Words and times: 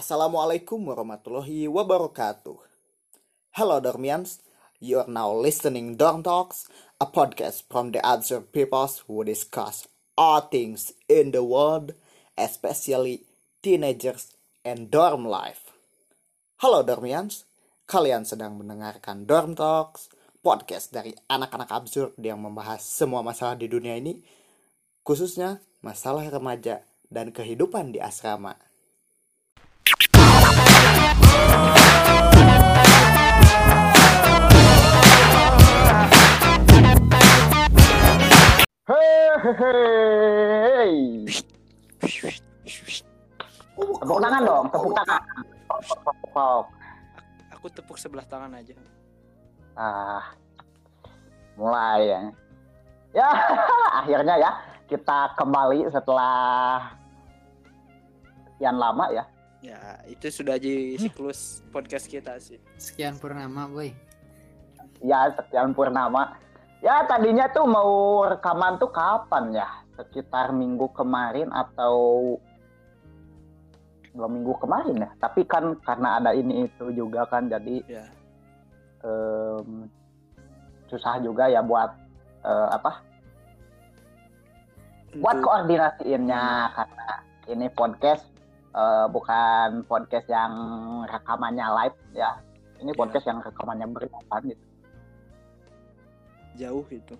Assalamualaikum 0.00 0.88
warahmatullahi 0.88 1.68
wabarakatuh. 1.68 2.56
Hello 3.52 3.76
Dormians, 3.84 4.40
you 4.80 4.96
are 4.96 5.04
now 5.04 5.28
listening 5.28 6.00
Dorm 6.00 6.24
Talks, 6.24 6.64
a 6.96 7.04
podcast 7.04 7.68
from 7.68 7.92
the 7.92 8.00
other 8.00 8.40
peoples 8.40 9.04
who 9.04 9.20
discuss 9.28 9.84
all 10.16 10.48
things 10.48 10.96
in 11.04 11.36
the 11.36 11.44
world, 11.44 11.92
especially 12.40 13.28
teenagers 13.60 14.32
and 14.64 14.88
dorm 14.88 15.28
life. 15.28 15.68
Halo 16.64 16.80
Dormians, 16.80 17.44
kalian 17.84 18.24
sedang 18.24 18.56
mendengarkan 18.56 19.28
Dorm 19.28 19.52
Talks, 19.52 20.08
podcast 20.40 20.96
dari 20.96 21.12
anak-anak 21.28 21.68
absurd 21.68 22.16
yang 22.16 22.40
membahas 22.40 22.80
semua 22.80 23.20
masalah 23.20 23.60
di 23.60 23.68
dunia 23.68 24.00
ini, 24.00 24.24
khususnya 25.04 25.60
masalah 25.84 26.24
remaja 26.32 26.88
dan 27.12 27.36
kehidupan 27.36 27.92
di 27.92 28.00
asrama. 28.00 28.69
Hei, 38.90 39.38
tepuk 43.78 44.18
tangan 44.18 44.42
dong, 44.42 44.66
tepuk 44.66 44.90
tangan. 44.98 45.22
Aku 47.54 47.70
tepuk 47.70 47.94
sebelah 48.02 48.26
tangan 48.26 48.50
aja. 48.50 48.74
Ah, 49.78 50.34
mulai 51.54 52.02
ya. 52.02 52.20
Ya, 53.14 53.30
akhirnya 54.02 54.34
ya 54.42 54.58
kita 54.90 55.38
kembali 55.38 55.86
setelah 55.94 56.90
sekian 58.50 58.74
lama 58.74 59.06
ya. 59.14 59.22
Ya, 59.62 60.02
itu 60.10 60.34
sudah 60.34 60.58
di 60.58 60.98
siklus 60.98 61.62
podcast 61.70 62.10
kita 62.10 62.42
sih. 62.42 62.58
Sekian 62.74 63.22
purnama, 63.22 63.70
boy. 63.70 63.94
Ya, 64.98 65.30
sekian 65.38 65.78
purnama. 65.78 66.49
Ya, 66.80 67.04
tadinya 67.04 67.44
tuh 67.52 67.68
mau 67.68 68.24
rekaman 68.24 68.80
tuh 68.80 68.88
kapan 68.88 69.52
ya? 69.52 69.68
Sekitar 70.00 70.56
minggu 70.56 70.88
kemarin 70.96 71.52
atau 71.52 72.36
belum 74.16 74.40
minggu 74.40 74.56
kemarin 74.56 74.96
ya. 75.04 75.10
Tapi 75.20 75.44
kan 75.44 75.76
karena 75.84 76.16
ada 76.16 76.32
ini 76.32 76.64
itu 76.64 76.88
juga 76.96 77.28
kan, 77.28 77.52
jadi 77.52 77.84
Ya. 77.84 78.04
em, 79.04 79.92
susah 80.88 81.20
juga 81.20 81.52
ya 81.52 81.60
buat 81.60 81.92
eh, 82.40 82.68
apa? 82.72 83.04
Buat 85.20 85.44
koordinasiinnya 85.44 86.42
karena 86.72 87.08
ini 87.52 87.66
podcast 87.68 88.24
eh, 88.72 89.06
bukan 89.12 89.84
podcast 89.84 90.24
yang 90.32 90.52
rekamannya 91.04 91.66
live 91.76 91.98
ya. 92.16 92.40
Ini 92.80 92.96
Ya. 92.96 92.96
podcast 92.96 93.28
yang 93.28 93.44
rekamannya 93.44 93.84
berikan 93.92 94.40
gitu. 94.48 94.69
Jauh 96.58 96.86
itu. 96.90 97.14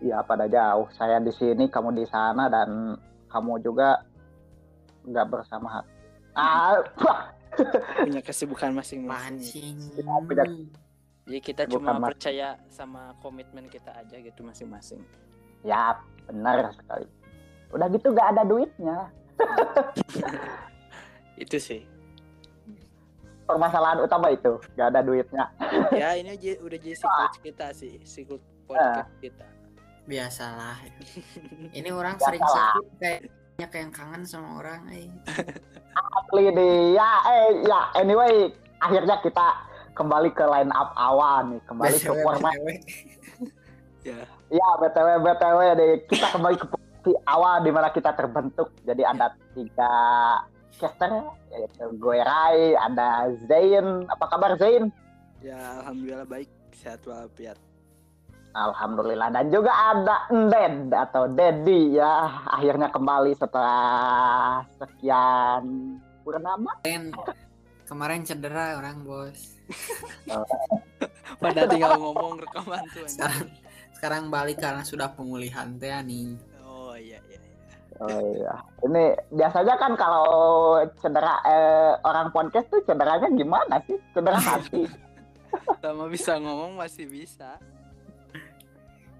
Iya 0.00 0.24
pada 0.24 0.48
jauh. 0.48 0.88
Saya 0.96 1.20
di 1.20 1.32
sini, 1.36 1.68
kamu 1.68 1.92
di 1.92 2.08
sana 2.08 2.48
dan 2.48 2.96
kamu 3.28 3.60
juga 3.60 4.00
nggak 5.04 5.26
bersama 5.28 5.80
hati. 5.80 5.92
Ah. 6.36 6.80
Punya 8.06 8.22
kesibukan 8.22 8.70
masing-masing. 8.72 9.76
Jadi 11.26 11.40
kita 11.42 11.66
Bukan 11.66 11.82
cuma 11.82 12.10
percaya 12.10 12.56
sama 12.70 13.14
komitmen 13.20 13.66
kita 13.68 13.90
aja 13.94 14.16
gitu 14.18 14.46
masing-masing. 14.46 15.02
ya 15.60 15.92
benar 16.24 16.72
sekali. 16.72 17.04
Udah 17.74 17.86
gitu 17.92 18.16
nggak 18.16 18.28
ada 18.32 18.42
duitnya. 18.48 18.98
Itu 21.42 21.60
sih. 21.60 21.84
Permasalahan 23.50 23.98
utama 24.04 24.26
itu 24.30 24.52
nggak 24.78 24.88
ada 24.94 25.00
duitnya. 25.02 25.44
Ya, 25.90 26.14
ini 26.14 26.38
aja 26.38 26.50
udah 26.62 26.78
jadi 26.78 26.96
siklus 26.96 27.36
kita 27.42 27.66
sih, 27.74 27.98
siklus 28.06 28.42
podcast 28.66 29.10
kita. 29.18 29.46
Biasalah. 30.06 30.76
Ini 31.78 31.90
orang 31.94 32.18
Biasalah. 32.18 32.26
sering 32.26 32.42
sakit 32.42 32.86
kayaknya 32.98 33.66
kayak 33.70 33.82
yang 33.86 33.92
kangen 33.94 34.22
sama 34.26 34.48
orang. 34.58 34.82
Eh. 34.90 35.06
Asli 35.94 36.50
deh. 36.50 36.98
Ya, 36.98 37.10
eh, 37.30 37.48
ya. 37.62 37.80
Anyway, 37.94 38.50
akhirnya 38.82 39.22
kita 39.22 39.46
kembali 39.94 40.34
ke 40.34 40.42
line 40.42 40.72
up 40.74 40.90
awal 40.98 41.54
nih, 41.54 41.60
kembali 41.68 41.96
ke 41.98 42.12
format. 42.26 42.54
Ya, 44.00 44.24
Ya, 44.48 44.68
btw 44.80 45.20
btw 45.20 45.60
deh. 45.76 45.90
Kita 46.08 46.32
kembali 46.32 46.56
ke 46.56 46.66
posisi 46.72 47.12
awal 47.28 47.60
di 47.60 47.68
mana 47.68 47.92
kita 47.92 48.16
terbentuk. 48.16 48.72
Jadi 48.82 49.04
ada 49.04 49.36
tiga 49.52 49.92
caster, 50.78 51.10
yaitu 51.50 51.84
gue 51.98 52.18
Rai, 52.22 52.76
ada 52.76 53.32
Zain. 53.48 54.06
Apa 54.06 54.24
kabar 54.30 54.54
Zain? 54.60 54.92
ya 55.40 55.56
alhamdulillah 55.80 56.28
baik, 56.28 56.48
sehat 56.76 57.00
walafiat. 57.08 57.56
Alhamdulillah 58.50 59.30
dan 59.30 59.46
juga 59.46 59.70
ada 59.70 60.26
Ded 60.26 60.90
atau 60.90 61.30
Dedi 61.30 61.94
ya 61.94 62.26
akhirnya 62.50 62.90
kembali 62.90 63.30
setelah 63.38 64.66
sekian 64.74 65.62
purnama 66.26 66.74
Kemarin, 66.82 67.14
kemarin 67.86 68.20
cedera 68.26 68.74
orang 68.74 69.06
bos. 69.06 69.54
Padahal 71.42 71.68
tinggal 71.70 71.94
ngomong 71.94 72.42
rekaman 72.42 72.82
tuh. 72.90 73.06
Sekarang 73.06 73.46
sekarang 73.94 74.22
balik 74.34 74.58
karena 74.58 74.82
sudah 74.82 75.14
pemulihan 75.14 75.70
teh 75.78 75.94
nih. 76.02 76.34
Oh 78.00 78.08
iya 78.32 78.54
ini 78.80 79.04
biasanya 79.30 79.74
kan 79.76 79.92
kalau 79.94 80.24
cedera 80.96 81.36
eh, 81.44 81.92
orang 82.02 82.28
podcast 82.30 82.66
tuh 82.66 82.80
cederanya 82.82 83.28
gimana 83.30 83.76
sih 83.84 83.96
cedera 84.10 84.38
hati 84.38 84.84
Sama 85.82 86.06
bisa 86.06 86.38
ngomong 86.38 86.78
masih 86.78 87.04
bisa. 87.04 87.58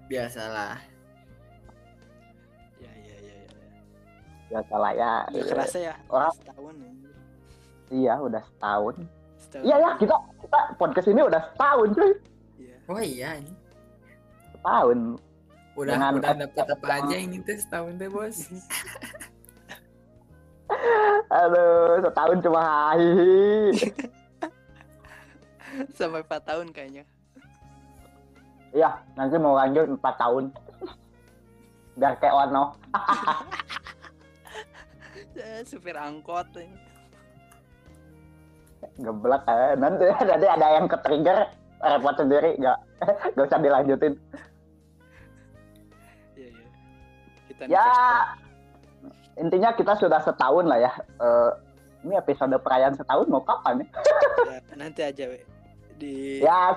Biasalah. 0.07 0.79
Ya 2.77 2.91
ya 2.95 3.15
ya 3.17 3.35
ya. 3.37 3.49
biasa 4.47 4.73
lah 4.75 4.91
ya 4.93 5.11
Nggak 5.27 5.45
kerasa 5.45 5.77
ya, 5.81 5.93
Orang- 6.07 6.31
setahun 6.33 6.75
anjir. 6.77 7.11
iya 7.89 8.13
udah 8.15 8.43
setahun 8.45 8.95
Setahun. 9.37 9.63
iya 9.63 9.75
ya 9.77 9.89
kita 9.99 10.15
kita 10.39 10.59
podcast 10.75 11.07
ini 11.07 11.21
udah 11.21 11.41
setahun 11.51 11.87
cuy 11.91 12.11
Iya. 12.57 12.75
Oh 12.87 12.99
iya 12.99 13.29
ini. 13.35 13.51
setahun 14.53 14.99
Udah 15.71 15.95
Dengan- 15.95 16.15
udah 16.17 16.31
dapet 16.37 16.65
apa 16.67 16.85
aja 16.99 17.15
ini 17.15 17.37
teh 17.39 17.55
setahun 17.55 17.95
teh 17.95 18.07
bos. 18.07 18.37
aduh 21.31 21.99
setahun 22.01 22.37
cuma 22.41 22.61
hihi 22.95 23.71
Sampai 25.93 26.21
4 26.21 26.27
tahun 26.43 26.67
kayaknya. 26.69 27.03
iya 28.71 28.89
nanti 29.13 29.35
mau 29.35 29.53
lanjut 29.53 29.85
empat 29.89 30.13
tahun 30.17 30.49
biar 31.93 32.13
kayak 32.17 32.33
Ono 32.47 32.63
Eh, 35.33 35.61
supir 35.65 35.93
angkot 35.93 36.45
ini. 36.55 36.77
geblek 38.97 39.41
eh. 39.45 39.73
nanti 39.75 40.03
nanti 40.09 40.45
ada 40.47 40.67
yang 40.73 40.85
ke 40.85 40.97
trigger 40.99 41.37
repot 41.79 42.13
sendiri 42.15 42.49
nggak 42.57 42.77
nggak 43.31 43.45
usah 43.45 43.59
dilanjutin 43.59 44.13
Ya 47.69 47.85
intinya 49.39 49.73
kita 49.73 49.97
sudah 49.97 50.19
setahun 50.21 50.65
lah 50.67 50.79
ya. 50.79 50.91
Eh, 51.21 51.51
ini 52.01 52.13
episode 52.17 52.53
perayaan 52.61 52.97
setahun 52.97 53.29
mau 53.29 53.43
kapan 53.45 53.85
ya? 53.85 53.87
Ya, 54.51 54.59
nanti 54.75 55.01
aja 55.05 55.23
we. 55.31 55.39
di 56.01 56.41
ya. 56.41 56.75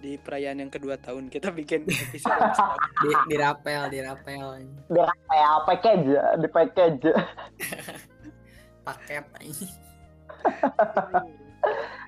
di 0.00 0.16
perayaan 0.16 0.64
yang 0.64 0.72
kedua 0.72 0.96
tahun 0.96 1.28
kita 1.28 1.52
bikin 1.52 1.84
episode 2.08 2.32
yang 2.32 2.56
setahun. 2.56 2.80
Di, 3.04 3.10
dirapel, 3.30 3.82
dirapel. 3.92 4.46
Di 4.88 5.00
kayak 5.28 5.54
package 5.68 6.08
di 6.40 6.48
package. 6.48 7.06
Paket 8.86 9.26
ini. 9.42 9.66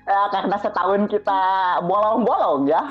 ya 0.07 0.19
karena 0.31 0.55
setahun 0.63 1.11
kita 1.11 1.41
bolong-bolong 1.83 2.71
ya. 2.71 2.87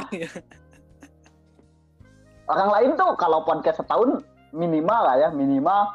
Orang 2.52 2.68
lain 2.68 2.90
tuh 3.00 3.16
kalau 3.16 3.48
podcast 3.48 3.80
setahun 3.80 4.20
minimal 4.52 5.00
lah 5.04 5.16
ya 5.16 5.28
minimal 5.32 5.94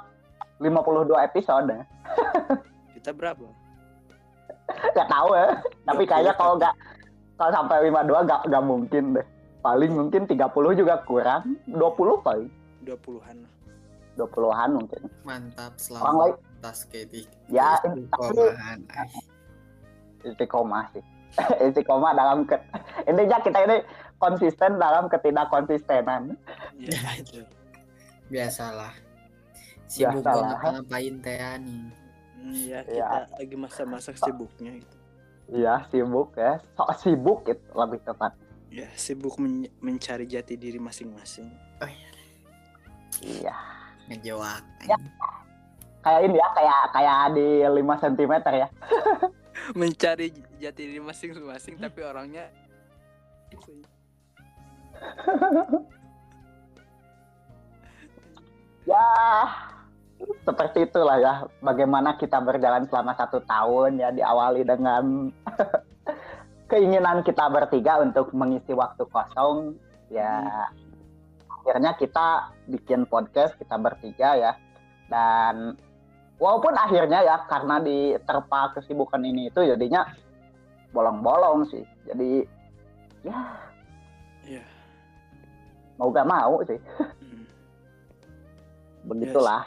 52 0.61 1.27
episode. 1.27 1.75
Kita 2.95 3.11
berapa? 3.11 3.45
Nggak 4.93 5.09
tahu 5.09 5.29
ya 5.35 5.47
tapi 5.83 6.03
kayaknya 6.07 6.33
kalau 6.39 6.55
nggak 6.55 6.73
kalau 7.35 7.51
sampai 7.51 7.91
52 7.91 8.27
nggak 8.27 8.41
nggak 8.47 8.63
mungkin 8.65 9.03
deh. 9.19 9.27
Paling 9.63 9.91
mungkin 9.95 10.27
30 10.27 10.79
juga 10.79 10.99
kurang 11.07 11.55
20 11.71 12.25
paling. 12.25 12.51
20-an 12.83 13.37
lah 13.47 13.53
20-an 14.19 14.69
mungkin. 14.77 15.01
Mantap 15.25 15.73
orang 15.89 16.15
lain 16.19 16.35
selamat 16.35 16.53
atas 16.63 16.87
ketik. 16.87 17.27
Ya, 17.51 17.75
ay. 17.83 19.09
istiqomah. 20.23 20.87
Sih. 20.95 21.03
Istiqomah 21.67 22.13
dalam 22.13 22.45
ke 22.45 22.55
intinya 23.09 23.41
kita 23.41 23.59
ini 23.65 23.77
konsisten 24.21 24.77
dalam 24.79 25.09
ketidak 25.09 25.49
konsistenan. 25.49 26.37
Iya, 26.77 27.19
itu. 27.19 27.41
Biasalah. 28.27 28.93
Sibuk 29.87 30.23
Biasalah. 30.23 30.47
ngapa-ngapain 30.57 31.15
teh 31.19 31.37
nih. 31.59 31.83
Hmm, 32.43 32.51
ya 32.67 32.79
Iya. 32.83 33.07
kita 33.07 33.19
lagi 33.39 33.55
masa-masa 33.55 34.11
sibuknya 34.11 34.71
gitu. 34.75 34.95
Iya 35.47 35.87
sibuk 35.87 36.35
ya, 36.35 36.59
sok 36.75 36.89
sibuk 36.99 37.39
itu 37.47 37.63
lebih 37.71 37.99
tepat. 38.03 38.31
Ya 38.67 38.87
sibuk 38.95 39.35
men- 39.37 39.71
mencari 39.79 40.25
jati 40.25 40.55
diri 40.55 40.79
masing-masing. 40.79 41.51
Iya. 43.21 43.55
Ngejawab. 44.11 44.63
Ya. 44.83 44.97
Kayak 46.03 46.21
ini 46.27 46.35
ya, 46.35 46.47
kayak 46.51 46.81
kayak 46.91 47.19
di 47.31 47.47
5 47.63 47.95
cm 47.95 48.33
ya. 48.51 48.67
mencari 49.79 50.27
jati 50.59 50.81
diri 50.83 50.99
masing-masing 50.99 51.79
tapi 51.79 52.03
orangnya 52.03 52.51
Ya, 58.83 59.07
seperti 60.43 60.87
itulah 60.87 61.17
ya. 61.19 61.33
Bagaimana 61.63 62.19
kita 62.19 62.43
berjalan 62.43 62.87
selama 62.91 63.15
satu 63.15 63.39
tahun 63.47 63.99
ya 63.99 64.11
diawali 64.11 64.67
dengan 64.67 65.31
keinginan 66.71 67.23
kita 67.23 67.47
bertiga 67.47 68.03
untuk 68.03 68.31
mengisi 68.35 68.75
waktu 68.75 69.07
kosong. 69.07 69.79
Ya, 70.11 70.67
akhirnya 71.47 71.95
kita 71.95 72.51
bikin 72.67 73.07
podcast 73.07 73.55
kita 73.55 73.79
bertiga 73.79 74.35
ya. 74.35 74.51
Dan 75.07 75.79
walaupun 76.43 76.75
akhirnya 76.75 77.23
ya 77.23 77.47
karena 77.47 77.79
diterpa 77.79 78.75
kesibukan 78.75 79.23
ini 79.23 79.47
itu 79.47 79.63
jadinya 79.63 80.11
bolong-bolong 80.91 81.71
sih. 81.71 81.83
Jadi 82.03 82.43
ya 83.23 83.39
ya 84.43 84.63
mau 85.95 86.11
gak 86.11 86.27
mau 86.27 86.59
sih. 86.67 86.79
Begitulah. 89.03 89.63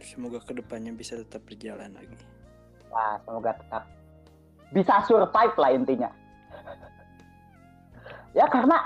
semoga 0.00 0.40
ke 0.40 0.56
depannya 0.56 0.96
bisa 0.96 1.20
tetap 1.20 1.44
berjalan 1.44 1.92
lagi. 1.92 2.16
Wah, 2.88 3.20
semoga 3.20 3.52
tetap 3.52 3.84
bisa 4.72 5.04
survive 5.04 5.56
lah 5.60 5.70
intinya. 5.76 6.10
ya 8.38 8.48
karena 8.48 8.80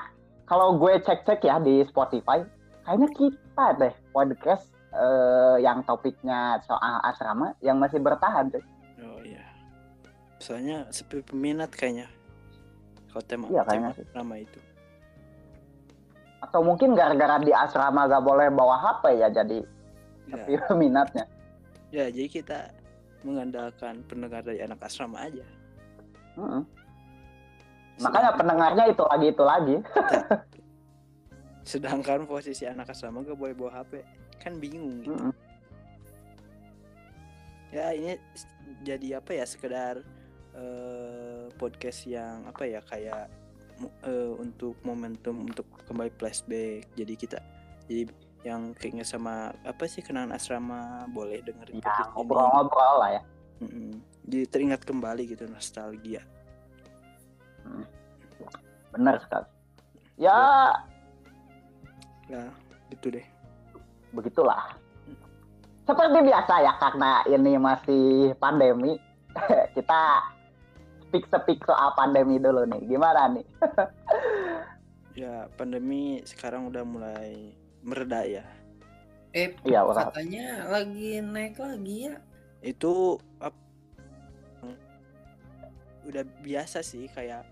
kalau 0.45 0.75
gue 0.77 0.99
cek-cek 1.07 1.47
ya 1.47 1.63
di 1.63 1.87
Spotify, 1.87 2.43
kayaknya 2.83 3.09
kita 3.15 3.67
deh 3.79 3.95
podcast 4.11 4.67
eh, 4.91 5.63
yang 5.63 5.87
topiknya 5.87 6.59
soal 6.67 6.99
asrama 7.07 7.55
yang 7.63 7.79
masih 7.79 8.03
bertahan 8.03 8.51
tuh. 8.51 8.65
Oh 9.01 9.23
iya. 9.23 9.47
Soalnya 10.43 10.91
sepi 10.91 11.23
peminat 11.23 11.71
kayaknya. 11.73 12.11
Kalau 13.15 13.23
tema, 13.23 13.47
Iya, 13.47 13.63
tema 13.71 13.95
nama 14.13 14.35
itu. 14.43 14.59
Atau 16.45 16.61
mungkin 16.61 16.93
gara-gara 16.93 17.41
di 17.41 17.51
asrama 17.51 18.05
gak 18.05 18.21
boleh 18.21 18.53
bawa 18.53 18.77
HP 18.79 19.05
ya 19.19 19.29
jadi 19.33 19.65
Ya, 20.25 20.41
sepi 20.41 20.57
minatnya. 20.81 21.25
ya, 21.93 22.09
jadi 22.09 22.29
kita 22.29 22.59
mengandalkan 23.25 24.01
pendengar 24.09 24.41
dari 24.41 24.61
anak 24.61 24.81
asrama 24.81 25.21
aja. 25.21 25.45
Mm-mm. 26.37 26.65
Makanya 28.01 28.33
pendengarnya 28.35 28.85
itu 28.89 29.05
lagi 29.05 29.27
itu 29.31 29.45
lagi. 29.45 29.77
Sedangkan 31.71 32.29
posisi 32.29 32.65
anak 32.65 32.93
asrama 32.93 33.25
gak 33.25 33.37
boleh 33.37 33.53
bawa 33.53 33.85
HP. 33.85 34.01
Kan 34.41 34.61
bingung 34.61 35.01
gitu. 35.05 35.13
Mm-mm. 35.13 35.33
Ya 37.69 37.93
ini 37.93 38.17
jadi 38.81 39.19
apa 39.21 39.31
ya 39.35 39.45
sekedar 39.45 40.01
eh, 40.55 41.45
podcast 41.61 42.07
yang 42.09 42.49
apa 42.49 42.65
ya 42.65 42.81
kayak 42.81 43.29
eh, 43.81 44.33
untuk 44.39 44.79
momentum 44.87 45.49
untuk 45.49 45.67
kembali 45.87 46.11
flashback. 46.19 46.89
Jadi 46.95 47.15
kita 47.19 47.39
jadi 47.89 48.09
yang 48.45 48.77
keinget 48.77 49.09
sama 49.09 49.57
apa 49.65 49.89
sih 49.89 50.05
kenangan 50.05 50.37
asrama 50.37 51.09
boleh 51.09 51.41
dengerin 51.41 51.81
Ya 51.81 51.97
ngobrol-ngobrol 52.13 52.95
lah 53.01 53.11
ya. 53.17 53.23
Mm-mm. 53.65 54.01
Jadi 54.29 54.45
teringat 54.53 54.85
kembali 54.85 55.25
gitu 55.33 55.49
nostalgia. 55.49 56.21
Bener 58.93 59.17
sekali. 59.25 59.49
Ya 60.21 60.71
Ya 62.29 62.49
gitu 62.93 63.13
deh. 63.13 63.27
begitulah. 64.15 64.79
Seperti 65.85 66.19
biasa 66.25 66.55
ya 66.65 66.73
karena 66.81 67.11
ini 67.29 67.59
masih 67.61 68.33
pandemi, 68.41 68.97
kita 69.77 70.03
speak-speak 71.15 71.63
soal 71.63 71.95
pandemi 71.95 72.43
dulu 72.43 72.67
nih. 72.67 72.83
Gimana 72.91 73.31
nih? 73.31 73.47
Ya 75.15 75.47
pandemi 75.55 76.19
sekarang 76.27 76.75
udah 76.75 76.83
mulai 76.83 77.55
mereda 77.87 78.27
ya. 78.27 78.43
Eh, 79.31 79.55
Iya, 79.63 79.87
katanya 79.95 80.67
lagi 80.67 81.23
naik 81.23 81.55
lagi 81.55 82.11
ya. 82.11 82.19
Itu 82.59 83.23
ap- 83.39 83.55
udah 86.03 86.27
biasa 86.43 86.83
sih 86.83 87.07
kayak 87.15 87.47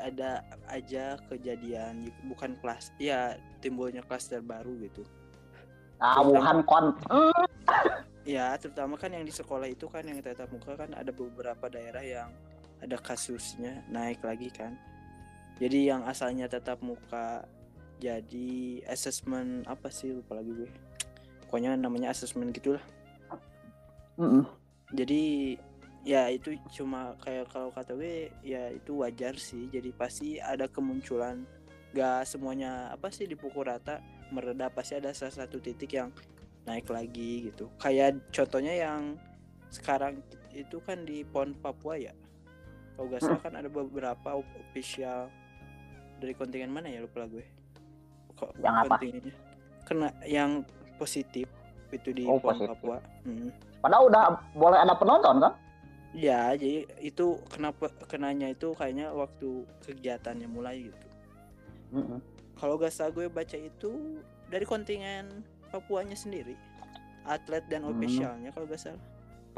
ada 0.00 0.40
aja 0.72 1.20
kejadian 1.28 2.08
bukan 2.24 2.56
kelas 2.64 2.88
ya 2.96 3.36
timbulnya 3.60 4.00
klaster 4.00 4.40
baru 4.40 4.72
gitu. 4.88 5.04
Nah, 6.00 6.24
Wuhan 6.24 6.64
kon. 6.64 6.96
Ya, 8.24 8.56
terutama 8.56 8.96
kan 8.96 9.12
yang 9.12 9.28
di 9.28 9.34
sekolah 9.36 9.68
itu 9.68 9.92
kan 9.92 10.08
yang 10.08 10.24
tatap 10.24 10.48
muka 10.48 10.72
kan 10.72 10.88
ada 10.96 11.12
beberapa 11.12 11.68
daerah 11.68 12.00
yang 12.00 12.32
ada 12.82 12.96
kasusnya 12.98 13.84
naik 13.90 14.24
lagi 14.24 14.50
kan. 14.50 14.74
Jadi 15.58 15.86
yang 15.86 16.02
asalnya 16.08 16.50
tatap 16.50 16.82
muka 16.82 17.46
jadi 18.02 18.82
assessment 18.90 19.64
apa 19.70 19.88
sih 19.88 20.10
lupa 20.10 20.42
lagi 20.42 20.50
gue. 20.50 20.70
Pokoknya 21.46 21.78
namanya 21.78 22.10
assessment 22.10 22.50
gitulah. 22.50 22.82
mm-mm. 24.18 24.42
Jadi 24.94 25.54
ya 26.04 26.28
itu 26.28 26.58
cuma 26.74 27.16
kayak 27.24 27.48
kalau 27.48 27.72
kata 27.72 27.94
gue 27.94 28.34
ya 28.42 28.74
itu 28.74 28.98
wajar 28.98 29.38
sih. 29.38 29.70
Jadi 29.70 29.94
pasti 29.94 30.42
ada 30.42 30.66
kemunculan 30.66 31.46
gak 31.94 32.26
semuanya 32.26 32.90
apa 32.90 33.06
sih 33.14 33.30
dipukul 33.30 33.70
rata 33.70 34.02
mereda 34.34 34.66
pasti 34.66 34.98
ada 34.98 35.14
salah 35.14 35.46
satu 35.46 35.62
titik 35.62 35.94
yang 35.94 36.10
naik 36.66 36.90
lagi 36.90 37.48
gitu. 37.52 37.70
Kayak 37.78 38.18
contohnya 38.34 38.74
yang 38.74 39.14
sekarang 39.70 40.18
itu 40.50 40.78
kan 40.82 41.06
di 41.06 41.22
PON 41.22 41.54
Papua 41.58 41.94
ya. 41.98 42.14
Kalau 42.94 43.06
gak 43.10 43.22
salah 43.22 43.42
kan 43.42 43.54
ada 43.54 43.66
beberapa 43.66 44.38
official 44.38 45.26
dari 46.18 46.32
kontingen 46.32 46.70
mana 46.70 46.86
ya 46.86 47.02
lupa 47.02 47.26
lah 47.26 47.28
gue. 47.28 47.44
Kok 48.34 48.50
Yang 48.62 48.76
apa? 48.86 48.96
Kena 49.84 50.08
yang 50.24 50.62
positif 50.96 51.50
itu 51.90 52.10
di 52.10 52.22
Oh. 52.24 52.38
Papua. 52.38 53.02
Mm. 53.26 53.50
Padahal 53.82 54.08
udah 54.08 54.22
boleh 54.54 54.78
ada 54.78 54.94
penonton 54.94 55.42
kan? 55.42 55.52
Ya, 56.14 56.54
jadi 56.54 56.86
itu 57.02 57.42
kenapa 57.50 57.90
kenanya 58.06 58.46
itu 58.46 58.70
kayaknya 58.72 59.10
waktu 59.10 59.66
kegiatannya 59.82 60.46
mulai 60.46 60.86
gitu. 60.86 61.08
Mm-mm. 61.90 62.22
Kalau 62.54 62.78
gak 62.78 62.94
salah 62.94 63.10
gue 63.10 63.26
baca 63.26 63.58
itu 63.58 64.22
dari 64.46 64.62
kontingen 64.62 65.42
Papuanya 65.74 66.14
sendiri. 66.14 66.54
Atlet 67.26 67.66
dan 67.66 67.82
Hmm. 67.82 67.90
officialnya 67.90 68.54
kalau 68.54 68.70
gak 68.70 68.78
salah 68.78 69.02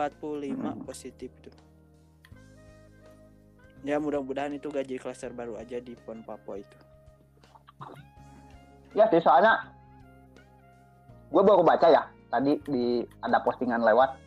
45 0.01 0.57
Hmm. 0.73 0.81
positif 0.89 1.29
itu. 1.29 1.53
Ya 3.87 4.03
mudah-mudahan 4.03 4.51
itu 4.51 4.67
gak 4.67 4.91
jadi 4.91 4.99
klaster 4.99 5.31
baru 5.31 5.55
aja 5.63 5.79
di 5.79 5.95
PON 5.95 6.27
Papua 6.27 6.59
itu. 6.59 6.79
Ya 8.99 9.07
sih 9.15 9.23
soalnya 9.23 9.63
gue 11.31 11.43
baru 11.47 11.63
baca 11.63 11.87
ya 11.87 12.03
tadi 12.27 12.59
di 12.67 13.07
ada 13.23 13.39
postingan 13.47 13.87
lewat. 13.87 14.19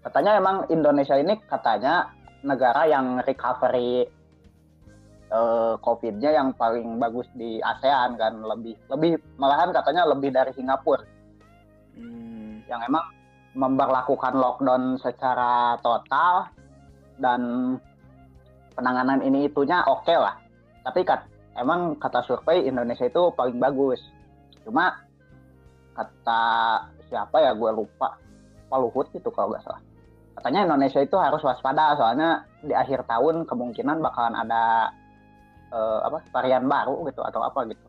Katanya 0.00 0.40
emang 0.40 0.64
Indonesia 0.72 1.12
ini 1.20 1.36
katanya 1.44 2.08
negara 2.40 2.88
yang 2.88 3.20
recovery 3.20 4.08
eh, 5.28 5.74
COVID-nya 5.76 6.30
yang 6.40 6.56
paling 6.56 6.96
bagus 6.96 7.28
di 7.36 7.60
ASEAN 7.60 8.16
kan 8.16 8.40
lebih 8.40 8.80
lebih 8.88 9.20
malahan 9.36 9.76
katanya 9.76 10.08
lebih 10.08 10.32
dari 10.32 10.56
Singapura. 10.56 11.04
Hmm, 12.00 12.64
yang 12.64 12.80
emang 12.88 13.04
memperlakukan 13.52 14.40
lockdown 14.40 14.96
secara 15.04 15.76
total 15.84 16.48
dan 17.20 17.76
penanganan 18.74 19.20
ini 19.24 19.46
itunya 19.50 19.82
oke 19.86 20.14
lah. 20.14 20.36
Tapi 20.86 21.04
kat, 21.04 21.26
emang 21.58 21.96
kata 22.00 22.24
survei 22.24 22.64
Indonesia 22.64 23.04
itu 23.04 23.32
paling 23.36 23.60
bagus. 23.60 24.00
Cuma 24.64 24.96
kata 25.96 26.42
siapa 27.10 27.36
ya 27.42 27.52
gue 27.52 27.70
lupa. 27.74 28.16
Pak 28.70 28.78
Luhut 28.78 29.10
gitu 29.10 29.28
kalau 29.34 29.50
nggak 29.50 29.66
salah. 29.66 29.82
Katanya 30.38 30.70
Indonesia 30.70 31.02
itu 31.02 31.16
harus 31.18 31.42
waspada 31.42 31.98
soalnya 31.98 32.46
di 32.62 32.70
akhir 32.72 33.02
tahun 33.04 33.44
kemungkinan 33.44 33.98
bakalan 33.98 34.38
ada 34.38 34.94
eh, 35.74 36.00
apa 36.06 36.22
varian 36.30 36.70
baru 36.70 37.02
gitu 37.10 37.20
atau 37.26 37.42
apa 37.42 37.66
gitu. 37.66 37.86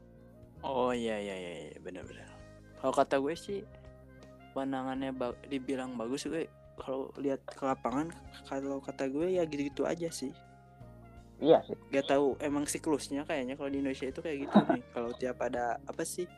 Oh 0.66 0.94
iya 0.94 1.18
iya 1.22 1.36
iya, 1.38 1.52
iya 1.70 1.78
benar-benar. 1.82 2.28
Kalau 2.82 2.94
kata 2.94 3.22
gue 3.22 3.38
sih 3.38 3.62
pandangannya 4.58 5.14
ba- 5.14 5.38
dibilang 5.48 5.96
bagus 5.96 6.28
gue 6.28 6.50
kalau 6.82 7.14
lihat 7.22 7.46
ke 7.46 7.62
lapangan 7.62 8.10
kalau 8.50 8.82
kata 8.82 9.06
gue 9.08 9.38
ya 9.38 9.46
gitu-gitu 9.46 9.86
aja 9.86 10.10
sih. 10.10 10.34
Iya 11.42 11.60
sih. 11.66 11.76
Gak 11.90 12.06
tahu 12.08 12.38
emang 12.40 12.70
siklusnya 12.70 13.26
kayaknya 13.26 13.58
kalau 13.58 13.74
di 13.74 13.82
Indonesia 13.82 14.08
itu 14.08 14.22
kayak 14.22 14.38
gitu 14.48 14.58
nih. 14.72 14.84
Kalau 14.96 15.12
tiap 15.18 15.38
ada 15.42 15.82
apa 15.84 16.06
sih 16.06 16.30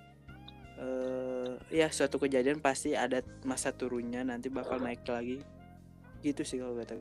eh 0.74 1.54
ya 1.70 1.86
suatu 1.94 2.18
kejadian 2.18 2.58
pasti 2.58 2.98
ada 2.98 3.22
masa 3.46 3.70
turunnya 3.70 4.26
nanti 4.26 4.50
bakal 4.50 4.82
naik 4.82 5.06
lagi. 5.06 5.44
gitu 6.24 6.40
sih 6.48 6.56
kalau 6.56 6.80
kata 6.80 6.96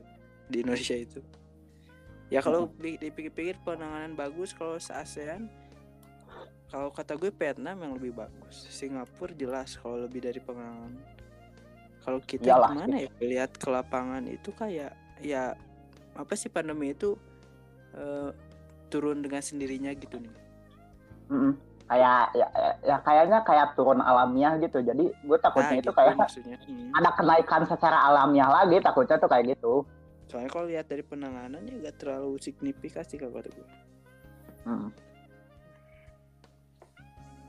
di 0.51 0.67
Indonesia 0.67 0.99
itu. 0.99 1.23
Ya 2.27 2.43
kalau 2.43 2.67
di- 2.75 2.99
dipikir-pikir 2.99 3.55
penanganan 3.63 4.19
bagus 4.19 4.51
kalau 4.51 4.75
se 4.83 4.91
ASEAN 4.91 5.47
kalau 6.67 6.91
kata 6.91 7.15
gue 7.15 7.31
Vietnam 7.31 7.79
yang 7.87 7.93
lebih 7.95 8.11
bagus. 8.17 8.67
Singapura 8.67 9.31
jelas 9.37 9.79
kalau 9.79 10.03
lebih 10.03 10.27
dari 10.27 10.43
penanganan. 10.43 10.99
Kalau 12.03 12.19
kita 12.19 12.51
Iyalah, 12.51 12.69
gimana 12.75 12.95
ya 12.99 13.09
lihat 13.23 13.55
ke 13.55 13.67
lapangan 13.71 14.27
itu 14.27 14.51
kayak 14.51 14.91
ya 15.23 15.55
apa 16.19 16.33
sih 16.35 16.51
pandemi 16.51 16.91
itu 16.91 17.15
eh, 17.93 18.29
turun 18.87 19.19
dengan 19.19 19.39
sendirinya 19.39 19.89
gitu 19.93 20.17
nih 20.17 20.33
Mm-mm. 21.27 21.53
kayak 21.83 22.31
ya, 22.31 22.47
ya- 22.49 22.77
ya 22.83 22.97
kayaknya 22.99 23.39
kayak 23.41 23.73
turun 23.73 23.99
alamiah 23.99 24.55
gitu 24.57 24.79
jadi 24.79 25.03
gue 25.09 25.37
takutnya 25.39 25.67
Nah, 25.67 25.75
itu 25.75 25.81
gitu 25.83 25.91
kayak 25.93 26.15
maksudnya 26.15 26.57
Hmm. 26.61 26.91
ada 26.93 27.09
kenaikan 27.11 27.61
secara 27.63 27.97
alamiah 28.03 28.49
lagi 28.51 28.77
takutnya 28.79 29.17
tuh 29.17 29.27
kayak 29.27 29.53
gitu 29.53 29.83
soalnya 30.25 30.49
kalau 30.49 30.65
lihat 30.65 30.85
dari 30.85 31.01
penanganannya 31.01 31.81
gak 31.81 31.95
terlalu 31.97 32.37
signifikan 32.37 33.03
sih 33.03 33.17
kalau 33.17 33.33
kata 33.33 33.49
gue 33.49 33.67
Mm. 34.63 34.89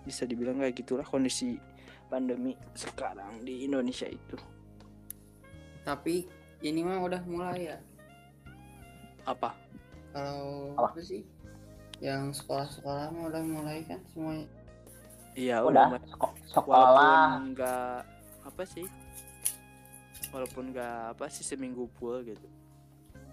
bisa 0.05 0.23
dibilang 0.23 0.59
kayak 0.59 0.75
gitulah 0.75 1.03
kondisi 1.03 1.57
pandemi 2.05 2.53
sekarang 2.73 3.41
di 3.41 3.65
Indonesia 3.65 4.05
itu 4.05 4.37
Tapi 5.83 6.25
ini 6.61 6.81
mah 6.81 6.99
udah 6.99 7.23
mulai 7.23 7.61
ya. 7.67 7.79
apa 9.23 9.53
Kalau 10.15 10.71
Apa? 10.79 10.95
apa 10.95 11.01
sih? 11.03 11.27
Yang 11.99 12.43
sekolah-sekolah 12.43 13.11
udah 13.11 13.43
mulai 13.43 13.83
kan 13.85 13.99
semuanya. 14.15 14.47
iya 15.35 15.59
udah 15.59 15.91
udah 15.91 16.01
seko- 16.07 16.31
walaupun 16.31 16.47
sekolah. 16.47 17.27
nggak 17.51 17.97
apa 18.47 18.63
sih? 18.63 18.87
Walaupun 20.31 20.65
nggak 20.71 21.19
apa 21.19 21.27
sih 21.27 21.43
seminggu 21.43 21.91
full 21.99 22.23
gitu. 22.23 22.47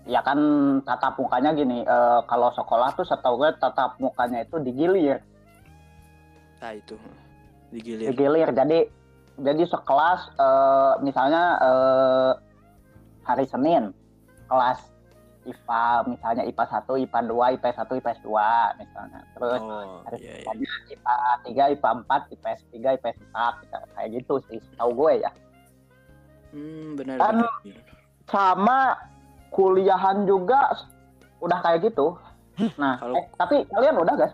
Ya 0.09 0.25
kan 0.25 0.38
tatap 0.81 1.21
mukanya 1.21 1.53
gini 1.53 1.85
eh, 1.85 2.19
kalau 2.25 2.50
sekolah 2.51 2.97
tuh 2.97 3.05
setahu 3.05 3.38
gue 3.38 3.53
tatap 3.61 4.01
mukanya 4.01 4.41
itu 4.41 4.57
digilir. 4.57 5.21
Nah 6.57 6.73
itu. 6.73 6.97
Digilir. 7.69 8.09
Digilir. 8.09 8.50
Jadi 8.50 8.79
jadi 9.38 9.63
sekelas 9.69 10.21
eh, 10.41 10.93
misalnya 11.05 11.43
eh, 11.61 12.31
hari 13.21 13.45
Senin 13.45 13.93
kelas 14.50 14.81
IPA 15.41 15.83
misalnya 16.05 16.43
IPA 16.45 16.65
1, 16.86 17.03
IPA 17.10 17.19
2, 17.25 17.53
IPS 17.57 17.75
1, 17.81 17.98
IPS 17.98 18.19
2 18.21 18.77
misalnya. 18.77 19.19
Terus 19.33 19.62
oh 19.62 20.01
hari 20.05 20.17
iya, 20.21 20.33
iya. 20.38 20.53
IPA 20.93 21.15
3, 21.43 21.74
IPA 21.77 21.89
4, 22.05 22.33
IPS 22.38 22.60
3, 22.69 22.95
IPS 22.98 23.17
4 23.33 23.93
kayak 23.98 24.10
gitu 24.13 24.33
sih 24.45 24.60
setahu 24.62 24.91
gue 24.93 25.13
ya. 25.25 25.31
Hmm 26.51 26.93
benar 26.93 27.15
Kan- 27.17 27.41
benar 27.41 27.83
sama 28.29 28.79
kuliahan 29.51 30.24
juga 30.24 30.71
udah 31.41 31.60
kayak 31.60 31.91
gitu. 31.91 32.15
Nah 32.77 33.01
Kalau- 33.01 33.17
eh, 33.17 33.25
tapi 33.36 33.65
kalian 33.67 33.98
udah 33.98 34.15
guys 34.15 34.33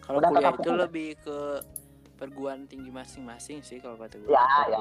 kalau 0.00 0.18
udah 0.18 0.30
kuliah 0.32 0.50
itu 0.50 0.70
muka. 0.72 0.82
lebih 0.88 1.08
ke 1.22 1.38
perguruan 2.16 2.66
tinggi 2.66 2.90
masing-masing 2.90 3.62
sih 3.62 3.78
kalau 3.78 3.94
kata 3.94 4.18
gue. 4.18 4.28
Ya, 4.28 4.48
ya. 4.68 4.80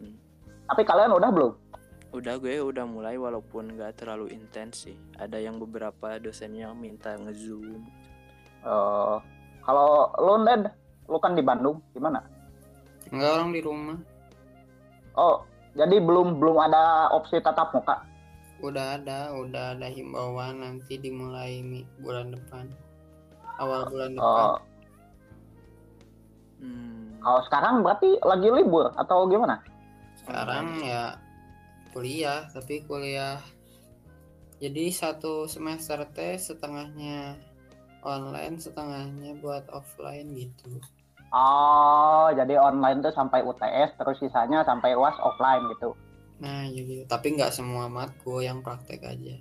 Hmm. 0.00 0.16
tapi 0.70 0.82
kalian 0.86 1.12
udah 1.12 1.28
belum 1.28 1.52
udah 2.10 2.34
gue 2.42 2.58
udah 2.58 2.84
mulai 2.86 3.14
walaupun 3.14 3.78
nggak 3.78 4.02
terlalu 4.02 4.34
intens 4.34 4.88
sih 4.90 4.98
ada 5.14 5.38
yang 5.38 5.62
beberapa 5.62 6.18
dosennya 6.18 6.74
minta 6.74 7.14
ngezoom 7.14 7.86
Eh, 8.60 9.16
kalau 9.64 10.12
lu 10.20 10.44
Ned 10.44 10.68
lu 11.08 11.16
kan 11.16 11.32
di 11.32 11.40
Bandung 11.40 11.80
gimana 11.96 12.20
Enggak 13.08 13.40
orang 13.40 13.50
di 13.56 13.60
rumah. 13.64 13.96
oh 15.16 15.40
jadi 15.72 15.96
belum 15.96 16.36
belum 16.36 16.56
ada 16.68 17.08
opsi 17.16 17.40
tatap 17.40 17.72
muka 17.72 18.04
Udah 18.60 19.00
ada, 19.00 19.32
udah 19.32 19.72
ada 19.72 19.88
himbauan 19.88 20.60
nanti 20.60 21.00
dimulai 21.00 21.64
bulan 21.96 22.28
depan. 22.28 22.68
Awal 23.56 23.88
bulan 23.88 24.10
depan. 24.20 24.20
Oh, 24.20 24.56
hmm. 26.60 27.24
kalau 27.24 27.40
sekarang 27.48 27.74
berarti 27.80 28.20
lagi 28.20 28.48
libur 28.52 28.92
atau 29.00 29.24
gimana 29.32 29.64
Sekarang 30.20 30.76
ya 30.84 31.16
kuliah, 31.92 32.46
tapi 32.50 32.82
kuliah 32.84 33.38
jadi 34.60 34.92
satu 34.92 35.48
semester 35.48 36.04
teh 36.12 36.36
setengahnya 36.36 37.40
online, 38.04 38.60
setengahnya 38.60 39.40
buat 39.40 39.64
offline 39.72 40.32
gitu. 40.36 40.80
oh 41.32 42.28
jadi 42.34 42.58
online 42.60 43.00
tuh 43.00 43.14
sampai 43.14 43.40
UTS 43.40 43.96
terus 43.96 44.18
sisanya 44.18 44.66
sampai 44.66 44.92
UAS 44.98 45.16
offline 45.20 45.64
gitu 45.76 45.94
Nah, 46.40 46.64
jadi 46.72 47.04
tapi 47.04 47.36
nggak 47.36 47.52
semua 47.52 47.84
matkul 47.84 48.40
yang 48.40 48.64
praktek 48.64 49.04
aja. 49.04 49.36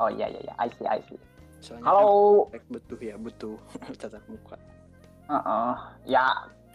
oh 0.00 0.08
iya 0.08 0.32
iya 0.32 0.40
iya 0.48 0.54
I 0.56 0.68
see 0.76 0.88
I 0.88 1.00
see 1.04 1.20
soalnya 1.60 1.84
kalau 1.88 2.48
kan 2.52 2.62
butuh 2.72 2.98
ya 3.00 3.14
butuh 3.16 3.56
tatap 4.00 4.24
muka 4.28 4.56
Heeh. 5.28 5.72
ya 6.08 6.26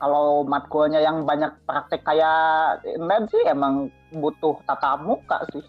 kalau 0.01 0.41
matkulnya 0.41 0.97
yang 0.97 1.29
banyak 1.29 1.53
praktek 1.69 2.01
kayak 2.01 2.81
Ned 2.97 3.29
sih 3.29 3.45
emang 3.45 3.93
butuh 4.09 4.57
tatap 4.65 5.05
muka 5.05 5.45
sih. 5.53 5.61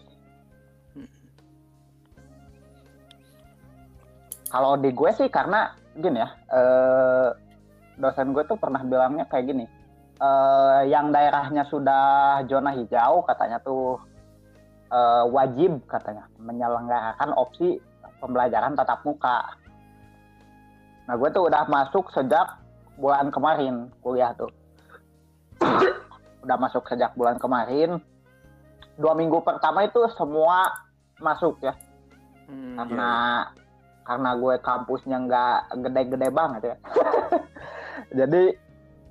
Kalau 4.49 4.73
di 4.81 4.89
gue 4.89 5.09
sih 5.13 5.29
karena 5.29 5.77
gini 5.93 6.17
ya, 6.17 6.29
eh, 6.49 7.29
dosen 8.01 8.33
gue 8.33 8.41
tuh 8.49 8.57
pernah 8.57 8.81
bilangnya 8.81 9.29
kayak 9.29 9.53
gini, 9.53 9.65
eh, 10.17 10.81
yang 10.89 11.13
daerahnya 11.13 11.69
sudah 11.69 12.41
zona 12.49 12.73
hijau 12.73 13.21
katanya 13.29 13.61
tuh 13.61 14.01
eh, 14.93 15.25
wajib 15.29 15.77
katanya 15.89 16.25
menyelenggarakan 16.41 17.33
opsi 17.37 17.77
pembelajaran 18.17 18.77
tatap 18.77 19.01
muka. 19.05 19.41
Nah 21.05 21.15
gue 21.17 21.29
tuh 21.33 21.49
udah 21.49 21.65
masuk 21.65 22.13
sejak 22.13 22.62
bulan 22.95 23.29
kemarin 23.29 23.89
kuliah 23.99 24.33
tuh. 24.33 24.51
udah 26.43 26.57
masuk 26.59 26.83
sejak 26.91 27.15
bulan 27.15 27.39
kemarin. 27.39 28.03
Dua 28.99 29.15
minggu 29.15 29.39
pertama 29.41 29.87
itu 29.87 30.03
semua 30.13 30.69
masuk 31.17 31.55
ya 31.63 31.71
Hmm, 32.43 32.75
karena 32.75 33.11
karena 34.03 34.29
gue 34.35 34.55
kampusnya 34.59 35.17
nggak 35.23 35.57
gede-gede 35.79 36.27
banget 36.27 36.61
ya. 36.67 36.75
Jadi 38.19 38.43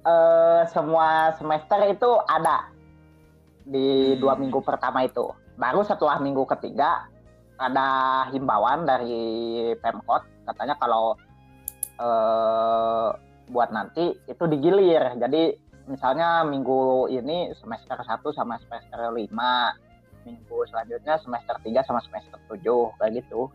eh, 0.05 0.63
semua 0.69 1.33
semester 1.41 1.81
itu 1.89 2.11
ada 2.29 2.69
di 3.65 4.13
Hmm. 4.13 4.21
dua 4.21 4.35
minggu 4.37 4.61
pertama 4.61 5.09
itu. 5.09 5.33
Baru 5.57 5.81
setelah 5.81 6.21
minggu 6.21 6.45
ketiga 6.45 7.09
ada 7.57 7.89
himbauan 8.29 8.85
dari 8.85 9.25
Pemkot 9.81 10.29
katanya 10.45 10.77
kalau 10.77 11.17
eh, 11.97 13.09
buat 13.53 13.69
nanti 13.69 14.17
itu 14.25 14.45
digilir. 14.49 15.15
Jadi 15.15 15.53
misalnya 15.85 16.43
minggu 16.43 16.81
ini 17.07 17.53
semester 17.55 17.99
1 17.99 18.09
sama 18.31 18.57
semester 18.59 19.13
5 19.13 19.29
minggu 20.23 20.57
selanjutnya 20.67 21.19
semester 21.19 21.59
3 21.59 21.83
sama 21.83 22.01
semester 22.01 22.39
7 22.49 22.95
kayak 22.97 23.13
gitu 23.19 23.51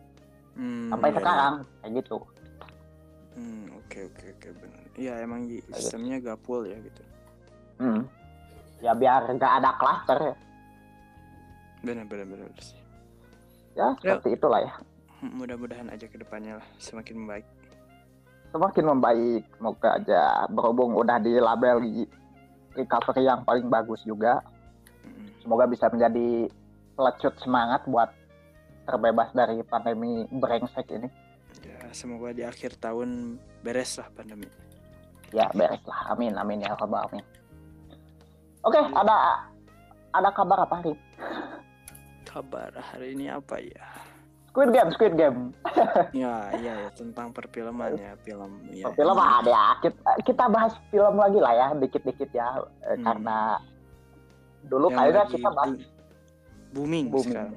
Hmm, 0.53 0.89
sampai 0.89 1.09
iya, 1.09 1.15
sekarang 1.15 1.53
kayak 1.79 1.91
gitu 1.95 2.17
iya. 2.17 2.65
Hmm, 3.33 3.65
oke 3.77 3.99
oke 4.03 4.25
oke 4.33 4.47
benar. 4.57 4.83
Iya 4.93 5.13
emang 5.21 5.41
i- 5.47 5.61
sistemnya 5.71 6.17
gapul 6.19 6.65
ya 6.65 6.77
gitu. 6.77 7.01
Hmm. 7.77 8.01
ya 8.77 8.91
biar 8.91 9.29
nggak 9.29 9.53
ada 9.57 9.71
klaster 9.77 10.17
ya. 10.19 10.35
Benar 11.79 12.05
benar 12.05 12.25
benar 12.25 12.49
sih. 12.57 12.77
ya 13.73 13.93
seperti 13.95 14.33
itulah 14.33 14.59
ya 14.59 14.73
Hmm, 15.17 15.33
Mudah-mudahan 15.33 15.89
aja 15.89 16.05
ke 16.05 16.13
depannya 16.13 16.57
lah 16.57 16.67
semakin 16.77 17.15
membaik. 17.17 17.45
Semakin 18.49 18.85
membaik 18.87 19.43
semoga 19.57 19.89
aja 19.99 20.47
berhubung 20.47 20.95
udah 20.95 21.19
di 21.19 21.35
label 21.35 21.83
di 21.83 22.03
recovery 22.73 23.25
yang 23.25 23.43
paling 23.43 23.67
bagus 23.67 24.01
juga 24.03 24.39
semoga 25.41 25.65
bisa 25.65 25.87
menjadi 25.87 26.47
pelecut 26.93 27.33
semangat 27.39 27.83
buat 27.85 28.09
terbebas 28.85 29.29
dari 29.31 29.61
pandemi 29.63 30.23
brengsek 30.29 30.87
ini 30.91 31.09
Ya 31.57 31.89
semoga 31.89 32.31
di 32.31 32.45
akhir 32.45 32.77
tahun 32.77 33.41
beres 33.65 33.97
lah 33.97 34.07
pandemi. 34.13 34.45
ya 35.33 35.49
beres 35.51 35.81
lah 35.83 36.13
amin 36.13 36.37
amin 36.37 36.63
ya 36.63 36.71
rabbal 36.77 37.09
amin 37.09 37.25
oke 38.63 38.77
ada 38.77 39.43
ada 40.13 40.29
kabar 40.31 40.63
apa 40.63 40.81
Rip? 40.81 40.99
Kabar 42.23 42.69
hari 42.75 43.17
ini 43.17 43.27
apa 43.27 43.57
ya? 43.57 43.87
Squid 44.57 44.73
Game 44.73 44.89
Squid 44.89 45.13
Game 45.13 45.39
Ya 46.17 46.49
iya 46.57 46.73
ya 46.81 46.89
tentang 46.89 47.29
perfilman 47.29 47.93
ya 47.93 48.17
film. 48.17 48.57
Ya, 48.65 48.89
film 48.89 49.13
ada 49.13 49.45
ya 49.45 49.65
kita, 49.79 50.01
kita 50.25 50.43
bahas 50.49 50.73
film 50.89 51.13
lagi 51.13 51.37
lah 51.37 51.53
ya 51.53 51.67
dikit-dikit 51.77 52.33
ya 52.33 52.65
Eh, 52.81 52.97
Hmm. 52.97 53.05
karena 53.05 53.61
dulu 54.65 54.89
yang 54.89 54.97
kayaknya 54.99 55.23
kita 55.29 55.49
bahas 55.51 55.69
boom- 55.69 55.85
booming, 56.73 57.05
Booming. 57.07 57.29
sekarang. 57.29 57.53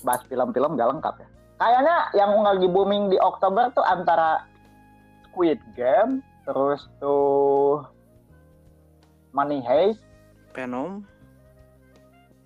bahas 0.00 0.22
film-film 0.24 0.70
gak 0.74 0.90
lengkap 0.90 1.14
ya. 1.16 1.28
Kayaknya 1.56 1.96
yang 2.14 2.30
lagi 2.38 2.68
booming 2.68 3.08
di 3.08 3.18
Oktober 3.18 3.72
tuh 3.72 3.82
antara 3.82 4.44
Squid 5.24 5.58
Game, 5.72 6.20
terus 6.44 6.86
tuh 6.96 7.82
Money 9.32 9.58
Heist, 9.60 9.98
Venom, 10.52 11.02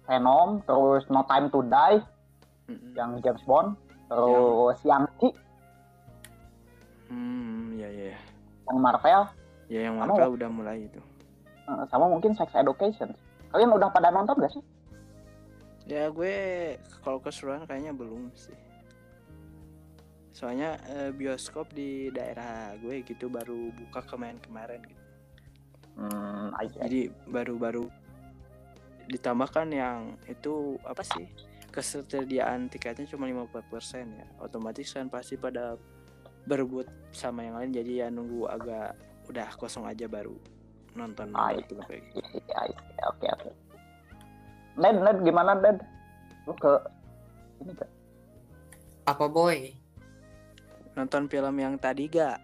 Venom, 0.07 0.63
terus 0.65 1.05
No 1.09 1.21
Time 1.25 1.51
to 1.51 1.61
Die 1.61 1.99
Mm-mm. 2.69 2.93
yang 2.93 3.17
James 3.21 3.41
Bond, 3.43 3.75
terus 4.07 4.79
yang 4.85 5.09
Ci 5.19 5.33
Hmm, 7.09 7.73
ya 7.75 7.89
ya. 7.89 8.13
ya. 8.13 8.19
yang 8.69 8.79
Marvel, 8.79 9.23
Ya 9.69 9.81
yang 9.89 9.97
Marvel 9.97 10.37
udah 10.37 10.49
mulai 10.49 10.85
itu. 10.85 11.01
eh, 11.65 11.85
sama 11.89 12.05
mungkin 12.05 12.33
Sex 12.33 12.53
Education. 12.53 13.13
Kalian 13.49 13.73
udah 13.73 13.89
pada 13.89 14.13
nonton 14.13 14.37
gak 14.37 14.53
sih? 14.53 14.65
Ya 15.89 16.13
gue 16.13 16.37
kalau 17.01 17.17
keseruan 17.17 17.65
kayaknya 17.65 17.97
belum 17.97 18.29
sih. 18.37 18.53
Soalnya 20.33 20.77
eh, 20.87 21.11
bioskop 21.11 21.73
di 21.73 22.13
daerah 22.13 22.77
gue 22.77 23.01
gitu 23.03 23.33
baru 23.33 23.73
buka 23.73 24.05
kemarin-kemarin 24.05 24.85
gitu. 24.85 25.05
Hmm, 25.97 26.53
I 26.55 26.69
see. 26.69 26.79
Jadi 26.79 27.01
baru-baru 27.25 27.89
ditambahkan 29.09 29.67
yang 29.73 29.99
itu 30.29 30.77
apa 30.85 31.01
sih? 31.01 31.25
Ketersediaan 31.79 32.67
tiketnya 32.67 33.07
cuma 33.07 33.31
50% 33.31 34.19
ya. 34.19 34.27
Otomatis 34.43 34.91
kan 34.91 35.07
pasti 35.07 35.39
pada 35.39 35.79
berebut 36.43 36.91
sama 37.15 37.47
yang 37.47 37.55
lain 37.55 37.71
jadi 37.71 37.93
ya 38.03 38.07
nunggu 38.11 38.51
agak 38.51 38.99
udah 39.31 39.47
kosong 39.61 39.85
aja 39.87 40.11
baru 40.11 40.35
nonton 40.99 41.31
Ah, 41.37 41.55
nonton 41.55 41.71
film 41.71 41.85
kayak 41.87 42.03
gitu. 42.11 42.19
I 42.19 42.27
see, 42.35 42.43
I 42.51 42.71
see. 42.75 42.99
Oke, 43.07 43.27
oke. 43.31 43.51
Ned, 44.75 44.97
Ned 44.99 45.19
gimana 45.23 45.55
Ned? 45.55 45.79
Lu 46.51 46.55
ke 46.59 46.73
ini 47.63 47.73
gak? 47.79 47.91
Apa 49.07 49.31
boy? 49.31 49.71
Nonton 50.99 51.31
film 51.31 51.55
yang 51.63 51.79
tadi 51.79 52.11
gak? 52.11 52.43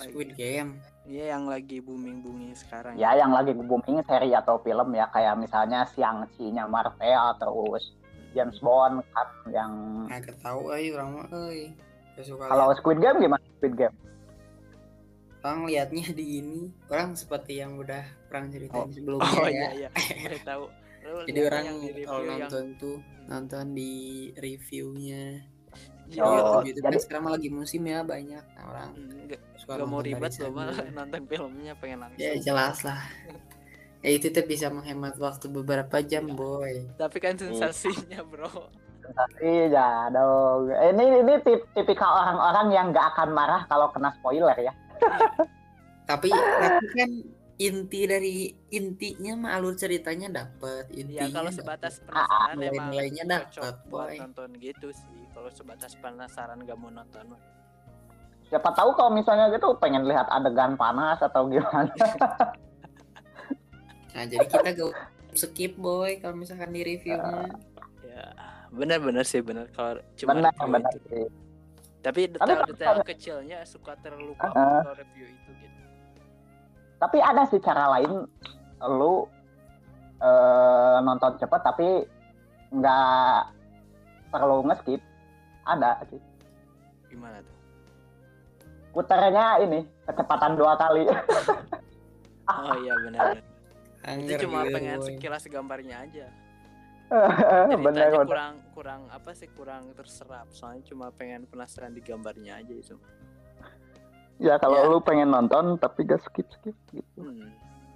Squid 0.00 0.32
Game. 0.32 0.80
Iya 1.04 1.36
yang 1.36 1.44
lagi 1.44 1.84
booming 1.84 2.24
booming 2.24 2.56
sekarang. 2.56 2.96
Ya 2.96 3.12
yang 3.12 3.36
lagi 3.36 3.52
booming 3.52 4.00
seri 4.08 4.32
atau 4.32 4.56
film 4.64 4.96
ya 4.96 5.04
kayak 5.12 5.36
misalnya 5.36 5.84
Siang 5.92 6.24
nya 6.48 6.64
Marvel 6.64 7.24
terus 7.36 7.92
James 8.34 8.58
Bond 8.58 9.00
kan 9.08 9.28
yang 9.48 9.72
Agak 10.08 10.36
tahu 10.38 10.68
ayo 10.70 10.94
orang 10.94 11.08
mah 11.14 11.26
euy. 11.32 11.70
Gak 12.14 12.26
suka 12.26 12.44
kalau 12.46 12.74
Squid 12.74 12.98
Game 12.98 13.18
gimana 13.18 13.42
Squid 13.56 13.74
Game? 13.76 13.96
orang 15.40 15.68
liatnya 15.68 16.08
di 16.10 16.40
ini 16.40 16.60
orang 16.88 17.12
seperti 17.12 17.60
yang 17.60 17.76
udah 17.76 18.00
orang 18.28 18.48
ceritain 18.48 18.80
Oh. 18.80 18.88
sebelumnya 18.88 19.28
Oh 19.30 19.44
ya. 19.44 19.52
iya 19.52 19.68
iya. 19.76 19.88
Tahu. 20.40 20.64
Jadi 21.28 21.40
orang 21.42 21.62
yang 21.62 21.78
kalau 22.02 22.22
yang- 22.22 22.40
nonton 22.42 22.64
tuh 22.74 22.96
nonton 23.26 23.64
di 23.70 23.92
reviewnya. 24.34 25.44
Di 26.04 26.16
Iya, 26.16 26.22
Oh, 26.22 26.32
YouTube, 26.32 26.64
YouTube 26.66 26.80
kan 26.80 26.90
jadi- 26.90 27.02
sekarang 27.02 27.22
mah 27.22 27.32
lagi 27.32 27.48
musim 27.50 27.82
ya 27.82 28.00
banyak 28.00 28.44
orang 28.58 28.90
Hmm, 28.90 29.20
nggak 29.26 29.40
suka 29.54 29.72
nggak 29.74 29.88
mau 29.90 30.00
ribet 30.00 30.32
loh 30.34 30.50
malah 30.50 30.76
nonton 30.96 31.22
filmnya 31.26 31.72
pengen 31.76 31.98
langsung. 32.00 32.20
Ya 32.20 32.32
jelas 32.38 32.78
lah. 32.80 33.00
Ya 34.04 34.10
itu 34.12 34.28
tuh 34.28 34.44
bisa 34.44 34.68
menghemat 34.68 35.16
waktu 35.16 35.48
beberapa 35.48 35.96
jam 36.04 36.28
Iya. 36.28 36.36
boy. 36.36 36.74
Tapi 37.00 37.16
kan 37.24 37.40
sensasinya 37.40 38.20
bro. 38.20 38.68
Iya 39.40 40.12
dong. 40.12 40.68
Ini 40.68 41.04
ini 41.24 41.34
tip, 41.40 41.64
tipikal 41.72 42.12
orang-orang 42.12 42.66
yang 42.72 42.86
nggak 42.92 43.16
akan 43.16 43.32
marah 43.32 43.64
kalau 43.64 43.88
kena 43.96 44.12
spoiler 44.20 44.52
ya. 44.60 44.72
Tapi 46.08 46.28
tapi 46.28 46.86
kan 46.92 47.10
inti 47.56 48.04
dari 48.04 48.52
intinya 48.68 49.32
mah 49.40 49.50
alur 49.56 49.72
ceritanya 49.72 50.28
dapet 50.44 50.84
intinya. 50.92 51.24
Ya 51.24 51.32
kalau 51.32 51.48
sebatas 51.48 52.04
penasaran 52.04 52.56
emang 52.60 52.92
nilai-nilainya 52.92 53.24
cocok 53.24 53.64
dapet, 53.64 53.88
buat 53.88 54.08
boy. 54.12 54.16
nonton 54.20 54.50
gitu 54.60 54.88
sih. 54.92 55.20
Kalau 55.32 55.48
sebatas 55.48 55.92
penasaran 55.96 56.60
gak 56.60 56.76
mau 56.76 56.92
nonton. 56.92 57.24
Siapa 58.52 58.68
tahu 58.76 58.92
kalau 58.92 59.16
misalnya 59.16 59.48
gitu 59.48 59.72
pengen 59.80 60.04
lihat 60.04 60.28
adegan 60.28 60.76
panas 60.76 61.16
atau 61.24 61.48
gimana. 61.48 61.88
Nah 64.14 64.24
jadi 64.24 64.46
kita 64.46 64.68
gak 64.72 64.94
skip 65.34 65.74
boy 65.74 66.22
kalau 66.22 66.38
misalkan 66.38 66.70
di 66.70 66.86
reviewnya. 66.86 67.50
Ya 68.06 68.26
benar-benar 68.70 69.22
sih 69.22 69.38
benar 69.38 69.66
kalau 69.70 69.98
cuma 70.14 70.34
benar 70.34 70.54
benar 70.54 70.92
itu. 70.94 71.06
sih. 71.10 71.26
Tapi 71.98 72.20
detail-detail 72.30 72.96
kecilnya 73.02 73.58
suka 73.64 73.96
terlupa 73.98 74.50
Ah. 74.50 74.82
kalau 74.82 74.94
review 74.94 75.26
itu 75.26 75.50
gitu. 75.58 75.80
Tapi 76.98 77.18
ada 77.18 77.42
sih 77.48 77.58
cara 77.58 77.90
lain 77.98 78.26
lu 78.84 79.26
eh, 80.20 80.96
nonton 81.02 81.34
cepet 81.36 81.60
tapi 81.60 81.88
nggak 82.70 83.38
perlu 84.30 84.62
ngeskip. 84.66 85.02
Ada 85.64 86.04
sih. 86.06 86.20
Gimana 87.08 87.40
tuh? 87.40 87.56
Putarnya 88.92 89.58
ini 89.58 89.82
kecepatan 90.06 90.54
dua 90.54 90.78
kali. 90.78 91.04
Oh 92.44 92.76
iya 92.76 92.92
benar. 93.00 93.40
Angger 94.04 94.36
itu 94.36 94.44
cuma 94.44 94.64
pengen 94.64 95.00
boy. 95.00 95.06
sekilas 95.08 95.44
gambarnya 95.46 95.96
aja. 96.00 96.26
benar 97.84 98.10
kurang 98.24 98.54
kurang 98.72 99.00
apa 99.08 99.30
sih 99.32 99.48
kurang 99.48 99.92
terserap. 99.92 100.48
Soalnya 100.50 100.84
cuma 100.84 101.08
pengen 101.10 101.44
penasaran 101.44 101.92
di 101.92 102.00
gambarnya 102.00 102.60
aja 102.60 102.74
itu. 102.74 102.96
Ya 104.36 104.58
kalau 104.58 104.82
Ya. 104.82 104.90
lu 104.90 104.98
pengen 104.98 105.30
nonton 105.30 105.78
tapi 105.78 106.04
gak 106.04 106.20
skip 106.22 106.48
skip 106.50 106.74
gitu. 106.90 107.20
Hmm. 107.20 107.48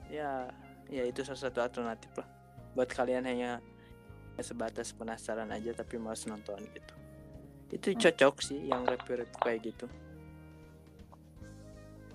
Ya, 0.08 0.48
ya 0.86 1.02
itu 1.02 1.20
salah 1.20 1.44
satu 1.44 1.58
alternatif 1.60 2.08
lah. 2.14 2.28
Buat 2.72 2.88
kalian 2.88 3.26
hanya 3.26 3.58
sebatas 4.38 4.94
penasaran 4.94 5.50
aja 5.50 5.74
tapi 5.74 5.98
malas 5.98 6.22
nonton 6.24 6.62
gitu. 6.70 6.94
Itu 7.68 7.88
Hmm. 7.90 8.00
cocok 8.00 8.34
sih 8.40 8.60
yang 8.64 8.86
review-review 8.86 9.40
kayak 9.42 9.60
gitu. 9.66 9.86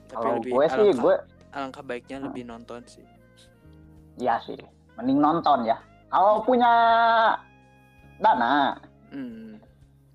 Tapi 0.08 0.15
Kalau 0.15 0.36
lebih 0.39 0.51
gue 0.51 0.65
sih 0.65 0.73
alangkah, 0.77 1.01
gue 1.01 1.15
alangkah 1.51 1.84
baiknya 1.84 2.17
lebih 2.21 2.43
nonton 2.45 2.82
sih. 2.88 3.06
Ya 4.17 4.38
sih 4.45 4.58
mending 4.97 5.19
nonton 5.19 5.65
ya. 5.65 5.78
Kalau 6.13 6.45
punya 6.45 6.71
dana, 8.21 8.78
Hmm. 9.13 9.62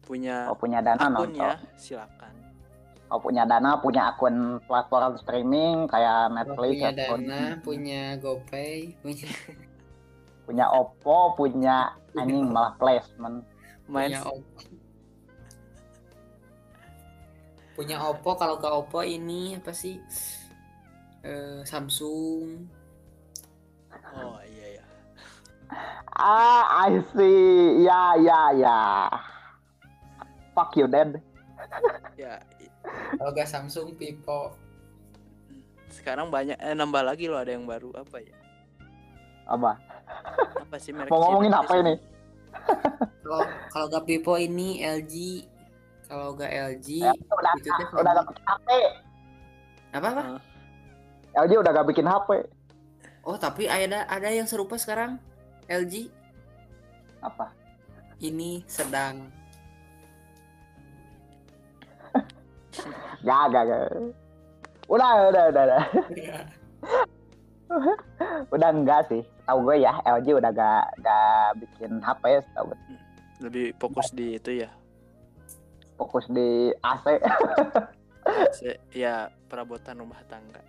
Punya 0.02 0.50
kalau 0.50 0.58
punya 0.58 0.78
dana 0.82 0.98
akun 0.98 1.14
nonton. 1.30 1.38
ya, 1.38 1.54
silakan. 1.78 2.34
Kalau 3.08 3.20
punya 3.22 3.42
dana, 3.46 3.70
punya 3.78 4.02
akun 4.10 4.58
platform 4.66 5.14
streaming 5.22 5.76
kayak 5.86 6.28
Kalau 6.28 6.34
Netflix, 6.34 6.74
punya 6.74 6.90
atau 6.90 7.16
dana, 7.18 7.40
punya 7.62 8.02
GoPay, 8.18 8.76
punya 9.04 9.28
punya 10.46 10.66
Oppo, 10.72 11.36
punya 11.36 11.76
anjing 12.16 12.48
malah 12.50 12.74
placement. 12.80 13.44
Main 13.86 14.16
punya 14.16 14.20
Oppo. 14.24 14.60
Punya 17.78 17.96
Oppo 18.02 18.30
kalau 18.34 18.56
ke 18.58 18.66
Oppo 18.66 19.00
ini 19.06 19.54
apa 19.54 19.70
sih? 19.70 20.02
Eh, 21.22 21.62
Samsung. 21.62 22.77
Oh 24.14 24.40
iya 24.44 24.66
ya. 24.74 24.84
Ah, 26.10 26.88
I 26.88 26.98
see. 27.12 27.82
Ya, 27.82 28.16
ya, 28.16 28.40
ya. 28.52 28.78
Fuck 30.52 30.74
you, 30.74 30.86
Dad. 30.86 31.20
Ya, 32.14 32.40
Kalau 33.14 33.30
gak 33.30 33.46
Samsung, 33.46 33.92
Vivo. 33.94 34.56
sekarang 35.88 36.28
banyak 36.28 36.56
eh 36.56 36.72
nambah 36.72 37.00
lagi 37.00 37.26
loh 37.26 37.36
ada 37.36 37.50
yang 37.50 37.64
baru 37.64 37.90
apa 37.94 38.20
ya? 38.20 38.36
Apa? 39.46 39.76
Apa 40.60 40.76
sih 40.76 40.92
merek 40.92 41.08
Mau 41.08 41.20
ngomongin 41.20 41.52
apa 41.52 41.72
ini? 41.76 41.94
Kalau 43.20 43.40
kalau 43.68 43.86
gak 43.88 44.04
Vivo 44.04 44.34
ini 44.36 44.80
LG. 44.80 45.14
Kalau 46.08 46.32
gak 46.32 46.48
LG, 46.48 47.04
Ya, 47.04 47.12
udah, 47.12 47.52
itu 47.56 47.94
udah 47.94 48.12
gak 48.14 48.26
bikin 48.26 48.44
HP. 48.46 48.68
apa 49.90 50.06
apa? 50.08 50.22
LG 51.36 51.52
udah 51.54 51.70
gak 51.70 51.88
bikin 51.88 52.06
HP. 52.06 52.28
Oh 53.28 53.36
tapi 53.36 53.68
ada 53.68 54.08
ada 54.08 54.28
yang 54.32 54.48
serupa 54.48 54.80
sekarang. 54.80 55.20
LG 55.68 56.08
Apa? 57.20 57.52
ini 58.18 58.64
sedang. 58.64 59.28
Gak, 63.26 63.42
gak, 63.52 63.62
gak. 63.68 63.84
Udah, 64.88 65.28
udah, 65.28 65.44
udah, 65.52 65.62
udah. 65.68 65.82
Udah 68.54 68.68
enggak 68.72 69.04
sih. 69.12 69.20
Tahu 69.44 69.58
gue 69.60 69.84
ya, 69.84 69.92
LG 70.08 70.40
udah 70.40 70.50
gak, 70.50 70.84
gak 71.04 71.60
bikin 71.60 72.00
HP, 72.00 72.40
setahu 72.48 72.72
gue. 72.72 72.78
lebih 73.38 73.66
fokus 73.76 74.08
di 74.10 74.40
itu 74.40 74.64
ya. 74.64 74.70
fokus 75.94 76.26
di 76.30 76.70
AC, 76.80 77.06
Se- 78.54 78.80
ya 79.04 79.28
perabotan 79.50 79.98
rumah 79.98 80.22
tangga. 80.30 80.62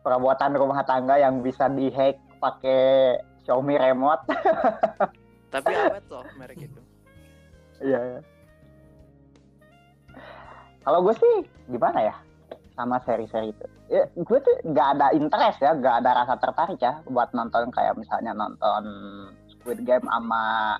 Perabotan 0.00 0.56
rumah 0.56 0.80
tangga 0.84 1.20
yang 1.20 1.44
bisa 1.44 1.68
dihack 1.68 2.16
pakai 2.40 3.20
Xiaomi 3.44 3.76
remote. 3.76 4.24
Tapi 5.52 5.70
awet 5.74 6.06
loh 6.08 6.24
merek 6.38 6.70
itu. 6.70 6.80
Iya. 7.82 7.98
iya. 7.98 8.20
Kalau 10.80 11.04
gue 11.04 11.14
sih 11.18 11.34
gimana 11.68 12.00
ya 12.00 12.14
sama 12.78 12.96
seri-seri 13.04 13.52
itu. 13.52 13.66
Ya, 13.90 14.06
gue 14.14 14.38
tuh 14.38 14.54
nggak 14.70 14.88
ada 14.96 15.06
interest 15.12 15.58
ya, 15.60 15.74
nggak 15.74 15.96
ada 16.00 16.10
rasa 16.24 16.34
tertarik 16.38 16.78
ya 16.78 17.02
buat 17.10 17.34
nonton 17.34 17.68
kayak 17.74 17.98
misalnya 17.98 18.32
nonton 18.32 18.84
Squid 19.50 19.82
Game 19.82 20.06
sama 20.06 20.78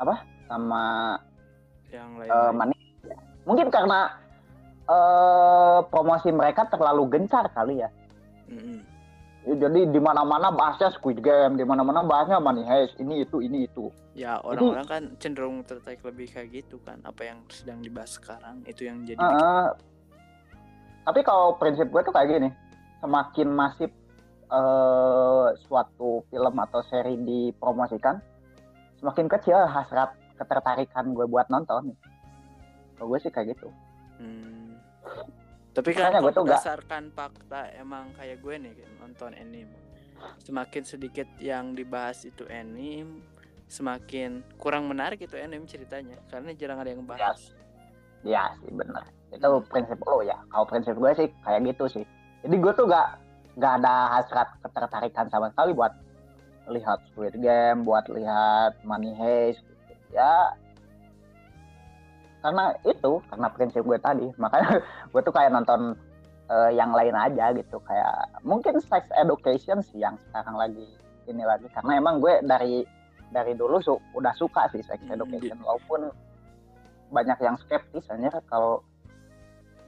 apa? 0.00 0.16
Sama 0.48 0.84
Yang 1.92 2.10
eh, 2.24 2.30
lain. 2.32 2.54
Money. 2.56 2.78
Mungkin 3.46 3.68
karena 3.70 4.10
eh 4.86 5.78
promosi 5.90 6.30
mereka 6.32 6.66
terlalu 6.66 7.12
gencar 7.12 7.46
kali 7.52 7.84
ya. 7.84 7.90
Ya, 9.46 9.54
jadi 9.62 9.80
di 9.94 10.00
mana-mana 10.02 10.50
bahasnya 10.50 10.90
Squid 10.90 11.22
Game, 11.22 11.54
di 11.54 11.62
mana-mana 11.62 12.02
bahasnya 12.02 12.42
Money 12.42 12.66
Heist, 12.66 12.98
ini 12.98 13.22
itu, 13.22 13.38
ini 13.38 13.70
itu. 13.70 13.94
Ya 14.18 14.42
orang-orang 14.42 14.86
kan 14.90 15.02
cenderung 15.22 15.62
tertarik 15.62 16.02
lebih 16.02 16.26
kayak 16.34 16.50
gitu 16.50 16.82
kan. 16.82 16.98
Apa 17.06 17.30
yang 17.30 17.46
sedang 17.46 17.78
dibahas 17.78 18.18
sekarang 18.18 18.66
itu 18.66 18.90
yang 18.90 19.06
jadi 19.06 19.22
Heeh. 19.22 19.66
tapi 21.06 21.22
kalau 21.22 21.54
prinsip 21.62 21.86
gue 21.94 22.02
tuh 22.02 22.10
kayak 22.10 22.26
gini, 22.26 22.50
semakin 22.98 23.48
masif 23.54 23.94
eh, 24.50 25.46
suatu 25.70 26.26
film 26.26 26.54
atau 26.58 26.82
seri 26.90 27.14
dipromosikan, 27.14 28.18
semakin 28.98 29.30
kecil 29.30 29.62
hasrat 29.70 30.10
ketertarikan 30.42 31.14
gue 31.14 31.26
buat 31.30 31.46
nonton. 31.46 31.94
Kalau 32.98 33.06
gue 33.14 33.18
sih 33.22 33.30
kayak 33.30 33.54
gitu. 33.54 33.70
Hmm. 34.18 34.74
Tapi 35.76 35.92
kan 35.92 36.24
gua 36.24 36.32
tuh 36.32 36.48
berdasarkan 36.48 37.12
fakta 37.12 37.68
emang 37.76 38.08
kayak 38.16 38.40
gue 38.40 38.54
nih 38.56 38.72
nonton 38.96 39.36
anime. 39.36 39.76
Semakin 40.40 40.82
sedikit 40.88 41.28
yang 41.36 41.76
dibahas 41.76 42.24
itu 42.24 42.48
anime, 42.48 43.20
semakin 43.68 44.40
kurang 44.56 44.88
menarik 44.88 45.20
itu 45.20 45.36
anime 45.36 45.68
ceritanya 45.68 46.16
karena 46.32 46.56
jarang 46.56 46.80
ada 46.80 46.90
yang 46.96 47.04
bahas. 47.04 47.52
Iya 48.24 48.56
sih 48.64 48.72
bener. 48.72 49.04
Itu 49.28 49.60
prinsip 49.68 50.00
lo 50.08 50.24
ya. 50.24 50.40
Kalau 50.48 50.64
prinsip 50.64 50.96
gue 50.96 51.12
sih 51.12 51.28
kayak 51.44 51.60
gitu 51.76 51.84
sih. 52.00 52.04
Jadi 52.40 52.56
gue 52.56 52.72
tuh 52.72 52.88
gak 52.88 53.20
gak 53.60 53.84
ada 53.84 54.16
hasrat 54.16 54.48
ketertarikan 54.64 55.28
sama 55.28 55.52
sekali 55.52 55.76
buat 55.76 55.92
lihat 56.72 56.98
Squid 57.12 57.36
Game, 57.38 57.84
buat 57.84 58.08
lihat 58.08 58.80
Money 58.82 59.12
Heist. 59.12 59.62
Ya 60.10 60.56
karena 62.46 62.70
itu, 62.86 63.12
karena 63.26 63.50
prinsip 63.50 63.82
gue 63.82 63.98
tadi. 63.98 64.26
Makanya 64.42 64.78
gue 65.10 65.20
tuh 65.26 65.34
kayak 65.34 65.50
nonton 65.50 65.98
eh, 66.46 66.70
yang 66.78 66.94
lain 66.94 67.18
aja 67.18 67.50
gitu. 67.50 67.82
Kayak 67.82 68.38
mungkin 68.46 68.78
Sex 68.78 69.10
Education 69.18 69.82
sih 69.82 69.98
yang 69.98 70.14
sekarang 70.30 70.54
lagi 70.54 70.86
ini 71.26 71.42
lagi. 71.42 71.66
Karena 71.74 71.98
emang 71.98 72.22
gue 72.22 72.38
dari 72.46 72.86
dari 73.34 73.58
dulu 73.58 73.82
su- 73.82 74.02
udah 74.14 74.30
suka 74.38 74.70
sih 74.70 74.86
Sex 74.86 75.02
Hmm, 75.02 75.18
Education. 75.18 75.58
Walaupun 75.58 76.06
banyak 77.10 77.38
yang 77.42 77.58
skeptis 77.58 78.06
hanya 78.10 78.30
kalau 78.46 78.78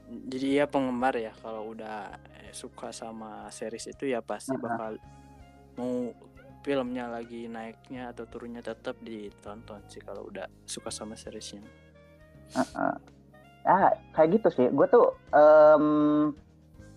Jadi 0.09 0.57
ya 0.57 0.65
penggemar 0.65 1.13
ya 1.13 1.29
kalau 1.37 1.69
udah 1.69 2.09
eh, 2.41 2.49
suka 2.49 2.89
sama 2.89 3.45
series 3.53 3.93
itu 3.93 4.09
ya 4.09 4.25
pasti 4.25 4.57
Aha. 4.57 4.63
bakal 4.65 4.91
mau 5.77 6.09
filmnya 6.65 7.05
lagi 7.07 7.45
naiknya 7.45 8.09
atau 8.09 8.25
turunnya 8.25 8.59
tetap 8.59 8.97
ditonton 8.99 9.85
sih 9.85 10.01
kalau 10.01 10.25
udah 10.25 10.49
suka 10.65 10.89
sama 10.89 11.13
seriesnya. 11.13 11.61
Heeh. 12.55 12.93
ya 13.67 13.93
kayak 14.17 14.29
gitu 14.39 14.49
sih 14.55 14.67
gue 14.71 14.87
tuh 14.89 15.13
em, 15.35 15.85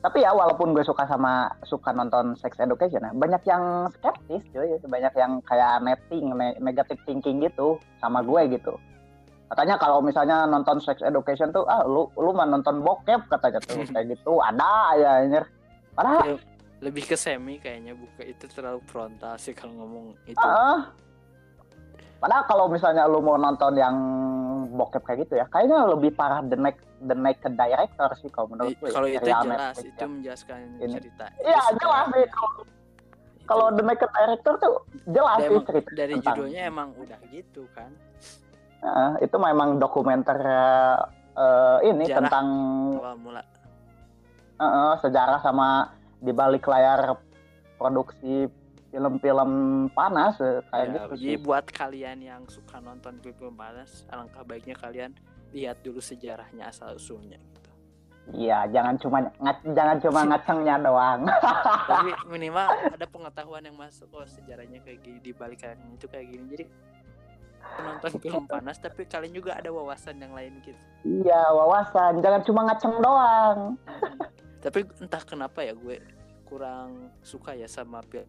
tapi 0.00 0.24
ya 0.24 0.32
walaupun 0.32 0.72
gue 0.72 0.80
suka 0.82 1.04
sama 1.04 1.52
suka 1.68 1.92
nonton 1.92 2.32
sex 2.38 2.56
education 2.56 3.04
ya 3.04 3.12
banyak 3.12 3.42
yang 3.44 3.92
skeptis 3.92 4.42
cuy 4.54 4.72
banyak 4.80 5.12
yang 5.18 5.42
kayak 5.44 5.84
netting 5.84 6.32
ne- 6.32 6.56
negative 6.62 6.98
thinking 7.04 7.44
gitu 7.44 7.76
sama 8.00 8.24
gue 8.24 8.56
gitu 8.56 8.78
katanya 9.52 9.76
kalau 9.76 10.00
misalnya 10.00 10.48
nonton 10.48 10.80
sex 10.80 11.04
education 11.04 11.52
tuh 11.52 11.68
ah 11.68 11.84
lu 11.84 12.08
lu 12.16 12.32
mah 12.32 12.48
nonton 12.48 12.80
bokep 12.80 13.28
katanya 13.28 13.60
tuh 13.60 13.84
kayak 13.92 14.16
gitu 14.16 14.40
ada 14.40 14.96
ya 14.96 15.10
anjir 15.20 15.44
padahal 15.92 16.40
Lebih 16.82 17.14
ke 17.14 17.14
semi 17.14 17.62
kayaknya 17.62 17.94
buka 17.94 18.26
itu 18.26 18.50
terlalu 18.50 18.82
frontal 18.90 19.38
sih 19.38 19.54
kalau 19.54 19.70
ngomong 19.78 20.18
itu. 20.26 20.34
Heeh. 20.34 20.78
Padahal 22.18 22.42
kalau 22.50 22.66
misalnya 22.66 23.06
lu 23.06 23.22
mau 23.22 23.38
nonton 23.38 23.78
yang 23.78 23.94
bokep 24.72 25.02
kayak 25.02 25.18
gitu 25.22 25.36
ya, 25.36 25.44
kayaknya 25.46 25.84
lebih 25.86 26.10
parah 26.10 26.40
the 26.40 26.56
next 26.56 26.80
the 26.98 27.12
naked 27.12 27.52
director 27.52 28.08
sih 28.16 28.26
kalau 28.26 28.48
menurut 28.48 28.72
gue. 28.72 28.88
kalau 28.88 29.04
itu 29.04 29.20
jelas 29.20 29.44
Netflix 29.44 29.84
itu 29.84 29.98
ya. 29.98 30.08
menjelaskan 30.08 30.56
Ini. 30.78 30.92
cerita. 30.94 31.24
Iya 31.36 31.60
Itu 31.62 31.76
jelas 31.78 32.06
sih. 32.08 32.26
Kalau- 32.28 32.66
Kalau 33.42 33.66
the 33.70 33.82
naked 33.82 34.06
director 34.08 34.52
tuh 34.56 34.72
jelas 35.04 35.38
sih 35.40 35.58
cerita 35.66 35.90
dari 35.92 36.12
tentang. 36.14 36.34
judulnya 36.38 36.62
emang 36.64 36.88
udah 36.94 37.18
gitu 37.28 37.62
kan. 37.70 37.90
Heeh, 38.80 39.12
itu 39.20 39.36
memang 39.36 39.76
dokumenter 39.76 40.38
eh, 41.34 41.78
ini 41.84 42.04
Sejarah. 42.04 42.16
tentang 42.22 42.46
Awal 42.94 43.16
mula. 43.18 43.42
eh, 44.56 44.94
sejarah 44.98 45.38
sama 45.38 45.90
di 46.16 46.30
balik 46.30 46.64
layar 46.64 47.18
produksi 47.74 48.46
film-film 48.92 49.50
panas 49.90 50.36
eh, 50.38 50.60
kayak 50.68 50.86
Ya, 50.86 50.92
gitu 50.92 51.14
jadi 51.16 51.36
buat 51.40 51.64
kalian 51.66 52.18
yang 52.20 52.42
suka 52.46 52.76
nonton 52.78 53.16
film 53.24 53.56
panas, 53.56 54.04
alangkah 54.12 54.44
baiknya 54.44 54.76
kalian 54.76 55.16
lihat 55.50 55.80
dulu 55.80 55.98
sejarahnya 55.98 56.68
asal 56.68 56.92
usulnya 56.92 57.40
gitu. 57.40 57.70
Iya, 58.36 58.68
jangan 58.68 59.00
cuma 59.00 59.18
ngac- 59.40 59.66
jangan 59.72 59.96
cuma 59.98 60.20
ngacengnya 60.30 60.76
doang. 60.78 61.20
Tapi 61.90 62.10
minimal 62.28 62.68
ada 62.92 63.06
pengetahuan 63.08 63.64
yang 63.64 63.74
masuk 63.74 64.12
oh 64.12 64.28
sejarahnya 64.28 64.84
kayak 64.84 65.00
gini 65.00 65.18
di 65.18 65.32
balik 65.32 65.64
kalian 65.64 65.96
itu 65.96 66.06
kayak 66.06 66.28
gini. 66.28 66.44
Jadi 66.52 66.64
nonton 67.72 68.10
film 68.20 68.44
panas 68.44 68.76
tapi 68.76 69.06
kalian 69.06 69.32
juga 69.32 69.56
ada 69.56 69.72
wawasan 69.72 70.20
yang 70.20 70.36
lain 70.36 70.60
gitu. 70.60 70.76
Iya, 71.02 71.40
wawasan. 71.56 72.20
Jangan 72.20 72.40
cuma 72.44 72.60
ngaceng 72.68 72.94
doang. 73.00 73.58
tapi 74.62 74.86
entah 75.02 75.22
kenapa 75.26 75.58
ya 75.66 75.74
gue 75.74 75.98
kurang 76.46 77.10
suka 77.18 77.50
ya 77.50 77.66
sama 77.66 77.98
film 78.06 78.22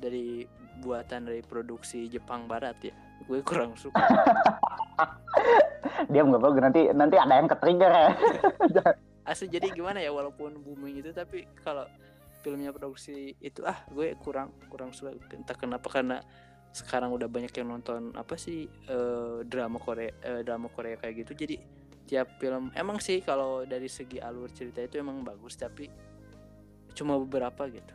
dari 0.00 0.48
buatan 0.80 1.28
dari 1.28 1.44
produksi 1.44 2.08
Jepang 2.08 2.48
Barat 2.48 2.76
ya? 2.80 2.94
Gue 3.28 3.44
kurang 3.44 3.76
suka. 3.76 4.00
Dia 6.12 6.24
nggak 6.24 6.40
perlu 6.40 6.58
nanti 6.58 6.88
nanti 6.90 7.16
ada 7.20 7.34
yang 7.36 7.48
ketrigger 7.48 7.92
ya. 7.92 8.10
asli 9.30 9.46
jadi 9.46 9.70
gimana 9.70 10.02
ya 10.02 10.10
walaupun 10.10 10.58
booming 10.64 11.04
itu 11.04 11.14
tapi 11.14 11.46
kalau 11.62 11.86
filmnya 12.42 12.74
produksi 12.74 13.38
itu 13.38 13.62
ah 13.62 13.78
gue 13.92 14.16
kurang 14.18 14.50
kurang 14.72 14.90
suka. 14.96 15.14
Entah 15.30 15.54
kenapa 15.54 15.86
karena 15.92 16.24
sekarang 16.72 17.12
udah 17.12 17.28
banyak 17.28 17.52
yang 17.54 17.68
nonton 17.70 18.16
apa 18.16 18.34
sih 18.40 18.66
eh, 18.66 19.38
drama 19.44 19.78
Korea 19.78 20.10
eh, 20.24 20.42
drama 20.42 20.72
Korea 20.72 20.96
kayak 20.98 21.28
gitu. 21.28 21.46
Jadi 21.46 21.56
tiap 22.10 22.42
film 22.42 22.74
emang 22.74 22.98
sih 22.98 23.22
kalau 23.22 23.62
dari 23.62 23.86
segi 23.86 24.18
alur 24.18 24.50
cerita 24.50 24.82
itu 24.82 24.98
emang 24.98 25.22
bagus 25.22 25.54
tapi 25.54 25.86
cuma 26.90 27.14
beberapa 27.14 27.70
gitu 27.70 27.94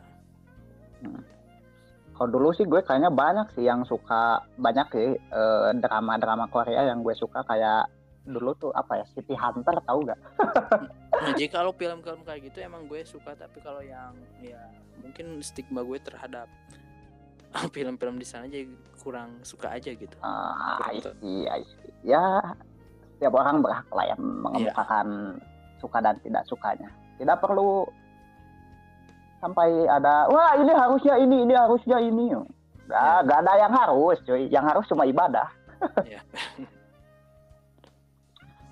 Kalau 2.16 2.28
dulu 2.32 2.48
sih 2.56 2.64
gue 2.64 2.80
kayaknya 2.80 3.12
banyak 3.12 3.52
sih 3.52 3.68
yang 3.68 3.84
suka 3.84 4.40
banyak 4.56 4.88
sih 4.88 5.08
eh, 5.20 5.70
drama-drama 5.76 6.48
Korea 6.48 6.88
yang 6.88 7.04
gue 7.04 7.12
suka 7.12 7.44
kayak 7.44 7.92
dulu 8.26 8.56
tuh 8.58 8.72
apa 8.74 8.98
ya 9.00 9.04
City 9.14 9.36
Hunter 9.38 9.78
tahu 9.86 10.02
gak? 10.08 10.18
Nah, 11.16 11.32
jadi 11.38 11.48
kalau 11.48 11.72
film-film 11.72 12.26
kayak 12.26 12.50
gitu 12.50 12.58
emang 12.60 12.84
gue 12.90 13.00
suka, 13.06 13.32
tapi 13.38 13.62
kalau 13.62 13.80
yang 13.80 14.12
ya 14.42 14.60
mungkin 15.00 15.38
stigma 15.40 15.80
gue 15.86 15.96
terhadap 16.02 16.50
film-film 17.74 18.18
di 18.18 18.26
sana 18.26 18.50
jadi 18.50 18.66
kurang 19.00 19.40
suka 19.46 19.78
aja 19.78 19.94
gitu. 19.94 20.16
Ah, 20.20 20.90
Betul. 20.90 21.14
iya, 21.22 21.52
iya. 21.62 21.76
Ya, 22.04 22.24
setiap 23.16 23.32
orang 23.38 23.64
berhak 23.64 23.88
lah 23.94 24.06
yang 24.12 24.20
mengemukakan 24.20 25.38
suka 25.80 25.98
dan 26.02 26.18
tidak 26.20 26.44
sukanya. 26.50 26.90
Tidak 27.16 27.38
perlu 27.40 27.88
sampai 29.46 29.86
ada, 29.86 30.26
wah 30.26 30.58
ini 30.58 30.74
harusnya 30.74 31.14
ini, 31.22 31.46
ini 31.46 31.54
harusnya 31.54 32.02
ini. 32.02 32.34
Gak, 32.90 33.30
gak 33.30 33.38
ada 33.46 33.52
yang 33.62 33.70
harus, 33.70 34.18
cuy. 34.26 34.50
Yang 34.50 34.64
harus 34.74 34.84
cuma 34.90 35.06
ibadah. 35.06 35.46
Iya. 36.02 36.18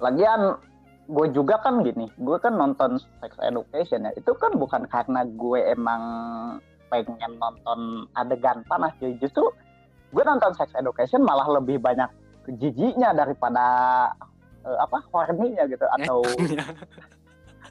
Lagian 0.04 0.58
gue 1.06 1.26
juga 1.30 1.62
kan 1.62 1.86
gini, 1.86 2.10
gue 2.18 2.36
kan 2.42 2.58
nonton 2.58 2.98
sex 3.22 3.38
education 3.38 4.10
ya. 4.10 4.12
Itu 4.18 4.34
kan 4.34 4.58
bukan 4.58 4.90
karena 4.90 5.22
gue 5.22 5.62
emang 5.70 6.02
pengen 6.90 7.38
nonton 7.38 8.10
adegan 8.18 8.66
panas 8.66 8.90
cuy. 8.98 9.14
Justru 9.22 9.46
gue 10.10 10.24
nonton 10.26 10.58
sex 10.58 10.74
education 10.74 11.22
malah 11.22 11.46
lebih 11.46 11.78
banyak 11.78 12.10
jijiknya 12.58 13.14
daripada 13.14 13.66
eh, 14.66 14.78
apa 14.82 14.98
horny-nya 15.14 15.70
gitu 15.70 15.86
atau 15.86 16.18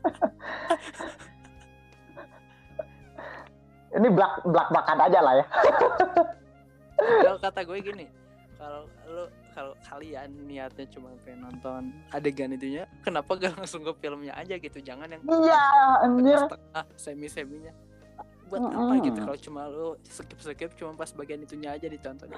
ini 3.94 4.08
belak 4.10 4.42
belak 4.44 4.68
belakan 4.70 5.00
aja 5.02 5.20
lah 5.20 5.34
ya. 5.36 5.46
kalau 7.24 7.40
kata 7.40 7.60
gue 7.62 7.78
gini, 7.80 8.06
kalau 8.56 8.82
lo 9.06 9.24
kalau 9.54 9.74
kalian 9.82 10.30
niatnya 10.46 10.86
cuma 10.90 11.14
pengen 11.22 11.46
nonton 11.46 11.82
adegan 12.10 12.50
itunya, 12.50 12.90
kenapa 13.02 13.38
gak 13.38 13.54
langsung 13.54 13.82
ke 13.82 13.94
filmnya 14.00 14.34
aja 14.34 14.58
gitu? 14.58 14.78
Jangan 14.80 15.08
yang 15.08 15.22
Iya, 15.24 15.64
anjir. 16.02 16.42
semi 16.96 17.28
seminya. 17.28 17.70
Buat 18.50 18.70
apa 18.70 18.94
Mm-mm. 18.94 19.06
gitu 19.06 19.20
kalau 19.20 19.38
cuma 19.40 19.62
lo 19.66 19.98
skip 20.04 20.38
skip 20.38 20.72
cuma 20.76 20.94
pas 20.94 21.10
bagian 21.10 21.42
itunya 21.42 21.74
aja 21.74 21.86
ditonton. 21.86 22.30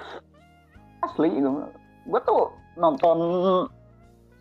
asli 1.04 1.28
gue, 1.30 1.66
gue 2.08 2.22
tuh 2.24 2.50
nonton 2.76 3.18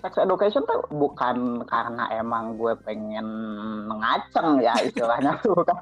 sex 0.00 0.16
education 0.16 0.62
tuh 0.64 0.80
bukan 0.90 1.60
karena 1.64 2.08
emang 2.14 2.56
gue 2.56 2.72
pengen 2.84 3.26
ngaceng 3.90 4.60
ya 4.60 4.72
istilahnya 4.80 5.36
tuh 5.40 5.52
bukan 5.58 5.76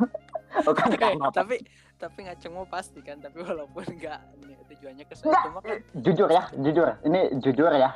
Eh, 0.52 1.16
apa. 1.16 1.32
tapi 1.32 1.56
tapi 1.96 2.18
nggak 2.28 2.38
cengok 2.44 2.68
pasti 2.68 3.00
kan 3.00 3.16
tapi 3.24 3.40
walaupun 3.40 3.88
nggak 3.88 4.20
tujuannya 4.68 5.04
ke 5.08 5.14
sana 5.16 5.48
cuma 5.48 5.60
kan 5.64 5.80
jujur 6.04 6.28
ya 6.28 6.44
jujur. 6.60 6.88
Ini 7.08 7.20
jujur 7.40 7.72
ya. 7.72 7.90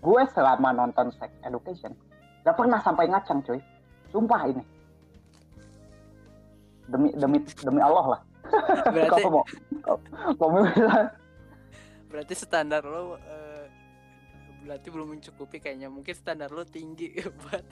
Gue 0.00 0.22
selama 0.32 0.72
nonton 0.74 1.12
sex 1.14 1.30
education 1.44 1.92
gak 2.40 2.56
pernah 2.56 2.80
sampai 2.80 3.04
ngaceng 3.08 3.44
cuy. 3.44 3.60
Sumpah 4.10 4.42
ini. 4.48 4.64
Demi 6.90 7.14
demi 7.14 7.38
demi 7.62 7.80
Allah 7.84 8.18
lah. 8.18 8.20
Berarti 8.94 9.22
mau 9.28 9.44
mau 10.40 10.48
bilang. 10.66 11.08
Berarti 12.10 12.34
standar 12.34 12.82
lo 12.82 13.14
eh, 13.22 13.70
berarti 14.66 14.90
belum 14.90 15.14
mencukupi 15.14 15.62
kayaknya. 15.62 15.86
Mungkin 15.86 16.10
standar 16.10 16.50
lo 16.50 16.66
tinggi 16.66 17.14
buat 17.38 17.62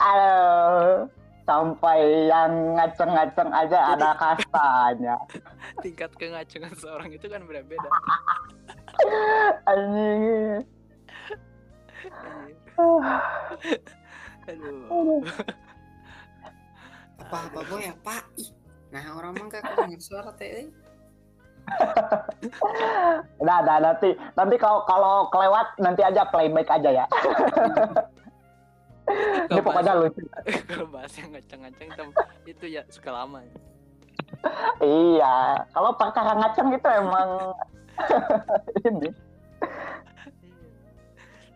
Aduh, 0.00 1.10
sampai 1.50 2.30
yang 2.30 2.78
ngaceng-ngaceng 2.78 3.50
aja 3.50 3.78
ada 3.98 4.14
kastanya. 4.14 5.18
tingkat 5.84 6.14
kengacengan 6.14 6.70
seorang 6.78 7.10
itu 7.10 7.26
kan 7.26 7.42
beda-beda 7.42 7.90
Anjing. 9.66 10.62
aduh 14.48 15.20
apa 17.20 17.36
apa 17.46 17.60
boy 17.68 17.84
apa 17.86 18.14
ih 18.40 18.50
nah 18.90 19.04
orang 19.14 19.36
mah 19.36 19.46
gak 19.52 19.62
kedengar 19.62 20.00
suara 20.02 20.32
teh 20.34 20.66
eh. 20.66 20.68
Udah, 23.38 23.62
udah 23.62 23.78
nanti 23.78 24.10
nanti 24.34 24.56
kalau 24.58 24.82
kalau 24.88 25.30
kelewat 25.30 25.70
nanti 25.78 26.02
aja 26.02 26.26
playback 26.26 26.66
aja 26.66 27.04
ya. 27.04 27.06
Ini 29.50 29.60
pokoknya 29.60 29.92
lucu. 29.98 30.20
kalau 30.66 30.86
bahas 30.90 31.12
yang 31.18 31.30
ngaceng-ngaceng 31.34 31.88
itu- 32.46 32.70
ya 32.70 32.82
suka 32.88 33.10
lama 33.10 33.42
ya. 33.42 33.54
Iya, 34.80 35.36
kalau 35.74 35.90
perkara 35.96 36.32
ngaceng 36.38 36.70
itu 36.70 36.88
emang 36.88 37.28
ini. 38.88 39.10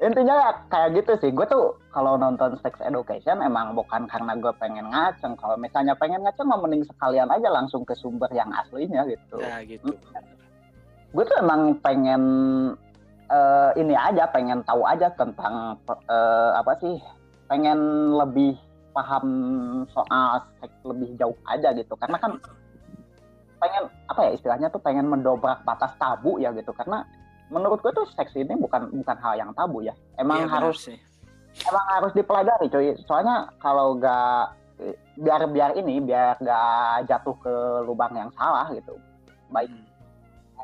Intinya 0.02 0.34
ya 0.36 0.50
kayak 0.68 0.90
gitu 1.00 1.12
sih. 1.22 1.30
Gue 1.30 1.46
tuh 1.46 1.78
kalau 1.94 2.18
nonton 2.18 2.58
Sex 2.60 2.74
Education 2.82 3.40
emang 3.40 3.78
bukan 3.78 4.10
karena 4.10 4.34
gue 4.34 4.50
pengen 4.58 4.90
ngaceng. 4.90 5.38
Kalau 5.38 5.54
misalnya 5.54 5.94
pengen 5.94 6.20
ngaceng, 6.20 6.50
mah 6.50 6.58
mending 6.58 6.82
sekalian 6.84 7.30
aja 7.30 7.48
langsung 7.48 7.86
ke 7.86 7.94
sumber 7.94 8.28
yang 8.34 8.50
aslinya 8.52 9.06
gitu. 9.06 9.38
ya 9.38 9.62
gitu 9.62 9.94
gue 11.14 11.22
tuh 11.22 11.38
emang 11.38 11.78
pengen 11.78 12.22
eh, 13.30 13.70
ini 13.78 13.94
aja 13.94 14.26
pengen 14.26 14.66
tahu 14.66 14.82
aja 14.82 15.06
tentang 15.14 15.78
eh, 16.10 16.50
apa 16.58 16.74
sih 16.82 16.98
pengen 17.48 17.78
lebih 18.16 18.56
paham 18.94 19.26
soal 19.90 20.38
seks 20.62 20.76
lebih 20.86 21.18
jauh 21.18 21.36
aja 21.50 21.74
gitu. 21.74 21.94
Karena 21.98 22.16
kan 22.16 22.38
pengen 23.58 23.88
apa 24.06 24.20
ya 24.28 24.30
istilahnya 24.36 24.68
tuh 24.70 24.80
pengen 24.80 25.10
mendobrak 25.10 25.60
batas 25.66 25.92
tabu 25.98 26.38
ya 26.38 26.54
gitu. 26.54 26.70
Karena 26.72 27.02
menurut 27.50 27.82
gue 27.82 27.92
tuh 27.92 28.06
seks 28.14 28.32
ini 28.38 28.54
bukan 28.56 28.88
bukan 28.94 29.16
hal 29.20 29.34
yang 29.36 29.50
tabu 29.52 29.82
ya. 29.82 29.92
Emang 30.16 30.46
benar 30.46 30.70
harus 30.70 30.88
sih. 30.88 30.98
emang 31.70 31.86
harus 31.86 32.12
dipelajari 32.14 32.66
cuy. 32.70 32.94
Soalnya 33.06 33.50
kalau 33.62 33.98
gak 33.98 34.54
biar 35.14 35.46
biar 35.50 35.70
ini 35.78 36.02
biar 36.02 36.34
gak 36.42 37.06
jatuh 37.06 37.34
ke 37.42 37.54
lubang 37.86 38.14
yang 38.14 38.30
salah 38.38 38.70
gitu. 38.70 38.94
Baik 39.50 39.70
Hmm. 39.70 39.86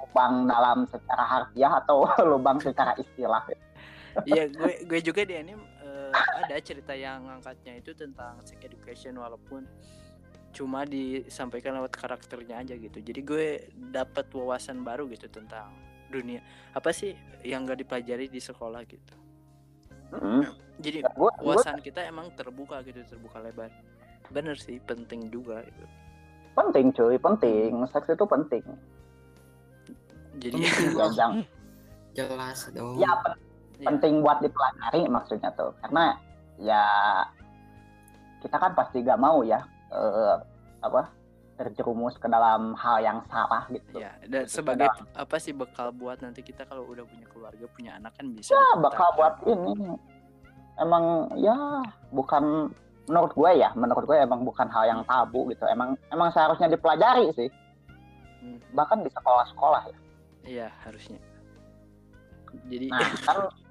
lubang 0.00 0.34
dalam 0.48 0.78
secara 0.88 1.22
harfiah 1.28 1.72
atau 1.82 2.08
lubang 2.30 2.56
secara 2.58 2.96
istilah. 2.96 3.44
Iya, 4.26 4.50
gue 4.50 4.90
gue 4.90 5.00
juga 5.04 5.22
di 5.22 5.38
anime 5.38 5.62
ada 6.14 6.56
cerita 6.62 6.92
yang 6.94 7.26
ngangkatnya 7.26 7.78
itu 7.78 7.94
tentang 7.94 8.38
sex 8.42 8.58
education 8.62 9.16
walaupun 9.18 9.66
cuma 10.50 10.82
disampaikan 10.82 11.78
lewat 11.78 11.94
karakternya 11.94 12.58
aja 12.62 12.74
gitu. 12.74 12.98
Jadi 12.98 13.20
gue 13.22 13.46
dapat 13.94 14.26
wawasan 14.34 14.82
baru 14.82 15.06
gitu 15.10 15.30
tentang 15.30 15.70
dunia 16.10 16.42
apa 16.74 16.90
sih 16.90 17.14
yang 17.46 17.62
gak 17.70 17.86
dipelajari 17.86 18.26
di 18.26 18.42
sekolah 18.42 18.82
gitu. 18.82 19.14
Mm. 20.10 20.42
Jadi 20.82 21.06
gua 21.14 21.30
wawasan 21.38 21.78
kita 21.78 22.02
emang 22.02 22.34
terbuka 22.34 22.82
gitu, 22.82 22.98
terbuka 23.06 23.38
lebar. 23.38 23.70
Bener 24.34 24.58
sih, 24.58 24.82
penting 24.82 25.30
juga 25.30 25.62
gitu. 25.62 25.86
penting 26.50 26.90
cuy 26.90 27.16
penting 27.16 27.70
seks 27.88 28.10
itu 28.10 28.26
penting 28.26 28.64
Jadi 30.42 30.56
ya, 30.66 31.26
jelas 32.16 32.58
dong 32.74 32.98
ya 32.98 33.12
Iya. 33.80 33.86
penting 33.88 34.20
buat 34.20 34.38
dipelajari 34.44 35.08
maksudnya 35.08 35.50
tuh. 35.56 35.72
Karena 35.80 36.12
ya 36.60 36.84
kita 38.44 38.56
kan 38.60 38.72
pasti 38.76 39.00
gak 39.00 39.20
mau 39.20 39.40
ya 39.40 39.64
eh, 39.92 40.36
apa 40.84 41.08
terjerumus 41.60 42.16
ke 42.16 42.24
dalam 42.24 42.72
hal 42.72 43.04
yang 43.04 43.18
salah 43.28 43.68
gitu. 43.68 44.00
Ya 44.00 44.16
dan 44.24 44.48
sebagai 44.48 44.88
apa 45.12 45.36
sih 45.36 45.52
bekal 45.52 45.92
buat 45.92 46.20
nanti 46.24 46.40
kita 46.40 46.64
kalau 46.64 46.88
udah 46.88 47.04
punya 47.04 47.28
keluarga, 47.28 47.64
punya 47.76 48.00
anak 48.00 48.16
kan 48.16 48.32
bisa 48.32 48.56
ya 48.56 48.80
bakal 48.80 49.12
buat 49.16 49.44
ini. 49.44 49.76
Emang 50.80 51.28
ya 51.36 51.84
bukan 52.16 52.72
menurut 53.04 53.32
gue 53.36 53.50
ya 53.60 53.68
menurut 53.76 54.08
gue 54.08 54.16
emang 54.16 54.40
bukan 54.40 54.68
hal 54.72 54.88
yang 54.88 55.00
tabu 55.04 55.44
gitu. 55.52 55.68
Emang 55.68 56.00
emang 56.08 56.32
seharusnya 56.32 56.68
dipelajari 56.72 57.28
sih. 57.36 57.50
Hmm. 58.40 58.56
bahkan 58.72 59.04
di 59.04 59.12
sekolah-sekolah 59.12 59.82
ya. 59.92 59.98
Iya, 60.48 60.68
harusnya. 60.80 61.20
Jadi 62.72 62.88
nah 62.88 63.10
kan 63.20 63.38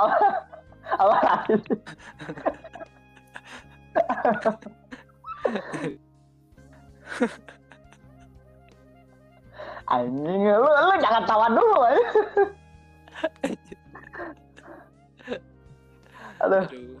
apa? 0.00 0.26
Apa? 0.96 1.16
Anjing 9.90 10.42
lu 10.46 10.70
lu 10.70 10.94
jangan 11.02 11.22
tawa 11.26 11.46
dulu 11.50 11.80
aduh. 16.40 16.64
Aduh. 16.64 16.96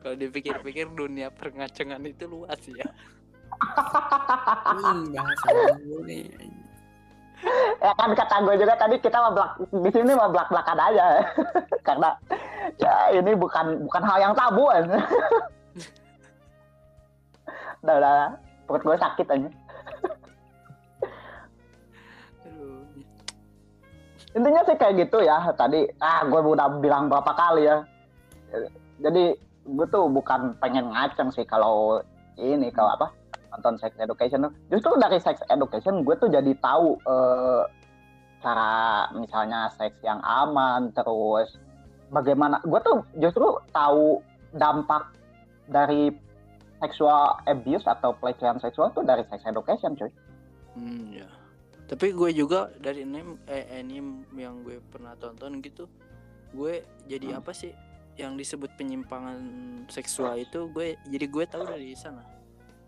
Kalau 0.00 0.16
dipikir-pikir 0.16 0.88
dunia 0.96 1.28
pengacengan 1.28 2.00
itu 2.08 2.24
luas 2.24 2.60
ya. 2.72 2.88
hmm, 3.60 5.12
bahasa 5.12 5.48
nih 6.08 6.32
ya 7.84 7.92
kan 7.96 8.10
kata 8.12 8.36
gue 8.44 8.54
juga 8.60 8.74
tadi 8.76 8.96
kita 9.00 9.16
mah 9.16 9.32
belak 9.32 9.52
di 9.72 9.90
sini 9.92 10.12
mah 10.12 10.28
belak 10.28 10.48
belakan 10.52 10.78
aja. 10.78 11.04
Karena 11.88 12.10
ya 12.76 12.94
ini 13.16 13.32
bukan 13.34 13.88
bukan 13.88 14.02
hal 14.04 14.18
yang 14.20 14.34
tabu 14.36 14.68
kan 14.68 14.84
udah 17.80 17.96
udah 17.96 18.18
perut 18.68 18.82
gue 18.84 18.96
sakit 19.00 19.26
aja 19.32 19.50
intinya 24.30 24.62
sih 24.62 24.76
kayak 24.78 24.94
gitu 25.00 25.18
ya 25.26 25.42
tadi 25.58 25.90
ah 25.98 26.22
gue 26.22 26.38
udah 26.38 26.78
bilang 26.78 27.10
berapa 27.10 27.32
kali 27.34 27.66
ya. 27.66 27.82
Jadi 29.02 29.34
gue 29.66 29.86
tuh 29.90 30.06
bukan 30.06 30.54
pengen 30.62 30.92
ngaceng 30.92 31.34
sih 31.34 31.42
kalau 31.42 31.98
ini 32.38 32.70
kalau 32.70 32.94
apa 32.94 33.10
nonton 33.60 33.76
sex 33.76 33.92
education 34.00 34.48
justru 34.72 34.96
dari 34.96 35.20
sex 35.20 35.44
education 35.52 36.00
gue 36.00 36.16
tuh 36.16 36.32
jadi 36.32 36.48
tahu 36.64 36.96
eh, 36.96 37.62
cara 38.40 39.04
misalnya 39.12 39.68
seks 39.76 40.00
yang 40.00 40.16
aman 40.24 40.88
terus 40.96 41.60
bagaimana 42.08 42.56
gue 42.64 42.80
tuh 42.80 43.04
justru 43.20 43.44
tahu 43.70 44.24
dampak 44.56 45.12
dari 45.68 46.08
sexual 46.80 47.36
abuse 47.44 47.84
atau 47.84 48.16
pelecehan 48.16 48.56
seksual 48.56 48.88
tuh 48.96 49.04
dari 49.04 49.20
sex 49.28 49.44
education 49.44 49.92
cuy 49.94 50.08
Hmm, 50.70 51.10
ya. 51.10 51.26
Tapi 51.90 52.14
gue 52.14 52.30
juga 52.30 52.70
dari 52.78 53.02
anime 53.02 53.42
eh, 53.50 53.66
anime 53.74 54.22
yang 54.38 54.62
gue 54.62 54.78
pernah 54.86 55.18
tonton 55.18 55.58
gitu, 55.58 55.90
gue 56.54 56.86
jadi 57.10 57.34
Hmm. 57.34 57.42
apa 57.42 57.50
sih 57.50 57.74
yang 58.14 58.38
disebut 58.38 58.70
penyimpangan 58.78 59.38
seksual 59.90 60.38
itu 60.38 60.70
gue 60.70 60.94
jadi 61.10 61.26
gue 61.26 61.44
tahu 61.50 61.66
dari 61.66 61.90
sana 61.98 62.22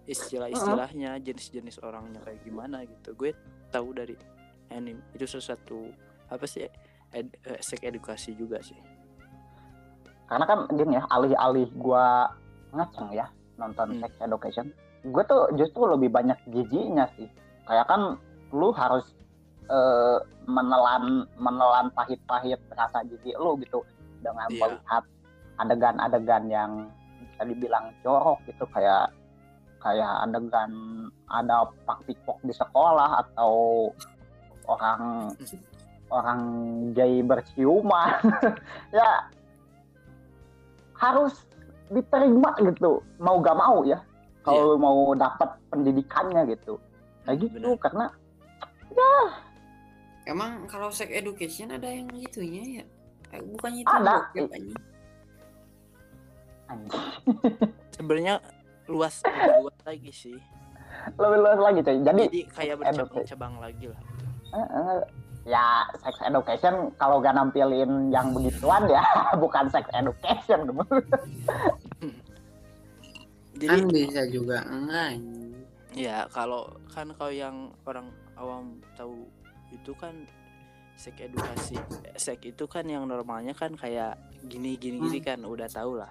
istilah-istilahnya 0.04 1.18
jenis-jenis 1.20 1.78
orangnya 1.80 2.18
kayak 2.22 2.42
gimana 2.42 2.82
gitu 2.82 3.14
gue 3.14 3.30
tahu 3.70 3.94
dari 3.94 4.16
anime 4.68 5.02
itu 5.14 5.24
satu 5.28 5.88
apa 6.26 6.44
sih 6.44 6.66
ed, 7.12 7.28
eh, 7.44 7.60
seks 7.60 7.84
edukasi 7.84 8.32
juga 8.34 8.58
sih 8.64 8.78
karena 10.26 10.44
kan 10.48 10.64
gini 10.72 10.96
ya 10.96 11.04
alih-alih 11.12 11.68
gua 11.76 12.24
ngaceng 12.72 13.12
ya 13.12 13.28
nonton 13.60 13.92
Hmm. 13.92 14.00
sex 14.00 14.12
education 14.18 14.66
gue 15.04 15.22
tuh 15.28 15.50
justru 15.54 15.84
lebih 15.84 16.08
banyak 16.08 16.38
giginya 16.48 17.04
sih 17.18 17.28
kayak 17.68 17.84
kan 17.84 18.16
lu 18.50 18.72
harus 18.72 19.04
eh, 19.62 20.18
menelan 20.44 21.22
menelan 21.38 21.86
pahit-pahit 21.94 22.58
rasa 22.72 23.04
jijik 23.06 23.36
lu 23.38 23.54
gitu 23.60 23.84
dengan 24.20 24.48
Iya. 24.50 24.58
melihat 24.58 25.04
adegan-adegan 25.56 26.44
yang 26.50 26.70
bisa 27.22 27.42
dibilang 27.46 27.92
jorok 28.02 28.42
gitu 28.48 28.64
kayak 28.72 29.12
kayak 29.83 30.12
adegan 30.25 30.73
ada 31.27 31.66
pak 31.83 32.07
pikpok 32.07 32.38
di 32.47 32.55
sekolah 32.55 33.27
atau 33.27 33.90
orang 34.71 35.35
orang 36.12 36.40
gay 36.95 37.21
berciuman. 37.21 38.21
Ya 38.97 39.27
harus 41.03 41.35
diterima 41.90 42.55
gitu. 42.62 43.03
Mau 43.18 43.42
gak 43.42 43.59
mau 43.59 43.83
ya. 43.83 43.99
Kalau 44.47 44.75
lu 44.75 44.77
mau 44.79 45.11
dapat 45.18 45.59
pendidikannya 45.73 46.55
gitu. 46.55 46.79
Kayak 47.27 47.49
gitu 47.49 47.59
Benar. 47.59 47.79
karena 47.83 48.07
emang 50.29 50.71
kalau 50.71 50.92
sex 50.95 51.11
education 51.11 51.75
ada 51.75 51.88
yang 51.90 52.07
itunya 52.14 52.83
ya? 52.83 52.85
Eh, 53.33 53.40
bukannya 53.42 53.83
itu 53.83 53.90
Ada. 53.90 54.16
sebenarnya 57.97 58.40
luas 58.90 59.23
lebih 59.27 59.62
luas 59.62 59.79
lagi 59.87 60.11
sih. 60.11 60.38
Lebih 61.18 61.38
luas 61.40 61.61
lagi 61.61 61.81
cuy 61.83 61.99
jadi 62.03 62.23
jadi 62.29 62.40
kayak 62.53 62.77
bercabang-cabang 62.83 63.55
lagi 63.59 63.87
lah 63.90 64.01
eh, 64.53 64.61
eh, 64.61 64.99
ya 65.49 65.88
sex 65.99 66.14
education 66.23 66.75
kalau 67.01 67.18
gak 67.18 67.35
nampilin 67.35 68.12
yang 68.12 68.31
begituan 68.37 68.87
ya 68.87 69.03
bukan 69.42 69.66
sex 69.73 69.85
education. 69.95 70.61
Jadi 73.62 73.68
kan 73.68 73.95
bisa 73.95 74.23
juga 74.27 74.59
enggak 74.66 75.23
ya 75.92 76.25
kalau 76.33 76.73
kan 76.88 77.12
kalau 77.14 77.31
yang 77.33 77.68
orang 77.85 78.09
awam 78.35 78.81
tahu 78.97 79.29
itu 79.71 79.92
kan 79.95 80.25
sek 80.97 81.21
edukasi 81.21 81.77
sek 82.16 82.42
itu 82.49 82.64
kan 82.68 82.85
yang 82.88 83.05
normalnya 83.05 83.53
kan 83.53 83.77
kayak 83.77 84.16
gini 84.49 84.77
gini 84.81 84.99
gini 84.99 85.21
kan 85.21 85.45
udah 85.45 85.68
tahu 85.68 86.01
lah 86.01 86.09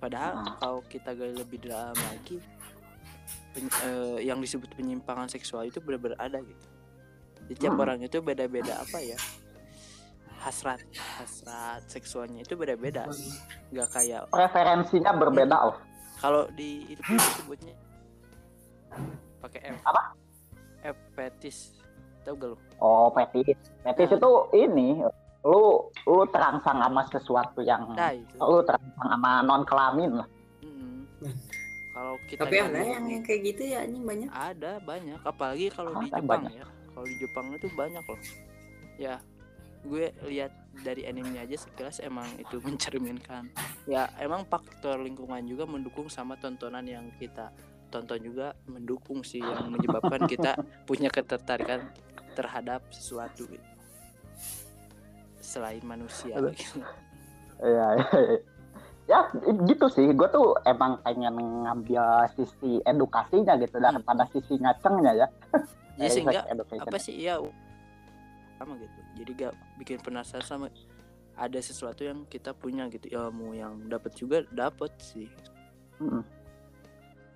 padahal 0.00 0.32
Hmm. 0.34 0.56
kalau 0.56 0.80
kita 0.82 1.12
gali 1.12 1.34
lebih 1.34 1.60
dalam 1.60 1.92
lagi 1.94 2.40
pen- 3.52 3.76
eh, 3.84 4.24
yang 4.24 4.38
disebut 4.38 4.72
penyimpangan 4.72 5.28
seksual 5.28 5.62
itu 5.62 5.78
benar-benar 5.78 6.16
ada 6.18 6.40
gitu 6.40 6.66
Jadi 7.42 7.54
tiap 7.58 7.74
Hmm. 7.74 7.82
orang 7.82 7.98
itu 8.00 8.18
beda-beda 8.18 8.78
apa 8.78 8.98
ya 8.98 9.18
hasrat 10.38 10.80
hasrat 11.18 11.84
seksualnya 11.84 12.40
itu 12.40 12.54
beda-beda 12.54 13.04
nggak 13.68 13.88
kayak 13.90 14.24
preferensinya 14.28 15.12
berbeda 15.12 15.56
oh 15.60 15.76
kalau 16.16 16.48
di 16.50 16.88
itu 16.88 17.02
disebutnya 17.02 17.76
pakai 19.38 19.60
F 19.68 19.78
Apa? 19.82 20.02
F 20.86 20.98
fetis 21.12 21.76
tahu 22.22 22.34
gak 22.36 22.48
lu 22.50 22.58
oh 22.78 23.12
fetis 23.12 23.58
fetis 23.82 24.08
Nah. 24.08 24.16
itu 24.16 24.30
ini 24.54 24.88
lu 25.40 25.88
lu 26.04 26.22
terangsang 26.28 26.78
sama 26.84 27.02
sesuatu 27.08 27.64
yang 27.64 27.96
nah 27.96 28.12
itu. 28.12 28.36
lu 28.36 28.60
terangsang 28.60 29.08
sama 29.08 29.40
non 29.40 29.62
kelamin 29.64 30.20
lah. 30.20 30.28
Mm-mm. 30.60 31.08
kalau 31.96 32.14
kita 32.28 32.44
tapi 32.44 32.56
ada 32.60 32.80
yang 32.84 33.06
yang 33.08 33.22
kayak 33.24 33.40
gitu 33.48 33.62
ya 33.72 33.78
anjing 33.84 34.04
banyak. 34.04 34.28
Ada 34.28 34.72
banyak. 34.84 35.20
Apalagi 35.24 35.66
kalau 35.72 35.90
di 35.96 36.12
Jepang 36.12 36.28
banyak. 36.28 36.52
ya. 36.52 36.66
Kalau 36.92 37.06
di 37.08 37.16
Jepang 37.16 37.46
itu 37.56 37.68
banyak 37.72 38.04
loh. 38.04 38.20
Ya 39.00 39.14
gue 39.80 40.12
lihat 40.28 40.52
dari 40.84 41.08
animenya 41.08 41.48
aja 41.48 41.56
sekilas 41.56 42.04
emang 42.04 42.28
itu 42.36 42.60
mencerminkan. 42.66 43.48
Ya 43.88 44.12
emang 44.20 44.44
faktor 44.44 45.00
lingkungan 45.00 45.40
juga 45.48 45.64
mendukung 45.64 46.12
sama 46.12 46.36
tontonan 46.36 46.84
yang 46.84 47.08
kita 47.16 47.48
tonton 47.90 48.22
juga 48.22 48.54
mendukung 48.70 49.26
sih 49.26 49.42
yang 49.42 49.66
menyebabkan 49.72 50.28
kita 50.30 50.54
punya 50.88 51.10
ketertarikan 51.10 51.90
terhadap 52.38 52.86
sesuatu 52.94 53.48
gitu. 53.50 53.69
Selain 55.50 55.82
manusia 55.82 56.38
gitu. 56.38 56.78
Iya, 57.60 57.92
iya, 57.92 58.08
iya. 58.24 58.38
ya 59.04 59.20
gitu 59.68 59.92
sih. 59.92 60.08
Gue 60.16 60.24
tuh 60.32 60.56
emang 60.64 60.96
pengen 61.04 61.36
ngambil 61.36 62.24
sisi 62.32 62.80
edukasinya 62.88 63.52
gitu 63.60 63.76
daripada 63.76 64.24
sisi 64.32 64.56
ngacengnya 64.56 65.12
ya. 65.12 65.28
Ya 66.00 66.08
sehingga 66.08 66.40
apa 66.80 66.96
sih? 66.96 67.20
Ya 67.20 67.36
sama 68.56 68.80
gitu. 68.80 69.00
Jadi 69.20 69.30
gak 69.36 69.54
bikin 69.76 70.00
penasaran 70.00 70.48
sama 70.48 70.66
ada 71.36 71.60
sesuatu 71.60 72.00
yang 72.00 72.24
kita 72.32 72.56
punya 72.56 72.88
gitu. 72.88 73.12
Ilmu 73.12 73.52
yang 73.52 73.84
dapat 73.92 74.16
juga 74.16 74.40
dapat 74.48 74.88
sih. 74.96 75.28
Mm-mm. 76.00 76.24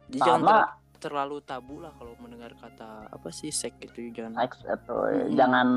jadi 0.09 0.24
jangan 0.24 0.40
sama. 0.40 0.48
ter- 0.48 0.72
terlalu 1.05 1.37
tabu 1.44 1.85
lah 1.85 1.92
kalau 2.00 2.16
mendengar 2.16 2.57
kata 2.57 3.12
apa 3.12 3.29
sih 3.29 3.53
sek 3.53 3.77
gitu. 3.85 4.09
Jangan 4.09 4.40
seks 4.40 4.64
itu 4.64 4.96
Mm-mm. 4.96 5.37
jangan 5.37 5.68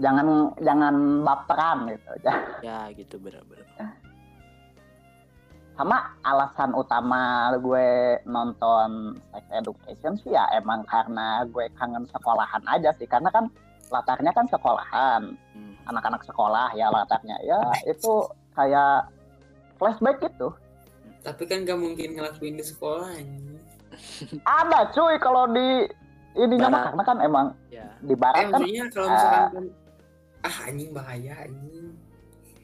jangan 0.00 0.56
jangan 0.60 0.94
baperan 1.26 1.78
gitu. 1.92 2.10
Ya 2.66 2.88
gitu 2.94 3.18
benar-benar 3.18 3.98
sama 5.72 6.14
alasan 6.22 6.76
utama 6.76 7.50
gue 7.56 8.20
nonton 8.28 9.16
sex 9.32 9.44
education 9.56 10.12
sih 10.20 10.36
ya 10.36 10.44
emang 10.52 10.84
karena 10.84 11.48
gue 11.48 11.64
kangen 11.80 12.04
sekolahan 12.12 12.62
aja 12.68 12.92
sih. 13.00 13.08
Karena 13.08 13.32
kan 13.32 13.48
latarnya 13.88 14.32
kan 14.32 14.46
sekolahan. 14.48 15.36
Hmm. 15.56 15.74
anak-anak 15.82 16.22
sekolah 16.22 16.70
ya 16.78 16.86
latarnya. 16.92 17.34
Ya 17.42 17.58
itu 17.90 18.30
kayak 18.54 19.10
flashback 19.80 20.22
gitu. 20.22 20.54
Tapi 21.26 21.42
kan 21.50 21.66
gak 21.66 21.78
mungkin 21.78 22.14
ngelakuin 22.14 22.54
di 22.54 22.62
sekolah 22.62 23.10
ada 24.62 24.88
cuy 24.94 25.18
kalau 25.18 25.50
di 25.50 25.84
ininya 26.38 26.68
mah 26.68 26.72
Barat. 26.72 26.86
karena 26.88 27.04
kan 27.04 27.18
emang 27.20 27.46
ya. 27.68 27.86
di 28.00 28.14
eh 28.14 28.18
barat 28.18 28.44
kan 28.48 28.60
maksudnya 28.62 28.84
kalau 28.88 29.08
misalkan 29.12 29.50
kan 29.52 29.64
ah 30.42 30.56
anjing 30.66 30.90
bahaya 30.90 31.34
anjing. 31.40 31.94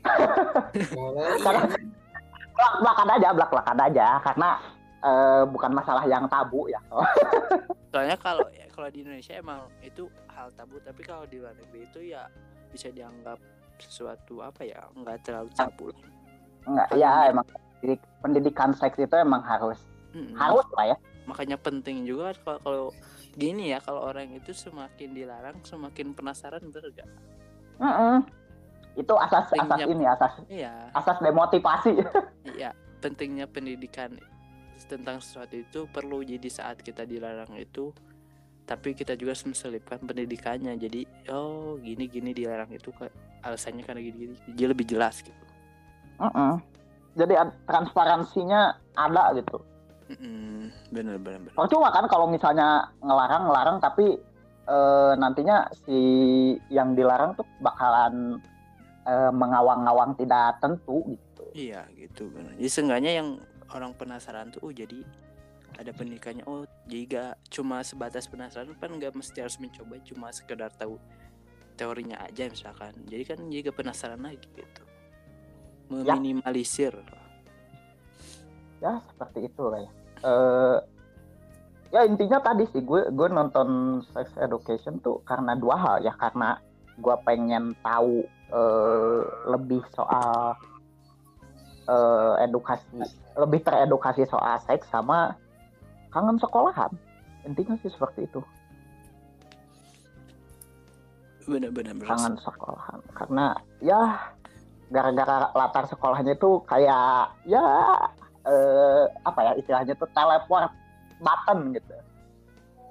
Iya 0.74 1.38
Karena- 1.42 1.68
belak 2.58 2.74
belakan 2.82 3.08
aja 3.12 3.28
belak 3.30 3.50
belakan 3.50 3.78
aja 3.80 4.06
karena 4.20 4.48
eh, 4.98 5.42
bukan 5.46 5.70
masalah 5.72 6.04
yang 6.04 6.26
tabu 6.26 6.66
ya. 6.66 6.80
Soalnya 7.94 8.18
kalau 8.18 8.44
ya, 8.50 8.66
kalau 8.68 8.88
di 8.90 9.02
Indonesia 9.02 9.32
emang 9.32 9.70
itu 9.80 10.06
hal 10.28 10.50
tabu 10.52 10.82
tapi 10.82 11.02
kalau 11.02 11.24
di 11.24 11.38
luar 11.38 11.54
negeri 11.54 11.86
itu 11.86 12.00
ya 12.10 12.26
bisa 12.68 12.90
dianggap 12.90 13.38
sesuatu 13.78 14.42
apa 14.42 14.66
ya 14.66 14.82
nggak 14.92 15.22
terlalu 15.22 15.50
tabu 15.54 15.94
Kan 16.66 16.82
ya 16.98 17.30
emang 17.30 17.46
pendidik- 17.78 18.08
pendidikan 18.20 18.70
seks 18.74 18.98
itu 18.98 19.14
emang 19.14 19.40
harus 19.40 19.78
Mm-mm. 20.12 20.34
harus 20.34 20.66
lah 20.74 20.92
ya. 20.92 20.96
Makanya 21.30 21.56
penting 21.56 22.02
juga 22.02 22.34
kalau 22.42 22.58
kalau 22.60 22.84
gini 23.38 23.70
ya 23.70 23.78
kalau 23.78 24.02
orang 24.02 24.34
itu 24.34 24.50
semakin 24.50 25.14
dilarang 25.14 25.56
semakin 25.62 26.10
penasaran 26.10 26.58
bener 26.64 26.90
gak 26.92 27.08
Mm-mm. 27.78 28.26
itu 28.94 29.14
asas 29.16 29.46
asas 29.46 29.54
Pentingnya- 29.54 29.88
ini 29.88 30.04
asas 30.04 30.32
iya. 30.48 30.90
asas 30.90 31.18
demotivasi. 31.18 31.94
Iya 32.58 32.74
pentingnya 32.98 33.46
pendidikan 33.46 34.18
tentang 34.84 35.18
sesuatu 35.18 35.54
itu 35.54 35.86
perlu 35.86 36.20
jadi 36.20 36.48
saat 36.48 36.80
kita 36.80 37.02
dilarang 37.02 37.54
itu. 37.54 37.94
Tapi 38.64 38.92
kita 38.92 39.14
juga 39.14 39.32
harus 39.32 39.46
menselipkan 39.46 40.02
pendidikannya. 40.02 40.74
Jadi 40.74 41.06
oh 41.30 41.78
gini 41.78 42.04
gini 42.04 42.34
dilarang 42.34 42.68
itu 42.68 42.90
ke 42.90 43.06
alasannya 43.40 43.80
karena 43.80 44.02
gini 44.02 44.16
gini 44.18 44.34
jadi 44.50 44.68
lebih 44.68 44.86
jelas 44.88 45.22
gitu. 45.22 45.44
Mm-mm. 46.18 46.58
jadi 47.14 47.34
ad- 47.38 47.54
transparansinya 47.64 48.74
ada 48.92 49.30
gitu. 49.34 49.62
Mm-mm, 50.08 50.72
bener 50.90 51.16
bener 51.18 51.38
bener. 51.40 51.54
Percuma 51.54 51.90
kan 51.90 52.06
kalau 52.06 52.26
misalnya 52.26 52.90
ngelarang 52.98 53.46
ngelarang 53.46 53.76
tapi 53.78 54.18
eh, 54.68 55.12
nantinya 55.16 55.72
si 55.84 55.98
yang 56.68 56.92
dilarang 56.92 57.34
tuh 57.34 57.48
bakalan 57.64 58.38
eh, 59.08 59.32
mengawang-awang 59.32 60.14
tidak 60.20 60.60
tentu 60.60 61.16
gitu. 61.16 61.44
Iya 61.56 61.88
gitu 61.96 62.28
jadi 62.60 62.68
seenggaknya 62.68 63.12
yang 63.24 63.28
orang 63.72 63.96
penasaran 63.96 64.52
tuh 64.52 64.68
oh 64.68 64.72
jadi 64.72 65.02
ada 65.80 65.90
pendidikannya 65.96 66.44
oh 66.44 66.68
jadi 66.88 67.02
gak 67.08 67.34
cuma 67.52 67.80
sebatas 67.80 68.28
penasaran 68.28 68.72
kan 68.76 68.90
nggak 68.92 69.14
mesti 69.14 69.40
harus 69.40 69.60
mencoba 69.60 70.00
cuma 70.02 70.28
sekedar 70.32 70.72
tahu 70.74 70.98
teorinya 71.78 72.18
aja 72.26 72.50
misalkan. 72.50 72.90
Jadi 73.06 73.22
kan 73.22 73.38
juga 73.46 73.70
penasaran 73.70 74.18
lagi 74.18 74.42
gitu. 74.58 74.82
Ya. 75.88 76.12
meminimalisir. 76.12 76.92
Ya 78.82 79.00
seperti 79.08 79.48
itu 79.48 79.62
lah 79.64 79.80
ya 79.80 79.92
Eh, 80.18 80.78
ya 81.88 82.04
intinya 82.04 82.38
tadi 82.44 82.68
sih 82.68 82.84
gue 82.84 83.08
gue 83.08 83.28
nonton 83.32 84.00
sex 84.12 84.28
education 84.36 85.00
tuh 85.00 85.24
karena 85.24 85.56
dua 85.56 85.76
hal 85.80 85.96
ya 86.04 86.12
karena 86.20 86.60
gue 87.00 87.16
pengen 87.24 87.72
tahu 87.80 88.26
eh, 88.52 89.20
lebih 89.48 89.80
soal 89.96 90.52
eh, 91.88 92.34
edukasi 92.44 92.84
lebih 93.38 93.62
teredukasi 93.64 94.26
soal 94.28 94.58
seks 94.66 94.90
sama 94.90 95.32
kangen 96.10 96.36
sekolahan. 96.40 96.90
Intinya 97.46 97.78
sih 97.80 97.92
seperti 97.92 98.26
itu. 98.26 98.40
Bener-bener 101.46 101.94
kangen 102.02 102.36
sekolahan. 102.42 103.00
Karena 103.14 103.54
ya 103.80 104.18
gara-gara 104.90 105.52
latar 105.52 105.84
sekolahnya 105.86 106.34
itu 106.34 106.60
kayak 106.64 107.32
ya 107.46 107.64
eh, 108.44 109.04
apa 109.24 109.40
ya 109.44 109.52
istilahnya 109.60 109.94
tuh 109.96 110.08
teleport 110.16 110.72
button 111.22 111.74
gitu. 111.74 111.94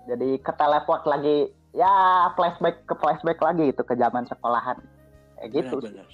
Jadi 0.08 0.30
ke 0.40 0.52
teleport 0.56 1.04
lagi 1.04 1.52
ya 1.76 2.28
flashback 2.34 2.88
ke 2.88 2.96
flashback 2.96 3.40
lagi 3.44 3.72
itu 3.72 3.82
ke 3.84 3.94
zaman 3.96 4.24
sekolahan. 4.28 4.80
Kayak 5.38 5.50
gitu 5.54 5.76
sih. 5.84 5.94
bener 5.94 6.08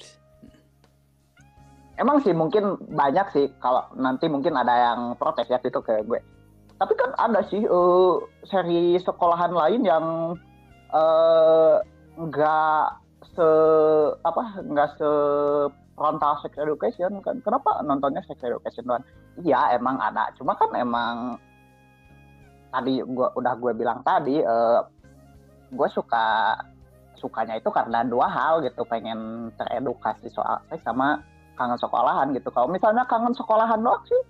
emang 1.97 2.21
sih 2.25 2.33
mungkin 2.33 2.77
banyak 2.89 3.27
sih 3.33 3.45
kalau 3.61 3.85
nanti 3.97 4.25
mungkin 4.25 4.57
ada 4.57 4.73
yang 4.73 4.99
protes 5.17 5.49
ya 5.49 5.61
itu 5.61 5.81
ke 5.81 6.01
gue. 6.05 6.19
Tapi 6.81 6.93
kan 6.97 7.13
ada 7.21 7.45
sih 7.47 7.61
eh, 7.63 8.13
seri 8.49 8.97
sekolahan 8.97 9.53
lain 9.53 9.81
yang 9.85 10.05
eh, 10.93 11.75
nggak 12.17 12.85
se 13.33 13.49
apa 14.21 14.41
nggak 14.61 14.89
se 14.97 15.09
frontal 15.93 16.33
sex 16.41 16.53
education 16.57 17.21
kan. 17.21 17.37
Kenapa 17.45 17.81
nontonnya 17.85 18.25
sex 18.25 18.41
education 18.41 18.89
doang? 18.89 19.05
Iya 19.45 19.77
emang 19.77 20.01
ada. 20.01 20.33
Cuma 20.37 20.57
kan 20.57 20.73
emang 20.73 21.37
tadi 22.73 23.05
gua 23.05 23.29
udah 23.37 23.53
gue 23.61 23.71
bilang 23.77 24.01
tadi 24.01 24.41
eh, 24.41 24.81
gue 25.69 25.89
suka 25.93 26.57
sukanya 27.21 27.61
itu 27.61 27.69
karena 27.69 28.01
dua 28.01 28.25
hal 28.25 28.65
gitu. 28.65 28.81
Pengen 28.89 29.53
teredukasi 29.55 30.33
soal 30.33 30.57
seks 30.67 30.81
sama 30.81 31.21
kangen 31.53 31.77
sekolahan 31.77 32.33
gitu. 32.33 32.49
Kalau 32.49 32.67
misalnya 32.67 33.05
kangen 33.05 33.37
sekolahan 33.37 33.79
doang 33.79 34.01
sih 34.09 34.21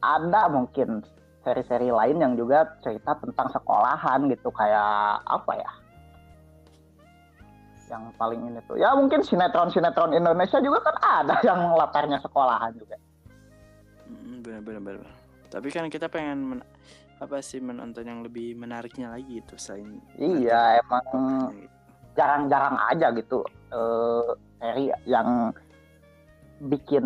ada 0.00 0.48
mungkin 0.48 1.04
seri-seri 1.44 1.92
lain 1.92 2.16
yang 2.20 2.32
juga 2.36 2.64
cerita 2.80 3.14
tentang 3.20 3.52
sekolahan 3.52 4.26
gitu. 4.32 4.48
Kayak 4.50 5.20
apa 5.28 5.52
ya? 5.60 5.72
Yang 7.92 8.02
paling 8.16 8.40
ini 8.48 8.60
tuh. 8.64 8.80
Ya 8.80 8.96
mungkin 8.96 9.20
sinetron-sinetron 9.20 10.16
Indonesia 10.16 10.58
juga 10.64 10.80
kan 10.88 10.96
ada 11.00 11.36
yang 11.48 11.76
latarnya 11.76 12.18
sekolahan 12.24 12.72
juga. 12.74 12.96
Mm, 14.10 14.42
benar 14.42 14.82
benar 14.82 15.20
tapi 15.50 15.68
kan 15.74 15.90
kita 15.90 16.06
pengen 16.06 16.62
apa 17.20 17.44
sih 17.44 17.60
menonton 17.60 18.08
yang 18.08 18.24
lebih 18.24 18.56
menariknya 18.56 19.12
lagi 19.12 19.44
itu 19.44 19.54
selain 19.60 20.00
iya 20.16 20.80
emang 20.80 21.04
jarang-jarang 22.16 22.76
aja 22.88 23.12
gitu 23.12 23.44
eh, 23.70 24.30
seri 24.60 24.86
yang 25.04 25.52
bikin 26.60 27.04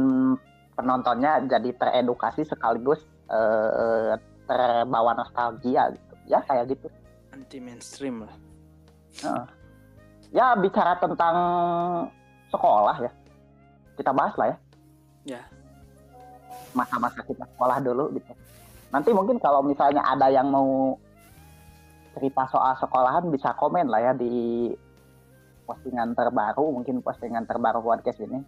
penontonnya 0.75 1.43
jadi 1.47 1.71
teredukasi 1.79 2.43
sekaligus 2.47 3.03
eh, 3.31 4.19
terbawa 4.45 5.17
nostalgia 5.17 5.93
gitu. 5.93 6.15
Ya 6.29 6.41
kayak 6.45 6.77
gitu. 6.77 6.89
Anti 7.33 7.59
mainstream 7.61 8.25
lah. 8.25 8.35
Ya 10.35 10.53
bicara 10.59 10.99
tentang 10.99 11.37
sekolah 12.51 12.97
ya. 13.01 13.13
Kita 13.95 14.11
bahas 14.11 14.35
lah 14.37 14.49
ya. 14.53 14.59
Ya. 15.25 15.43
masa-masa 16.75 17.23
kita 17.23 17.47
sekolah 17.55 17.79
dulu 17.87 18.11
gitu 18.19 18.35
nanti 18.95 19.11
mungkin 19.11 19.43
kalau 19.43 19.67
misalnya 19.67 20.07
ada 20.07 20.31
yang 20.31 20.47
mau 20.55 20.95
cerita 22.15 22.47
soal 22.47 22.79
sekolahan 22.79 23.27
bisa 23.35 23.51
komen 23.59 23.91
lah 23.91 23.99
ya 23.99 24.13
di 24.15 24.71
postingan 25.67 26.15
terbaru 26.15 26.71
mungkin 26.71 27.03
postingan 27.03 27.43
terbaru 27.51 27.83
podcast 27.83 28.23
ini. 28.23 28.39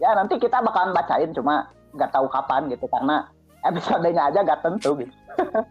Ya 0.00 0.16
nanti 0.16 0.40
kita 0.40 0.64
bakalan 0.64 0.96
bacain 0.96 1.36
cuma 1.36 1.68
nggak 1.92 2.10
tahu 2.10 2.26
kapan 2.32 2.72
gitu 2.72 2.88
karena 2.88 3.28
episodenya 3.60 4.32
aja 4.32 4.40
nggak 4.40 4.62
tentu 4.64 4.90
gitu. 5.04 5.16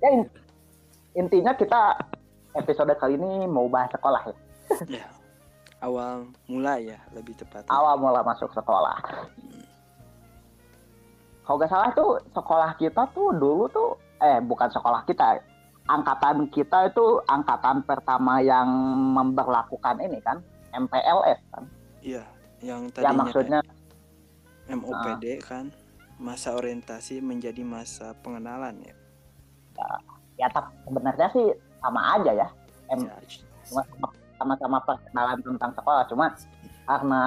Ya 0.00 0.16
in- 0.16 0.32
intinya 1.12 1.52
kita 1.52 1.92
episode 2.56 2.88
kali 2.96 3.20
ini 3.20 3.44
mau 3.44 3.68
bahas 3.68 3.92
sekolah 3.92 4.32
ya. 4.32 4.36
Ya 4.88 5.06
awal 5.80 6.28
mulai 6.44 6.92
ya 6.92 7.00
lebih 7.16 7.32
tepat 7.40 7.64
awal 7.72 7.96
mula 7.96 8.20
masuk 8.20 8.52
sekolah 8.52 9.00
kalau 11.50 11.58
nggak 11.58 11.74
salah 11.74 11.90
tuh 11.98 12.14
sekolah 12.30 12.70
kita 12.78 13.10
tuh 13.10 13.34
dulu 13.34 13.66
tuh 13.74 13.98
eh 14.22 14.38
bukan 14.38 14.70
sekolah 14.70 15.02
kita 15.02 15.42
angkatan 15.90 16.46
kita 16.46 16.94
itu 16.94 17.18
angkatan 17.26 17.82
pertama 17.82 18.38
yang 18.38 18.70
memperlakukan 19.18 19.98
ini 19.98 20.22
kan 20.22 20.38
MPLS 20.70 21.42
kan. 21.50 21.66
Iya 22.06 22.22
yang 22.62 22.86
ya 22.94 23.10
tadinya 23.10 23.26
maksudnya 23.26 23.60
MOPD 24.70 25.42
kan 25.42 25.74
masa 26.22 26.54
orientasi 26.54 27.18
menjadi 27.18 27.66
masa 27.66 28.14
pengenalan 28.22 28.86
ya. 28.86 28.94
Ya 30.38 30.46
tapi 30.54 30.70
sebenarnya 30.86 31.34
sih 31.34 31.50
sama 31.82 32.14
aja 32.14 32.46
ya. 32.46 32.48
M 32.94 33.10
Ya, 33.10 33.18
cuma 33.66 33.82
sama-sama 34.38 34.78
perkenalan 34.86 35.42
tentang 35.42 35.74
sekolah 35.74 36.06
cuma 36.06 36.30
karena 36.90 37.22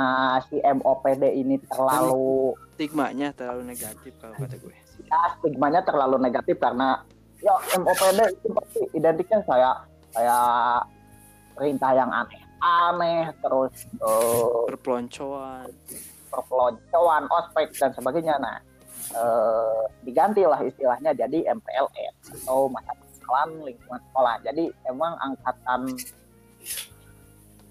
si 0.51 0.59
MOPD 0.59 1.23
ini 1.39 1.55
terlalu 1.71 2.51
stigmanya 2.75 3.31
terlalu 3.31 3.71
negatif 3.71 4.11
kalau 4.19 4.35
kata 4.35 4.59
gue. 4.59 4.75
Ya 5.07 5.19
stigmanya 5.39 5.79
terlalu 5.87 6.19
negatif 6.19 6.59
karena 6.59 6.99
ya 7.39 7.55
MOPD 7.79 8.19
itu 8.27 8.47
pasti 8.51 8.81
identiknya 8.91 9.39
saya 9.47 9.71
kayak 10.11 10.83
perintah 11.55 11.91
yang 11.95 12.11
aneh-aneh 12.11 13.31
terus 13.39 13.87
eh, 13.87 14.63
perpeloncoan. 14.67 15.71
perpeloncoan 16.27 17.23
ospek 17.31 17.71
dan 17.79 17.95
sebagainya. 17.95 18.35
Nah 18.43 18.59
eh, 19.15 19.81
digantilah 20.03 20.59
istilahnya 20.59 21.15
jadi 21.15 21.55
MPLS 21.55 22.43
atau 22.43 22.67
masa 22.67 22.91
lingkungan 23.63 24.01
sekolah. 24.11 24.35
Jadi 24.43 24.69
emang 24.91 25.15
angkatan 25.23 25.95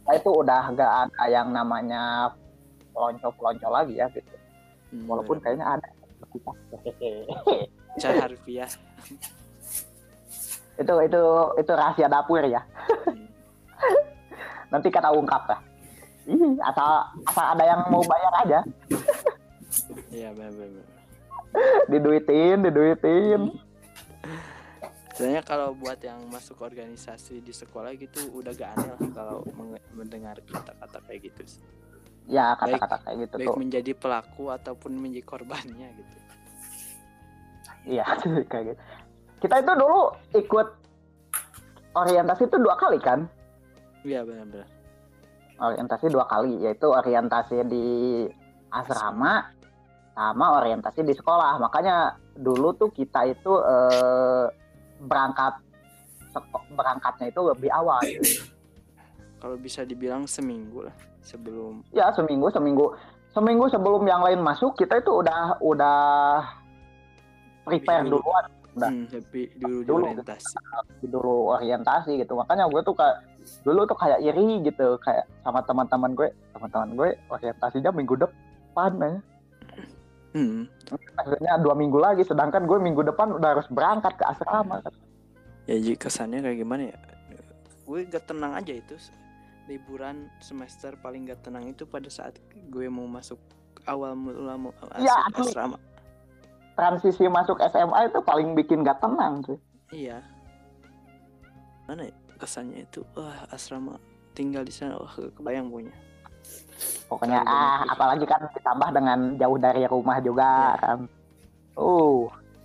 saya 0.02 0.16
itu 0.18 0.30
udah 0.30 0.62
gak 0.74 0.92
ada 1.06 1.24
yang 1.30 1.48
namanya 1.54 2.32
pelonco-pelonco 2.92 3.68
lagi 3.70 3.94
ya 3.98 4.06
gitu. 4.10 4.28
Hmm, 4.92 5.06
walaupun 5.08 5.40
kayaknya 5.40 5.78
ada 5.78 5.88
cara 8.02 8.28
harfiah 8.28 8.70
itu 10.80 10.94
itu 11.04 11.22
itu 11.60 11.72
rahasia 11.72 12.08
dapur 12.08 12.42
ya. 12.44 12.64
Nanti 14.72 14.88
kita 14.88 15.12
ungkap 15.12 15.44
lah. 15.52 15.60
Ih, 16.24 16.56
asal 16.64 17.04
asal 17.28 17.44
ada 17.52 17.64
yang 17.66 17.80
mau 17.92 18.00
bayar 18.02 18.32
aja. 18.40 18.60
Iya 20.08 20.32
benar 20.32 20.52
benar 20.56 20.92
diduitin 21.88 22.64
diduitin 22.64 23.40
Sebenarnya 25.22 25.46
kalau 25.46 25.70
buat 25.78 26.02
yang 26.02 26.18
masuk 26.34 26.58
organisasi 26.66 27.46
di 27.46 27.54
sekolah 27.54 27.94
gitu 27.94 28.26
udah 28.34 28.58
gak 28.58 28.74
aneh 28.74 28.90
lah 28.90 29.00
kalau 29.14 29.46
mendengar 29.94 30.34
kata-kata 30.42 30.98
kayak 31.06 31.30
gitu 31.30 31.42
sih. 31.46 31.62
ya 32.26 32.58
kata-kata 32.58 33.06
kayak 33.06 33.16
gitu 33.30 33.34
Baik 33.38 33.46
tuh 33.46 33.54
menjadi 33.54 33.92
pelaku 33.94 34.50
ataupun 34.50 34.98
menjadi 34.98 35.22
korbannya 35.22 35.94
gitu. 35.94 36.16
iya 37.86 38.02
kayak 38.50 38.74
gitu 38.74 38.82
kita 39.46 39.62
itu 39.62 39.72
dulu 39.78 40.10
ikut 40.34 40.68
orientasi 41.94 42.42
itu 42.50 42.58
dua 42.58 42.74
kali 42.74 42.98
kan 42.98 43.30
Iya 44.02 44.26
benar-benar. 44.26 44.66
orientasi 45.62 46.10
dua 46.10 46.26
kali 46.26 46.66
yaitu 46.66 46.90
orientasi 46.90 47.62
di 47.70 47.86
asrama 48.74 49.54
sama 50.18 50.58
orientasi 50.58 51.06
di 51.06 51.14
sekolah 51.14 51.62
makanya 51.62 52.18
dulu 52.34 52.74
tuh 52.74 52.90
kita 52.90 53.22
itu 53.30 53.54
eh, 53.62 54.46
berangkat 55.06 55.54
berangkatnya 56.72 57.28
itu 57.28 57.40
lebih 57.44 57.70
awal 57.72 58.00
Kalau 59.42 59.58
bisa 59.58 59.82
dibilang 59.82 60.24
seminggu 60.24 60.86
lah 60.86 60.94
sebelum 61.22 61.82
ya 61.90 62.10
seminggu 62.14 62.46
seminggu 62.50 62.86
seminggu 63.34 63.64
sebelum 63.70 64.02
yang 64.06 64.22
lain 64.22 64.38
masuk 64.42 64.74
kita 64.78 65.02
itu 65.02 65.22
udah 65.22 65.58
udah 65.62 65.98
prepare 67.66 68.06
Dulu. 68.06 68.18
duluan 68.22 68.46
Udah. 68.72 68.88
hmm, 68.88 69.04
lebih 69.12 69.46
dulu 69.60 69.78
Dulu. 69.84 70.04
orientasi. 70.08 70.54
dulu 71.04 71.34
orientasi 71.52 72.10
gitu 72.24 72.32
makanya 72.38 72.64
gue 72.72 72.80
tuh 72.80 72.96
kayak 72.96 73.16
dulu 73.66 73.80
tuh 73.84 73.98
kayak 73.98 74.18
iri 74.24 74.64
gitu 74.64 74.96
kayak 75.02 75.28
sama 75.44 75.60
teman-teman 75.66 76.10
gue 76.16 76.28
teman-teman 76.56 76.88
gue 76.96 77.10
orientasinya 77.28 77.90
minggu 77.92 78.14
depan 78.16 78.92
ya 78.96 79.12
Hmm. 80.32 80.64
maksudnya 81.12 81.60
dua 81.60 81.72
minggu 81.72 81.96
lagi 81.96 82.24
sedangkan 82.24 82.64
gue 82.64 82.78
minggu 82.78 83.04
depan 83.04 83.32
udah 83.32 83.48
harus 83.52 83.68
berangkat 83.68 84.16
ke 84.16 84.24
asrama 84.24 84.80
Ya 85.62 85.78
jadi 85.78 85.94
kesannya 85.94 86.40
kayak 86.40 86.58
gimana 86.58 86.82
ya? 86.88 86.98
Gue 87.84 88.02
gak 88.02 88.26
tenang 88.26 88.50
aja 88.52 88.72
itu 88.72 88.98
liburan 89.64 90.26
semester 90.38 90.98
paling 90.98 91.22
gak 91.24 91.44
tenang 91.44 91.68
itu 91.68 91.84
pada 91.84 92.08
saat 92.08 92.34
gue 92.66 92.86
mau 92.88 93.06
masuk 93.06 93.38
awal 93.84 94.12
mula 94.12 94.58
mau 94.58 94.74
Iya, 94.96 95.14
asli. 95.30 95.54
asrama. 95.54 95.78
transisi 96.72 97.28
masuk 97.28 97.60
SMA 97.62 98.08
itu 98.08 98.18
paling 98.22 98.56
bikin 98.56 98.82
gak 98.82 98.98
tenang 98.98 99.44
sih 99.44 99.58
Iya. 99.92 100.18
Mana 101.84 102.08
ya? 102.08 102.14
Kesannya 102.36 102.82
itu 102.82 103.04
wah 103.12 103.46
asrama 103.48 104.00
tinggal 104.32 104.64
di 104.64 104.72
sana 104.72 104.96
wah 104.96 105.12
kebayang 105.12 105.68
punya. 105.68 105.92
Pokoknya 107.04 107.40
Terlalu 107.40 107.52
ah 107.52 107.60
pikiran. 107.76 107.92
apalagi 107.92 108.24
kan 108.24 108.40
ditambah 108.50 108.88
dengan 108.92 109.18
jauh 109.36 109.58
dari 109.58 109.82
rumah 109.84 110.18
juga 110.18 110.50
kan 110.76 110.98
uh 111.74 112.22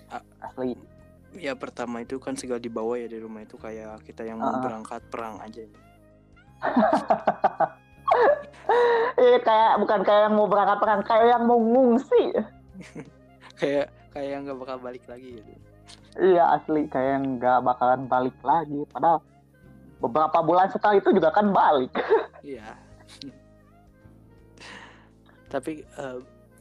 Ah. 0.07 0.23
asli 0.41 0.73
Ya 1.35 1.53
pertama 1.53 1.99
itu 1.99 2.17
kan 2.17 2.33
segala 2.33 2.57
dibawa 2.57 2.95
ya 2.95 3.05
di 3.05 3.17
rumah 3.17 3.41
itu 3.41 3.55
kayak 3.55 4.01
kita 4.01 4.23
yang 4.23 4.37
mau 4.37 4.49
Ah. 4.49 4.57
berangkat 4.59 5.01
perang 5.07 5.37
aja. 5.37 5.61
eh 9.17 9.37
kayak 9.45 9.73
bukan 9.77 9.99
kayak 10.01 10.21
yang 10.23 10.33
mau 10.33 10.47
berangkat 10.47 10.77
perang 10.79 11.01
kayak 11.03 11.27
yang 11.29 11.43
mau 11.43 11.59
ngungsi 11.59 12.23
kayak 13.59 13.85
kayak 14.09 14.29
yang 14.31 14.41
gak 14.43 14.57
bakal 14.57 14.77
balik 14.79 15.03
lagi 15.05 15.37
gitu. 15.37 15.51
iya 16.17 16.43
asli 16.51 16.87
kayak 16.87 17.09
yang 17.13 17.37
nggak 17.37 17.59
bakalan 17.61 18.01
balik 18.05 18.33
lagi 18.41 18.81
padahal 18.87 19.21
beberapa 19.99 20.37
bulan 20.41 20.67
setelah 20.67 20.95
itu 20.95 21.09
juga 21.11 21.29
kan 21.29 21.51
balik 21.51 21.93
Iya. 22.41 22.73
Tapi 25.47 25.81
eh, 25.81 26.19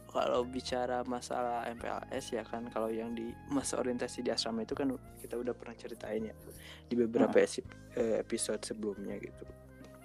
kalau 0.09 0.43
bicara 0.43 1.05
masalah 1.05 1.69
MPLS 1.69 2.33
ya 2.33 2.43
kan 2.43 2.65
kalau 2.67 2.89
yang 2.89 3.13
di 3.13 3.29
masa 3.47 3.77
orientasi 3.77 4.21
di 4.21 4.31
asrama 4.31 4.63
itu 4.63 4.73
kan 4.73 4.89
kita 5.19 5.37
udah 5.37 5.53
pernah 5.53 5.75
ceritain 5.75 6.25
ya 6.25 6.35
di 6.83 6.95
beberapa 6.95 7.37
esi- 7.37 7.67
eh, 7.93 8.19
episode 8.19 8.63
sebelumnya 8.63 9.19
gitu. 9.19 9.45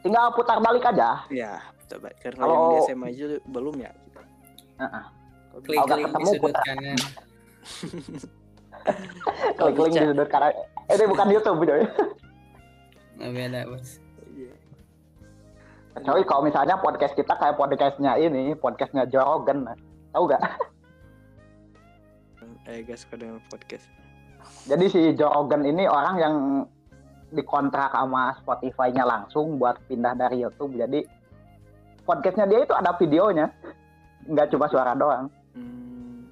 tinggal 0.02 0.34
putar 0.34 0.58
balik 0.58 0.82
aja 0.84 1.24
Ya, 1.30 1.62
coba 1.88 2.10
kan 2.18 2.34
kalau 2.34 2.50
yang 2.50 2.66
di 2.66 2.74
Kalau- 2.74 2.88
SMA 2.90 3.08
aja 3.08 3.26
belum 3.46 3.76
ya 3.78 3.92
kita. 3.94 4.22
Heeh. 4.82 5.06
Kalau 5.48 5.62
Kalau 5.62 5.84
nggak 5.86 6.00
ketemu, 6.02 6.26
sudut 6.28 6.42
putar. 6.42 6.64
link 6.66 6.98
di 9.94 10.00
sudut 10.02 10.28
kanan 10.28 10.52
eh 10.84 10.96
ini 10.98 11.06
bukan 11.06 11.28
YouTube 11.30 11.60
coy 11.62 11.82
nah, 13.16 13.30
beda 13.30 13.62
bos. 13.70 14.02
Kecuali 15.92 16.24
kalau 16.24 16.42
misalnya 16.44 16.80
podcast 16.80 17.14
kita 17.14 17.34
kayak 17.36 17.56
podcastnya 17.56 18.16
ini 18.16 18.56
podcastnya 18.56 19.04
Joe 19.06 19.24
Rogan 19.24 19.68
tahu 20.12 20.24
gak 20.28 20.42
eh 22.70 22.82
gak 22.84 22.98
suka 22.98 23.16
dengan 23.18 23.40
podcast 23.48 23.86
Jadi 24.66 24.86
si 24.90 25.02
Joe 25.14 25.30
Rogan 25.30 25.62
ini 25.64 25.86
orang 25.86 26.16
yang 26.18 26.36
dikontrak 27.32 27.94
sama 27.94 28.36
Spotify-nya 28.42 29.08
langsung 29.08 29.56
buat 29.56 29.80
pindah 29.88 30.18
dari 30.18 30.44
YouTube. 30.44 30.76
Jadi 30.76 31.06
podcastnya 32.04 32.44
dia 32.46 32.66
itu 32.66 32.74
ada 32.76 32.92
videonya, 32.98 33.48
nggak 34.28 34.52
cuma 34.52 34.68
suara 34.68 34.92
doang. 34.98 35.32
hmm, 35.56 36.28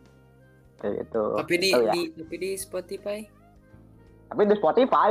Kayak 0.81 0.93
gitu. 1.05 1.23
Tapi 1.39 1.55
di, 1.55 1.69
Oh, 1.71 1.81
ya. 1.85 1.93
di 1.93 2.01
tapi 2.11 2.35
di 2.35 2.51
Spotify. 2.57 3.19
Tapi 4.29 4.41
di 4.43 4.55
Spotify, 4.57 5.09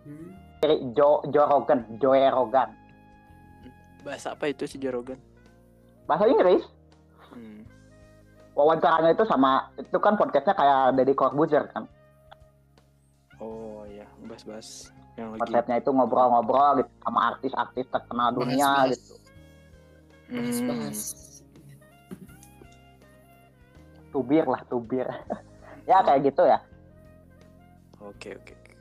Hmm. 0.00 0.32
dari 0.60 0.76
Joe, 0.96 1.24
Joe 1.28 1.44
Rogan, 1.44 1.80
Joe 1.98 2.28
Rogan. 2.30 2.70
Bahasa 4.00 4.32
apa 4.32 4.46
itu 4.46 4.64
si 4.64 4.76
Jorogan 4.76 5.18
Bahasa 6.02 6.26
Inggris. 6.26 6.64
hmm. 7.30 7.62
Wawancaranya 8.50 9.14
itu 9.14 9.22
sama, 9.24 9.70
itu 9.74 9.94
kan 9.96 10.14
podcastnya 10.14 10.52
kayak 10.52 10.92
Deddy 10.92 11.14
Corbuzier 11.14 11.64
kan. 11.68 11.86
oh 13.38 13.86
ya 13.86 14.02
bahas-bahas 14.20 14.90
yang 15.14 15.32
lagi 15.32 15.40
Konsepnya 15.42 15.76
itu 15.78 15.90
ngobrol-ngobrol 15.90 16.70
gitu 16.78 16.90
sama 17.00 17.20
artis-artis 17.30 17.86
terkenal 17.88 18.28
dunia 18.32 18.66
Bahas-bahas. 18.66 18.90
gitu. 18.92 19.14
Hmm, 20.26 20.36
Bahas-bahas. 20.36 20.98
Tubir 24.10 24.44
lah, 24.44 24.62
tubir. 24.66 25.06
ya 25.88 26.02
kayak 26.02 26.20
gitu 26.24 26.42
ya. 26.42 26.58
oke 28.00 28.28
oke 28.34 28.52
oke. 28.52 28.72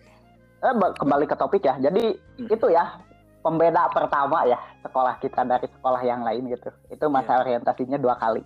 Eh, 0.60 0.74
ba- 0.76 0.94
kembali 0.94 1.26
ke 1.26 1.36
topik 1.36 1.62
ya. 1.62 1.78
Jadi 1.78 2.18
Hmm. 2.36 2.50
itu 2.50 2.68
ya 2.68 2.98
pembeda 3.40 3.88
pertama 3.92 4.44
ya 4.46 4.60
sekolah 4.84 5.16
kita 5.24 5.48
dari 5.48 5.68
sekolah 5.68 6.02
yang 6.04 6.22
lain 6.24 6.52
gitu. 6.52 6.70
Itu 6.92 7.08
masa 7.08 7.40
orientasinya 7.42 7.98
dua 8.00 8.16
kali. 8.20 8.44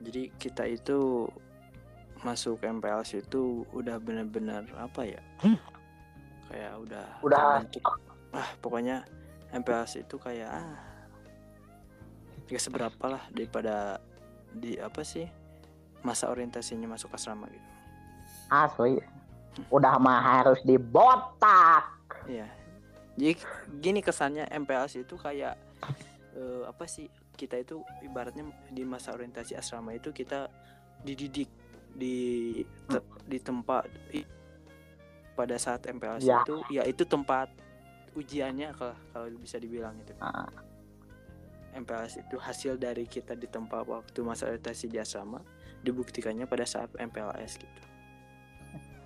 jadi 0.00 0.32
kita 0.40 0.64
itu 0.64 1.28
masuk 2.24 2.64
MPLS 2.64 3.20
itu 3.20 3.68
udah 3.76 4.00
bener-bener 4.00 4.64
apa 4.80 5.04
ya 5.04 5.20
kayak 6.48 6.72
udah 6.80 7.06
Udah 7.20 7.60
terbentuk. 7.60 8.00
ah 8.32 8.48
pokoknya 8.64 9.04
MPLS 9.52 10.00
itu 10.00 10.16
kayak 10.16 10.48
ah 10.48 10.80
seberapa 12.56 13.04
lah 13.12 13.22
daripada 13.28 14.00
di 14.56 14.80
apa 14.80 15.04
sih 15.04 15.28
masa 16.00 16.32
orientasinya 16.32 16.88
masuk 16.96 17.12
asrama 17.12 17.44
gitu 17.52 17.70
asli. 18.50 18.98
Udah 19.70 19.96
mah 19.98 20.20
harus 20.42 20.58
dibotak. 20.66 21.86
Iya. 22.26 22.46
Jadi 23.20 23.36
gini 23.78 24.00
kesannya 24.00 24.48
MPLS 24.48 24.96
itu 24.98 25.14
kayak 25.14 25.60
eh, 26.32 26.62
apa 26.64 26.84
sih? 26.86 27.04
Kita 27.30 27.54
itu 27.54 27.76
ibaratnya 28.00 28.42
di 28.66 28.80
masa 28.82 29.12
orientasi 29.12 29.52
asrama 29.54 29.92
itu 29.92 30.08
kita 30.10 30.48
dididik 31.00 31.48
di 31.90 32.16
te- 32.86 33.04
di 33.24 33.36
tempat 33.36 33.84
i- 34.10 34.28
pada 35.32 35.56
saat 35.56 35.84
MPLS 35.84 36.22
Ya. 36.22 36.40
itu 36.40 36.54
ya 36.70 36.82
itu 36.84 37.04
tempat 37.04 37.48
ujiannya 38.12 38.72
kalau 38.72 38.96
kalau 39.10 39.26
bisa 39.34 39.56
dibilang 39.56 39.96
itu. 39.98 40.12
Ah. 40.18 40.48
MPLS 41.72 42.18
itu 42.18 42.36
hasil 42.36 42.76
dari 42.76 43.04
kita 43.04 43.32
di 43.34 43.46
tempat 43.46 43.84
waktu 43.84 44.18
masa 44.20 44.48
orientasi 44.48 44.88
di 44.88 44.98
asrama 44.98 45.38
dibuktikannya 45.80 46.44
pada 46.44 46.64
saat 46.64 46.90
MPLS 46.92 47.56
gitu. 47.56 47.80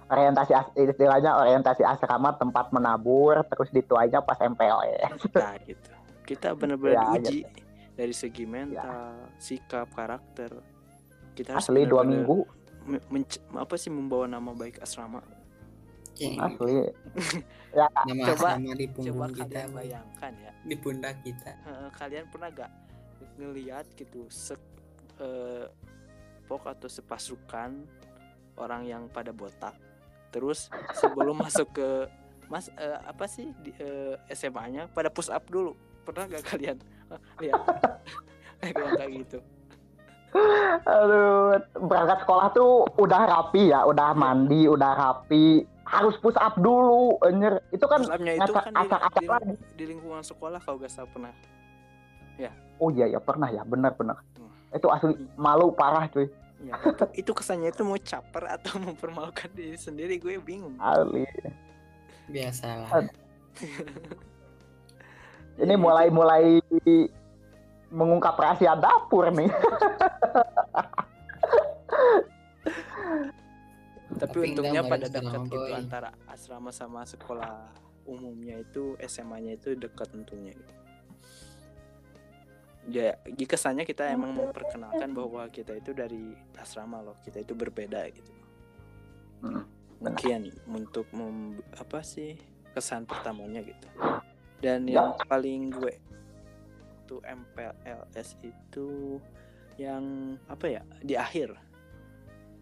Orientasi 0.07 0.53
as- 0.53 0.75
istilahnya 0.75 1.33
orientasi 1.35 1.81
asrama 1.81 2.33
tempat 2.33 2.69
menabur 2.71 3.41
terus 3.47 3.69
dituainya 3.69 4.21
pas 4.21 4.37
MPLS. 4.37 5.17
Nah 5.35 5.57
gitu. 5.61 5.91
Kita 6.25 6.53
benar-benar 6.53 6.95
Ya, 6.95 7.21
diuji 7.21 7.39
dari 7.93 8.13
segi 8.13 8.45
mental, 8.45 9.29
sikap, 9.37 9.89
karakter. 9.91 10.51
Kita 11.33 11.53
harus 11.53 11.65
Asli 11.65 11.85
dua 11.85 12.01
benar-benar 12.01 12.27
minggu. 12.27 12.39
me- 12.85 13.05
menc- 13.11 13.45
apa 13.53 13.75
sih 13.75 13.89
membawa 13.89 14.25
nama 14.25 14.51
baik 14.51 14.81
asrama. 14.81 15.21
Ceng, 16.15 16.39
Asli. 16.39 16.85
Nama 17.75 18.23
Coba- 18.31 18.55
sama 18.55 18.73
di 18.73 18.87
Coba 18.87 19.27
kita, 19.29 19.67
bayangkan 19.69 20.33
ya, 20.39 20.53
di 20.63 20.77
pundak 20.77 21.19
kita. 21.21 21.59
kalian 21.93 22.31
pernah 22.31 22.47
gak 22.49 22.71
ngelihat 23.35 23.83
gitu 23.93 24.23
se 24.29 24.55
eh, 25.19 25.67
pok 26.45 26.63
atau 26.65 26.87
sepasukan 26.87 27.83
orang 28.55 28.83
yang 28.85 29.03
pada 29.09 29.35
botak, 29.35 29.75
terus 30.35 30.67
sebelum 30.99 31.39
masuk 31.39 31.71
ke 31.71 32.11
mas 32.51 32.67
eh, 32.75 32.99
apa 33.07 33.31
sih 33.31 33.55
di 33.63 33.71
eh, 33.79 34.19
SMA-nya 34.35 34.91
pada 34.91 35.07
push 35.15 35.31
up 35.31 35.47
dulu, 35.47 35.79
pernah 36.03 36.27
gak 36.27 36.43
kalian 36.51 36.77
lihat 37.39 37.63
kayak 38.61 38.91
kayak 38.99 39.11
gitu? 39.23 39.39
Aduh, 40.83 41.63
berangkat 41.87 42.27
sekolah 42.27 42.47
tuh 42.51 42.91
udah 42.99 43.23
rapi 43.23 43.71
ya, 43.71 43.87
udah 43.87 44.19
mandi, 44.19 44.67
udah 44.67 44.91
rapi. 44.99 45.63
Harus 45.87 46.19
push 46.19 46.35
up 46.43 46.59
dulu, 46.59 47.23
anjir. 47.23 47.63
Itu 47.71 47.87
kan 47.87 48.03
Push 48.03 48.19
up-nya 48.19 48.33
itu 48.43 48.51
kan 48.51 48.67
di, 48.67 48.83
acak-acak 48.83 49.23
di- 49.23 49.31
lagi. 49.31 49.55
di 49.79 49.85
lingkungan 49.95 50.27
sekolah 50.27 50.59
kalau 50.59 50.83
gak 50.83 50.91
salah 50.91 51.07
pernah. 51.15 51.31
Oh 52.83 52.91
iya 52.91 53.07
ya 53.07 53.23
pernah 53.23 53.47
ya, 53.55 53.63
benar-benar. 53.63 54.19
Hmm. 54.35 54.51
Itu 54.75 54.91
asli 54.91 55.15
malu 55.39 55.71
parah 55.71 56.11
cuy. 56.11 56.27
Ya, 56.63 56.79
itu, 56.79 57.27
itu 57.27 57.33
kesannya 57.35 57.75
itu 57.75 57.83
mau 57.83 57.99
caper 57.99 58.47
atau 58.61 58.79
mempermalukan 58.87 59.51
diri 59.51 59.75
sendiri 59.75 60.23
gue 60.23 60.39
bingung. 60.39 60.79
Asli. 60.79 61.27
Biasalah. 62.31 62.89
Ini 65.55 65.71
Jadi 65.71 65.75
mulai-mulai 65.79 66.59
mengungkap 67.95 68.35
rahasia 68.35 68.75
dapur 68.75 69.31
nih. 69.31 69.51
Tapi, 74.15 74.31
Tapi 74.31 74.47
untungnya 74.55 74.83
pada 74.87 75.11
dekat 75.11 75.43
gitu 75.51 75.59
boy. 75.59 75.75
antara 75.75 76.15
asrama 76.31 76.71
sama 76.71 77.03
sekolah 77.03 77.67
umumnya 78.07 78.63
itu 78.63 78.95
SMA-nya 79.03 79.59
itu 79.59 79.75
dekat 79.75 80.07
untungnya. 80.15 80.55
Gitu. 80.55 80.84
Ya, 82.85 83.17
kesannya 83.25 83.89
kita 83.89 84.13
emang 84.13 84.37
memperkenalkan 84.37 85.17
bahwa 85.17 85.49
kita 85.49 85.73
itu 85.73 85.97
dari 85.97 86.37
asrama 86.55 87.01
loh, 87.01 87.17
kita 87.25 87.41
itu 87.41 87.57
berbeda 87.57 88.05
gitu. 88.13 88.33
Hmm, 89.41 89.65
Mungkin 90.05 90.53
untuk 90.69 91.09
mem- 91.17 91.65
apa 91.75 92.05
sih 92.05 92.37
kesan 92.77 93.09
pertamanya 93.09 93.65
gitu. 93.65 93.89
Dan 94.61 94.85
Ya. 94.85 95.01
yang 95.01 95.17
paling 95.25 95.73
gue 95.73 95.97
tuh 97.05 97.21
MPLS 97.25 98.37
itu 98.41 99.21
yang 99.77 100.37
apa 100.47 100.81
ya 100.81 100.83
di 101.01 101.17
akhir 101.17 101.53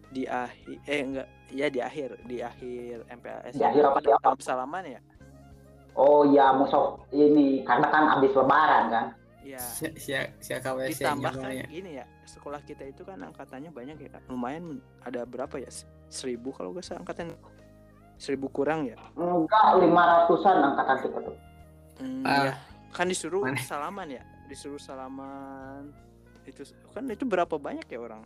di 0.09 0.25
akhir 0.25 0.77
eh 0.83 0.99
enggak 0.99 1.27
ya 1.49 1.67
di 1.69 1.79
akhir 1.79 2.09
di 2.25 2.37
akhir 2.41 2.95
MPLS 3.07 3.53
Di 3.55 3.63
akhir 3.63 3.83
apa, 3.87 3.99
di 4.01 4.09
apa? 4.11 4.19
dalam 4.21 4.39
salaman 4.41 4.83
ya 4.85 5.01
Oh 5.93 6.25
iya, 6.25 6.49
musuh 6.57 6.97
ini 7.13 7.61
karena 7.63 7.85
kan 7.93 8.17
abis 8.17 8.33
lebaran 8.33 8.89
kan. 8.89 9.05
Ya 9.45 9.59
Si 9.59 9.85
si 9.95 10.11
si 10.39 10.51
KWC 10.51 10.97
ditambah 10.97 11.33
kan 11.35 11.51
ya. 11.53 11.65
gini 11.65 11.91
ya 11.95 12.05
sekolah 12.23 12.59
kita 12.61 12.83
itu 12.83 13.03
kan 13.03 13.19
angkatannya 13.19 13.69
banyak 13.69 13.97
ya 13.97 14.09
Kak. 14.09 14.23
lumayan 14.27 14.79
ada 14.99 15.23
berapa 15.23 15.55
ya 15.55 15.67
seribu 16.07 16.49
kalau 16.49 16.71
gak 16.71 16.83
salah 16.83 17.01
angkatan 17.01 17.35
seribu 18.15 18.47
kurang 18.47 18.85
ya 18.85 18.95
Enggak, 19.13 19.65
lima 19.77 20.01
ratusan 20.05 20.55
angkatan 20.63 20.95
kita 21.01 21.17
tuh. 21.21 21.37
Hmm, 21.95 22.23
Ah. 22.23 22.43
ya. 22.45 22.55
kan 22.89 23.05
disuruh 23.05 23.43
Mana? 23.43 23.59
salaman 23.59 24.07
ya 24.07 24.23
disuruh 24.45 24.77
salaman 24.77 25.89
itu 26.43 26.61
kan 26.89 27.03
itu 27.05 27.23
berapa 27.23 27.53
banyak 27.53 27.85
ya 27.85 27.99
orang 27.99 28.23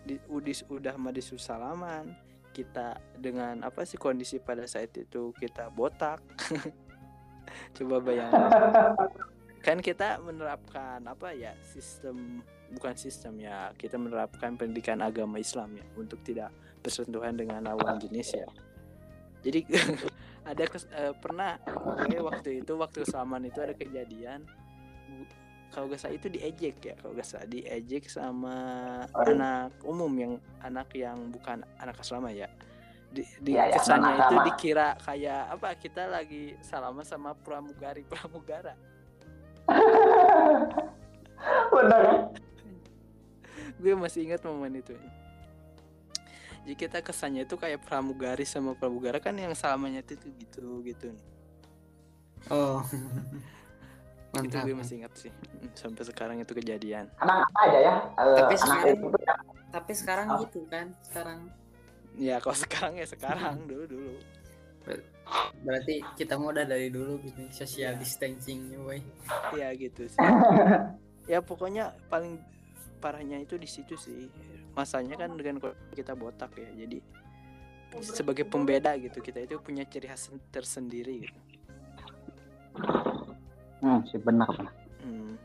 di 0.00 0.16
udis 0.26 0.64
udah 0.64 0.94
mah 0.94 1.10
disuruh 1.10 1.38
salaman 1.38 2.16
kita 2.50 2.96
dengan 3.14 3.60
apa 3.60 3.84
sih 3.84 3.94
kondisi 3.94 4.38
pada 4.38 4.64
saat 4.64 4.90
itu 4.92 5.30
kita 5.32 5.68
botak 5.68 6.18
coba 7.76 7.96
bayangin 8.00 8.32
kan 9.58 9.82
kita 9.82 10.22
menerapkan 10.22 11.02
apa 11.04 11.34
ya 11.34 11.52
sistem 11.66 12.42
bukan 12.72 12.94
sistem 12.94 13.40
ya 13.40 13.72
kita 13.74 13.96
menerapkan 13.96 14.54
pendidikan 14.54 15.00
agama 15.00 15.40
Islam 15.40 15.76
ya 15.76 15.84
untuk 15.96 16.20
tidak 16.22 16.52
bersentuhan 16.84 17.34
dengan 17.34 17.64
lawan 17.64 17.98
jenis 17.98 18.38
ya. 18.38 18.48
Jadi 19.42 19.66
ada 20.50 20.64
kes- 20.64 20.90
eh, 20.94 21.14
pernah 21.18 21.58
gue 22.08 22.20
waktu 22.22 22.64
itu 22.64 22.72
waktu 22.78 23.04
salaman 23.04 23.44
itu 23.48 23.58
ada 23.60 23.74
kejadian 23.76 24.46
kalau 25.68 25.84
gak 25.92 26.00
salah 26.00 26.16
itu 26.16 26.32
diejek 26.32 26.80
ya 26.80 26.94
kalau 26.96 27.12
gak 27.12 27.28
salah 27.28 27.44
diejek 27.44 28.08
sama 28.08 28.56
anak 29.12 29.76
umum 29.84 30.08
yang 30.16 30.32
anak 30.64 30.88
yang 30.96 31.28
bukan 31.28 31.60
anak 31.76 32.00
asrama 32.00 32.32
ya. 32.32 32.48
Di, 33.08 33.24
di 33.40 33.56
iya, 33.56 33.72
kesannya 33.72 34.20
itu 34.20 34.36
dikira 34.52 34.92
kayak 35.00 35.56
apa 35.56 35.72
kita 35.80 36.12
lagi 36.12 36.52
salaman 36.60 37.08
sama 37.08 37.32
pramugari 37.32 38.04
pramugara 38.04 38.76
Bener 41.70 42.02
ya? 42.02 42.16
gue 43.78 43.94
masih 43.94 44.24
ingat 44.24 44.42
momen 44.42 44.76
itu 44.76 44.92
jadi 46.60 46.76
kita 46.76 46.98
kesannya 46.98 47.42
itu 47.42 47.54
kayak 47.54 47.78
pramugari 47.78 48.42
sama 48.42 48.74
pramugara 48.74 49.16
kan 49.16 49.32
yang 49.32 49.54
salamannya 49.54 50.02
itu 50.02 50.28
gitu 50.36 50.82
gitu 50.82 51.10
Oh. 52.46 52.80
itu 54.38 54.56
gue 54.56 54.72
masih 54.72 54.94
ingat 54.98 55.12
sih 55.16 55.30
Mm, 55.30 55.68
sampai 55.74 56.02
sekarang 56.04 56.36
itu 56.38 56.52
kejadian 56.52 57.08
Anak 57.18 57.44
apa 57.44 57.58
aja 57.64 57.78
ya? 57.80 57.94
Eh, 58.14 58.36
Tapi 58.36 58.52
anak 58.52 58.60
sekarang- 58.60 58.92
itu 58.92 59.06
yang 59.20 59.40
tapi 59.68 59.92
sekarang 59.92 60.26
Ah. 60.28 60.38
gitu 60.40 60.58
kan 60.66 60.86
sekarang 61.02 61.38
ya 62.14 62.36
kalau 62.38 62.56
sekarang 62.64 62.92
ya 62.94 63.06
sekarang 63.06 63.54
dulu 63.64 63.84
dulu 63.86 64.12
berarti 65.60 66.00
kita 66.16 66.40
mau 66.40 66.48
udah 66.48 66.64
dari 66.64 66.88
dulu 66.88 67.20
gitu 67.20 67.44
social 67.52 67.94
Iya. 67.94 68.00
distancing 68.00 68.72
boy 68.80 69.00
ya 69.52 69.68
gitu 69.76 70.08
sih 70.08 70.18
ya 71.32 71.44
pokoknya 71.44 71.92
paling 72.08 72.40
parahnya 72.98 73.38
itu 73.38 73.54
di 73.54 73.68
situ 73.68 73.94
sih 73.94 74.32
masanya 74.72 75.20
kan 75.20 75.36
dengan 75.36 75.60
kita 75.92 76.16
botak 76.16 76.56
ya 76.56 76.70
jadi 76.74 76.98
sebagai 78.00 78.44
pembeda 78.44 78.96
gitu 78.96 79.20
kita 79.20 79.44
itu 79.44 79.60
punya 79.60 79.84
ciri 79.84 80.08
khas 80.08 80.32
tersendiri 80.48 81.28
gitu 81.28 81.40
Hmm, 83.78 84.02
sih 84.10 84.18
benar 84.18 84.50
benar. 84.58 84.74
Hmm. 85.06 85.38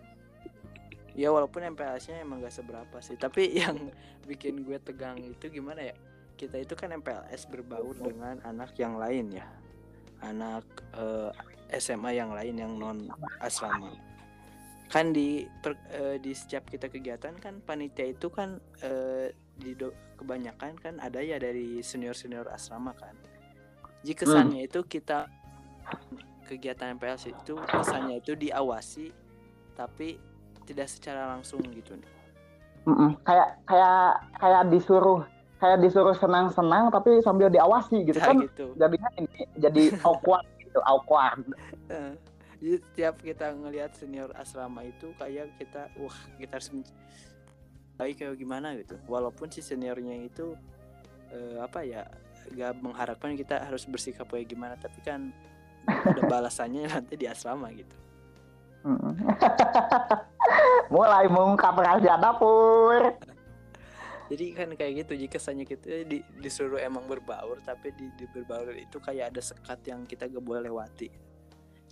Ya 1.14 1.30
walaupun 1.30 1.62
MPLS-nya 1.62 2.26
emang 2.26 2.42
gak 2.42 2.54
seberapa 2.54 2.98
sih, 2.98 3.14
tapi 3.14 3.54
yang 3.62 3.78
bikin 4.26 4.66
gue 4.66 4.82
tegang 4.82 5.22
itu 5.22 5.54
gimana 5.54 5.94
ya? 5.94 5.96
Kita 6.34 6.58
itu 6.58 6.74
kan 6.74 6.92
MPLS 6.92 7.46
berbaur 7.48 7.94
dengan 7.96 8.42
anak 8.44 8.74
yang 8.76 8.98
lain 8.98 9.32
ya, 9.32 9.46
anak 10.26 10.66
eh, 10.98 11.32
SMA 11.78 12.18
yang 12.18 12.34
lain 12.34 12.56
yang 12.58 12.74
non 12.78 13.08
asrama. 13.40 13.94
Kan 14.90 15.14
di 15.14 15.46
per- 15.62 15.82
eh, 15.94 16.18
di 16.22 16.34
setiap 16.34 16.70
kita 16.70 16.90
kegiatan 16.90 17.34
kan 17.38 17.62
panitia 17.62 18.14
itu 18.14 18.30
kan 18.30 18.62
eh, 18.82 19.34
di 19.58 19.78
do- 19.78 19.96
kebanyakan 20.18 20.78
kan 20.78 20.94
ada 21.02 21.22
ya 21.22 21.38
dari 21.38 21.82
senior 21.86 22.18
senior 22.18 22.50
asrama 22.50 22.94
kan. 22.98 23.14
Jadi 24.04 24.14
kesannya 24.20 24.62
itu 24.68 24.84
kita 24.84 25.30
kegiatan 26.44 27.00
MPLS 27.00 27.32
itu 27.32 27.56
kesannya 27.56 28.20
itu 28.20 28.36
diawasi 28.36 29.16
tapi 29.74 30.20
tidak 30.68 30.88
secara 30.92 31.34
langsung 31.34 31.64
gitu 31.72 31.96
nih. 31.98 32.12
Mm-mm. 32.84 33.16
Kayak 33.24 33.64
kayak 33.64 34.28
kayak 34.38 34.64
disuruh 34.68 35.24
kayak 35.64 35.80
disuruh 35.80 36.12
senang-senang 36.14 36.92
tapi 36.92 37.24
sambil 37.24 37.48
diawasi 37.48 38.04
gitu 38.04 38.20
Nah, 38.20 38.28
kan 38.28 38.36
gitu. 38.44 38.76
jadinya 38.76 39.10
ini 39.16 39.48
jadi 39.56 39.84
awkward 40.08 40.44
gitu 40.60 40.80
awkward 40.84 41.40
Eh, 41.88 42.14
Jadi 42.60 42.76
tiap 42.94 43.16
kita 43.18 43.52
ngelihat 43.52 43.92
senior 43.92 44.32
asrama 44.34 44.84
itu 44.84 45.12
kayak 45.16 45.52
kita 45.56 45.88
wah 45.98 46.16
kita 46.36 46.56
harus 46.56 46.72
baik 47.94 48.16
kayak 48.18 48.36
gimana 48.36 48.72
gitu. 48.74 48.96
Walaupun 49.06 49.48
si 49.48 49.60
seniornya 49.60 50.16
itu 50.22 50.56
eh, 51.30 51.60
apa 51.60 51.84
ya 51.84 52.08
gak 52.52 52.80
mengharapkan 52.80 53.36
kita 53.36 53.60
harus 53.62 53.84
bersikap 53.84 54.28
kayak 54.28 54.48
gimana 54.48 54.76
tapi 54.76 55.00
kan 55.00 55.32
ada 56.08 56.24
balasannya 56.24 56.88
nanti 56.88 57.16
di 57.16 57.28
asrama 57.28 57.68
gitu. 57.72 57.96
Mulai 60.88 61.28
mengungkap 61.28 61.76
rahasia 61.76 62.16
dapur 62.16 63.16
Jadi 64.34 64.46
kan 64.58 64.74
kayak 64.74 65.06
gitu 65.06 65.14
jika 65.14 65.38
kesannya 65.38 65.70
kita 65.70 66.10
di, 66.10 66.26
disuruh 66.42 66.82
emang 66.82 67.06
berbaur 67.06 67.62
tapi 67.62 67.94
di, 67.94 68.10
di 68.18 68.26
berbaur 68.26 68.74
itu 68.74 68.98
kayak 68.98 69.30
ada 69.30 69.42
sekat 69.46 69.86
yang 69.86 70.10
kita 70.10 70.26
gak 70.26 70.42
boleh 70.42 70.66
lewati. 70.66 71.06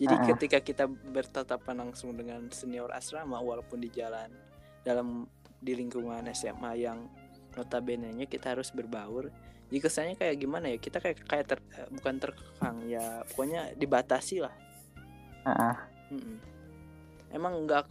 Jadi 0.01 0.15
Ah. 0.17 0.25
ketika 0.33 0.57
kita 0.57 0.89
bertatapan 0.89 1.85
langsung 1.85 2.17
dengan 2.17 2.49
senior 2.49 2.89
asrama 2.89 3.37
walaupun 3.37 3.77
di 3.77 3.93
jalan 3.93 4.33
dalam 4.81 5.29
di 5.61 5.77
lingkungan 5.77 6.25
SMA 6.33 6.81
yang 6.81 7.05
notabene-nya 7.53 8.25
kita 8.25 8.57
harus 8.57 8.73
berbaur. 8.73 9.29
Jadi 9.69 9.77
kesannya 9.77 10.15
kayak 10.17 10.41
gimana 10.41 10.73
ya? 10.73 10.81
Kita 10.81 10.97
kayak 10.97 11.21
kayak 11.29 11.45
ter- 11.45 11.69
eh, 11.77 11.87
bukan 11.93 12.15
terkekang 12.17 12.77
ya, 12.89 13.21
pokoknya 13.29 13.77
dibatasi 13.77 14.41
lah. 14.41 14.55
Mm-mm. 16.09 16.37
Emang 17.29 17.61
enggak 17.61 17.85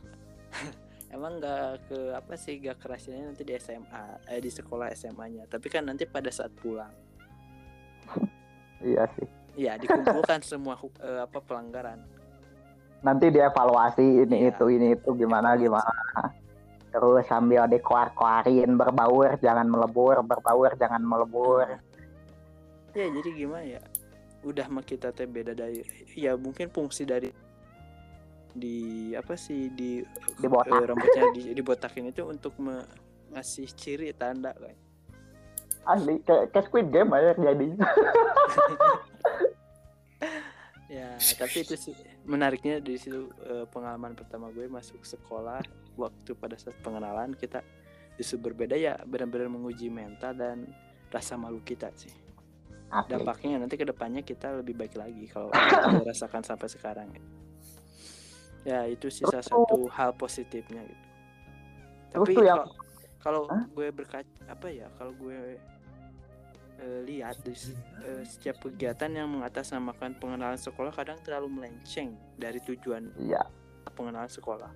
emang 1.11 1.42
enggak 1.42 1.82
ke 1.90 1.98
apa 2.14 2.32
sih 2.38 2.62
enggak 2.62 2.78
kerasnya 2.78 3.30
nanti 3.30 3.42
di 3.42 3.54
SMA 3.58 4.30
eh, 4.30 4.40
di 4.40 4.50
sekolah 4.50 4.90
SMA-nya 4.94 5.50
tapi 5.50 5.66
kan 5.66 5.86
nanti 5.86 6.06
pada 6.06 6.30
saat 6.30 6.54
pulang. 6.58 6.90
Iya 8.80 9.04
sih. 9.18 9.28
Ya 9.58 9.76
dikumpulkan 9.76 10.40
semua 10.40 10.78
eh, 11.02 11.20
apa 11.20 11.38
pelanggaran. 11.42 12.00
Nanti 13.04 13.32
dievaluasi 13.32 14.24
ini 14.24 14.36
Iya. 14.48 14.50
itu 14.54 14.64
ini 14.70 14.86
itu 14.96 15.11
gimana 15.16 15.56
gimana. 15.58 16.32
Terus 16.90 17.22
sambil 17.28 17.70
dikoar-koarin 17.70 18.74
berbaur 18.74 19.38
jangan 19.38 19.66
melebur 19.68 20.22
berbaur 20.24 20.74
jangan 20.78 21.02
melebur. 21.02 21.66
Ya 22.96 23.06
jadi 23.06 23.30
gimana 23.34 23.78
ya? 23.78 23.82
Udah 24.42 24.66
mah 24.72 24.82
kita 24.82 25.12
teh 25.12 25.28
beda 25.28 25.52
dari 25.52 25.84
ya 26.16 26.34
mungkin 26.34 26.72
fungsi 26.72 27.04
dari 27.04 27.28
di 28.55 29.11
apa 29.14 29.34
sih 29.38 29.70
di 29.70 30.03
Dibotak. 30.38 30.74
eh, 30.74 30.84
rambutnya 30.90 31.24
di, 31.34 31.42
dibotakin 31.55 32.11
itu 32.11 32.26
untuk 32.26 32.55
me- 32.59 32.86
ngasih 33.30 33.70
ciri 33.74 34.11
tanda 34.14 34.51
kan 34.55 34.74
asli 35.86 36.20
kayak, 36.26 36.53
kayak 36.53 36.64
Squid 36.68 36.88
Game 36.92 37.11
aja 37.14 37.32
jadi 37.38 37.68
ya 40.90 41.14
tapi 41.38 41.62
itu 41.62 41.78
sih 41.78 41.94
menariknya 42.26 42.82
di 42.82 42.98
situ 42.98 43.30
eh, 43.46 43.64
pengalaman 43.70 44.18
pertama 44.18 44.51
gue 44.51 44.66
masuk 44.66 45.07
sekolah 45.07 45.62
waktu 45.94 46.34
pada 46.34 46.59
saat 46.59 46.74
pengenalan 46.82 47.32
kita 47.38 47.62
justru 48.18 48.51
berbeda 48.51 48.74
ya 48.74 48.98
benar-benar 49.07 49.46
menguji 49.48 49.86
mental 49.88 50.34
dan 50.34 50.66
rasa 51.14 51.38
malu 51.38 51.62
kita 51.62 51.94
sih 51.94 52.11
asli 52.90 53.07
dampaknya 53.07 53.62
nanti 53.62 53.78
ke 53.78 53.86
depannya 53.86 54.26
kita 54.26 54.51
lebih 54.61 54.74
baik 54.74 54.98
lagi 54.98 55.30
kalau 55.30 55.55
kita 55.55 56.03
rasakan 56.11 56.42
sampai 56.42 56.66
sekarang 56.66 57.07
gitu. 57.14 57.39
Ya 58.64 58.84
itu 58.88 59.08
sih 59.08 59.24
salah 59.24 59.44
satu 59.44 59.88
hal 59.88 60.12
positifnya 60.16 60.84
gitu. 60.84 61.06
Terus 62.11 62.28
tapi 62.28 62.44
yang- 62.44 62.68
kalau 63.20 63.44
gue 63.48 63.88
berkaca 63.92 64.28
apa 64.48 64.66
ya 64.72 64.88
kalau 64.96 65.12
gue 65.12 65.61
eh, 66.80 67.00
lihat 67.04 67.36
di 67.44 67.52
eh, 68.04 68.24
setiap 68.24 68.64
kegiatan 68.64 69.12
yang 69.12 69.28
mengatasnamakan 69.28 70.16
pengenalan 70.16 70.56
sekolah 70.56 70.92
kadang 70.92 71.20
terlalu 71.20 71.61
melenceng 71.61 72.16
dari 72.40 72.61
tujuan 72.64 73.12
iya. 73.20 73.44
pengenalan 73.92 74.32
sekolah. 74.32 74.72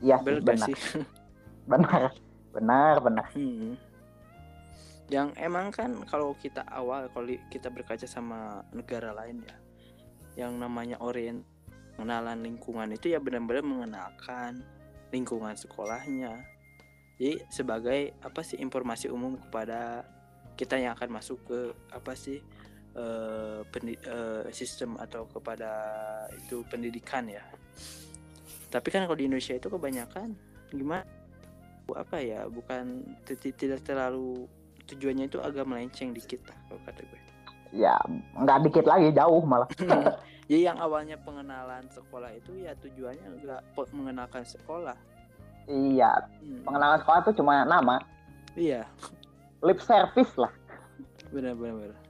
Iya 0.00 0.18
benar. 0.24 0.66
sih? 0.66 0.76
Benar. 1.70 2.10
Benar 2.52 3.00
benar. 3.00 3.26
Hmm. 3.32 3.78
Yang 5.08 5.28
emang 5.38 5.70
kan 5.70 5.94
kalau 6.08 6.34
kita 6.36 6.66
awal 6.68 7.06
kalau 7.12 7.30
kita 7.48 7.70
berkaca 7.70 8.04
sama 8.04 8.66
negara 8.74 9.14
lain 9.14 9.44
ya, 9.46 9.56
yang 10.44 10.58
namanya 10.58 10.98
orient 11.00 11.46
pengenalan 12.02 12.42
lingkungan 12.42 12.90
itu 12.90 13.14
ya 13.14 13.22
benar-benar 13.22 13.62
mengenalkan 13.62 14.58
lingkungan 15.14 15.54
sekolahnya. 15.54 16.42
Jadi 17.14 17.38
sebagai 17.46 18.18
apa 18.26 18.42
sih 18.42 18.58
informasi 18.58 19.06
umum 19.06 19.38
kepada 19.38 20.02
kita 20.58 20.82
yang 20.82 20.98
akan 20.98 21.22
masuk 21.22 21.38
ke 21.46 21.70
apa 21.94 22.18
sih 22.18 22.42
pendi- 23.70 24.02
eh, 24.02 24.50
sistem 24.50 24.98
atau 24.98 25.30
kepada 25.30 25.70
itu 26.34 26.66
pendidikan 26.66 27.30
ya. 27.30 27.46
Tapi 28.66 28.90
kan 28.90 29.06
kalau 29.06 29.14
di 29.14 29.30
Indonesia 29.30 29.54
itu 29.54 29.70
kebanyakan 29.70 30.34
gimana? 30.74 31.06
apa 31.92 32.24
ya 32.24 32.48
bukan 32.48 33.04
ti- 33.26 33.52
tidak 33.52 33.84
terlalu 33.84 34.48
tujuannya 34.88 35.28
itu 35.28 35.38
agak 35.44 35.68
melenceng 35.68 36.16
dikit 36.16 36.40
lah 36.48 36.56
kalau 36.70 36.80
kata 36.88 37.04
gue 37.04 37.31
ya 37.72 37.96
nggak 38.36 38.58
dikit 38.62 38.84
lagi 38.84 39.08
jauh 39.10 39.42
malah. 39.42 39.68
Jadi 40.44 40.62
yang 40.68 40.76
awalnya 40.76 41.16
pengenalan 41.16 41.88
sekolah 41.88 42.30
itu 42.30 42.52
ya 42.60 42.76
tujuannya 42.76 43.26
enggak 43.32 43.60
pe- 43.72 43.92
mengenalkan 43.92 44.44
sekolah. 44.44 44.96
Iya 45.64 46.12
Hmm, 46.38 46.62
pengenalan 46.62 46.98
sekolah 47.00 47.20
tuh 47.22 47.34
cuma 47.34 47.64
nama. 47.64 47.96
Iya. 48.52 48.84
Lip 49.62 49.80
service 49.80 50.34
lah. 50.36 50.52
Benar 51.30 51.54
benar 51.54 51.74
benar. 51.80 52.00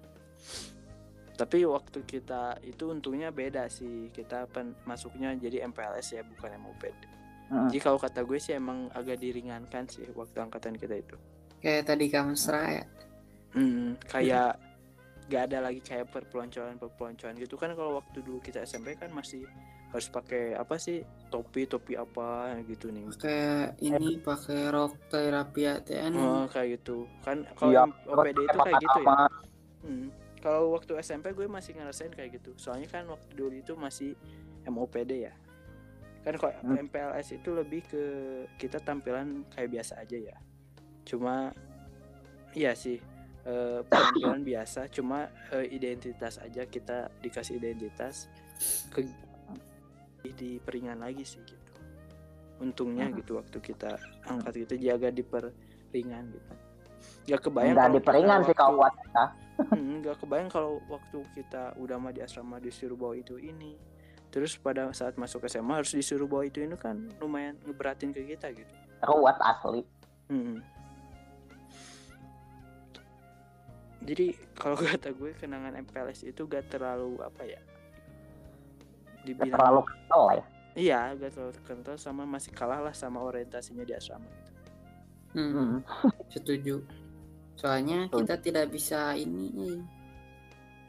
Tapi 1.32 1.64
waktu 1.64 1.98
kita 2.02 2.60
itu 2.62 2.88
untungnya 2.88 3.30
beda 3.30 3.66
sih. 3.66 4.10
Kita 4.10 4.46
pen- 4.46 4.76
masuknya 4.82 5.32
jadi 5.34 5.64
MPLS 5.64 6.08
ya 6.12 6.22
bukan 6.22 6.58
MUPD 6.58 7.02
Mm. 7.52 7.68
jadi 7.68 7.84
kalau 7.84 8.00
kata 8.00 8.24
gue 8.24 8.40
sih 8.40 8.56
emang 8.56 8.88
agak 8.96 9.20
diringankan 9.20 9.84
sih 9.84 10.08
waktu 10.16 10.40
angkatan 10.40 10.72
kita 10.72 10.96
itu. 10.96 11.20
Kayak 11.60 11.84
tadi 11.84 12.08
kamsra 12.08 12.80
ya? 12.80 12.84
Hmm, 13.52 13.92
kayak 14.08 14.56
gak 15.30 15.52
ada 15.52 15.58
lagi 15.62 15.80
kayak 15.82 16.10
perpeloncoan 16.10 16.78
perpeloncoan 16.80 17.38
gitu. 17.38 17.54
Kan 17.54 17.74
kalau 17.78 18.02
waktu 18.02 18.22
dulu 18.24 18.42
kita 18.42 18.64
SMP 18.66 18.98
kan 18.98 19.12
masih 19.14 19.46
harus 19.92 20.08
pakai 20.08 20.56
apa 20.56 20.80
sih? 20.80 21.04
Topi 21.28 21.68
topi 21.68 21.94
apa 21.94 22.56
gitu 22.64 22.88
nih. 22.88 23.12
Kayak 23.20 23.76
ini 23.84 24.18
pakai 24.18 24.72
rok 24.72 24.96
terapi 25.12 25.62
ATN 25.68 26.12
oh 26.16 26.44
kayak 26.48 26.80
gitu. 26.80 27.04
Kan 27.20 27.44
kalau 27.54 27.72
yang 27.72 27.92
OPD 28.08 28.38
itu 28.40 28.58
Pakai 28.58 28.72
kayak 28.72 28.82
gitu 28.82 29.00
ya. 29.04 29.16
Hmm, 29.82 30.06
kalau 30.40 30.62
waktu 30.72 30.92
SMP 31.02 31.34
gue 31.36 31.46
masih 31.46 31.76
ngerasain 31.76 32.12
kayak 32.14 32.40
gitu. 32.40 32.56
Soalnya 32.56 32.88
kan 32.88 33.04
waktu 33.10 33.30
dulu 33.36 33.54
itu 33.54 33.76
masih 33.76 34.16
MOPD 34.64 35.28
ya. 35.28 35.34
Kan 36.22 36.38
kalau 36.38 36.54
Hmm. 36.62 36.78
MPLS 36.86 37.34
itu 37.34 37.50
lebih 37.50 37.82
ke 37.86 38.04
kita 38.56 38.78
tampilan 38.78 39.42
kayak 39.52 39.74
biasa 39.74 40.00
aja 40.00 40.18
ya. 40.18 40.36
Cuma 41.02 41.50
iya 42.54 42.72
sih 42.78 43.00
eh, 43.42 43.80
penampilan 43.86 44.40
biasa 44.42 44.86
cuma 44.88 45.26
eh, 45.50 45.66
identitas 45.70 46.38
aja 46.38 46.66
kita 46.66 47.10
dikasih 47.18 47.58
identitas 47.58 48.30
ke 48.90 49.02
di 50.22 50.62
peringan 50.62 51.02
lagi 51.02 51.26
sih 51.26 51.42
gitu. 51.42 51.70
Untungnya 52.62 53.10
Hmm. 53.10 53.18
gitu 53.18 53.42
waktu 53.42 53.58
kita 53.58 53.98
angkat 54.30 54.54
gitu 54.66 54.74
jaga 54.78 55.10
diper 55.10 55.50
ringan 55.90 56.30
gitu. 56.30 56.52
Nggak 57.26 57.40
kebayang 57.50 57.74
nggak 57.74 57.92
diperingan 57.98 58.40
sih 58.46 58.54
kalau 58.54 58.78
buat 58.78 58.94
kita. 59.02 59.24
Hmm, 59.74 60.00
nggak 60.00 60.16
kebayang 60.22 60.50
kalau 60.50 60.78
waktu 60.86 61.18
kita 61.34 61.74
udah 61.76 61.98
mah 61.98 62.14
di 62.14 62.22
asrama 62.22 62.62
disuruh 62.62 62.94
bawa 62.94 63.18
itu 63.18 63.36
ini. 63.42 63.74
Terus 64.32 64.56
pada 64.56 64.88
saat 64.96 65.18
masuk 65.20 65.44
SMA 65.44 65.82
harus 65.82 65.92
disuruh 65.92 66.24
bawa 66.24 66.48
itu 66.48 66.64
ini 66.64 66.78
kan 66.78 67.10
lumayan 67.20 67.58
ngeberatin 67.66 68.14
ke 68.14 68.24
kita 68.24 68.54
gitu. 68.54 68.72
Ruwet 69.04 69.36
asli. 69.42 69.82
Hmm. 70.30 70.62
Jadi 74.02 74.26
kalau 74.60 74.74
kata 74.74 75.10
gue 75.10 75.30
kenangan 75.34 75.78
MPLS 75.78 76.24
itu 76.24 76.44
gak 76.44 76.68
terlalu 76.68 77.20
apa 77.20 77.42
ya? 77.42 77.60
Dibilang 79.22 79.54
terlalu 79.54 79.80
kental 79.86 80.22
lah 80.26 80.36
ya 80.36 80.46
iya 80.72 81.00
gak 81.14 81.36
terlalu 81.36 81.52
kental 81.62 81.94
sama 81.94 82.24
masih 82.24 82.48
kalah 82.50 82.80
lah 82.80 82.90
sama 82.90 83.20
orientasinya 83.20 83.84
di 83.84 83.92
asrama 83.92 84.24
gitu. 84.24 84.50
Hmm, 85.36 85.52
Hmm. 85.52 85.78
setuju. 86.34 86.80
Soalnya 87.54 88.08
Betul. 88.08 88.24
kita 88.24 88.34
tidak 88.40 88.66
bisa 88.72 89.12
ini 89.14 89.52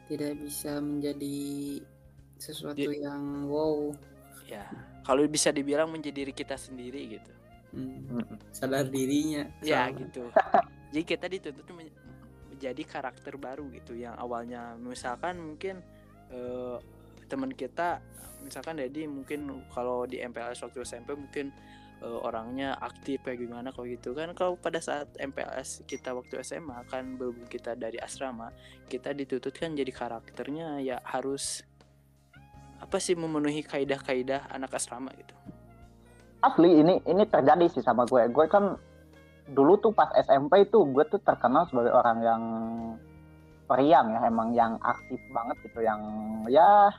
tidak 0.08 0.40
bisa 0.40 0.80
menjadi 0.80 1.38
sesuatu 2.40 2.80
Di- 2.80 3.04
yang 3.04 3.46
wow. 3.46 3.92
Ya 4.48 4.66
kalau 5.04 5.28
bisa 5.28 5.52
dibilang 5.52 5.92
menjadi 5.92 6.24
diri 6.24 6.34
kita 6.34 6.56
sendiri 6.56 7.20
gitu. 7.20 7.32
Hmm, 7.76 8.24
Mm-mm. 8.24 8.38
sadar 8.56 8.88
dirinya. 8.88 9.44
Ya 9.60 9.92
Soalnya. 9.92 10.00
gitu. 10.08 10.24
Jadi 10.96 11.04
kita 11.04 11.26
dituntut 11.28 11.68
menjadi 12.64 12.84
karakter 12.88 13.36
baru 13.36 13.68
gitu. 13.76 13.92
Yang 13.92 14.16
awalnya 14.24 14.80
misalkan 14.80 15.36
mungkin 15.36 15.84
eh, 16.32 16.80
teman 17.28 17.52
kita 17.52 18.00
misalkan 18.40 18.80
jadi 18.80 19.04
mungkin 19.12 19.68
kalau 19.76 20.08
di 20.08 20.24
MPLS 20.24 20.64
waktu 20.64 20.88
SMP 20.88 21.12
mungkin 21.12 21.52
eh, 22.00 22.20
orangnya 22.24 22.80
aktif 22.80 23.20
kayak 23.28 23.44
gimana 23.44 23.76
kalau 23.76 23.84
gitu 23.92 24.16
kan. 24.16 24.32
Kalau 24.32 24.56
pada 24.56 24.80
saat 24.80 25.12
MPLS 25.20 25.84
kita 25.84 26.16
waktu 26.16 26.40
SMA 26.40 26.88
kan 26.88 27.20
berhubung 27.20 27.52
kita 27.52 27.76
dari 27.76 28.00
asrama 28.00 28.56
kita 28.88 29.12
dituntut 29.12 29.52
kan 29.52 29.76
jadi 29.76 29.92
karakternya 29.92 30.80
ya 30.80 31.04
harus 31.04 31.68
apa 32.80 32.96
sih 33.04 33.20
memenuhi 33.20 33.68
kaidah-kaidah 33.68 34.48
anak 34.56 34.72
asrama 34.80 35.12
gitu. 35.20 35.36
asli 36.44 36.76
ini 36.76 37.00
ini 37.08 37.24
terjadi 37.28 37.72
sih 37.72 37.84
sama 37.84 38.04
gue. 38.04 38.24
Gue 38.28 38.48
kan 38.52 38.76
dulu 39.52 39.76
tuh 39.82 39.92
pas 39.92 40.08
SMP 40.16 40.64
itu 40.64 40.88
gue 40.88 41.04
tuh 41.12 41.20
terkenal 41.20 41.68
sebagai 41.68 41.92
orang 41.92 42.18
yang 42.24 42.44
periang 43.68 44.12
ya 44.16 44.22
emang 44.28 44.50
yang 44.56 44.74
aktif 44.80 45.20
banget 45.36 45.58
gitu 45.68 45.80
yang 45.84 46.00
ya 46.48 46.92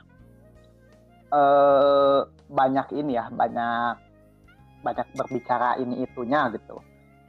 eh 1.33 2.19
banyak 2.49 2.87
ini 2.93 3.17
ya 3.17 3.25
banyak 3.33 3.97
banyak 4.85 5.07
berbicara 5.17 5.81
ini 5.81 6.05
itunya 6.05 6.53
gitu 6.53 6.77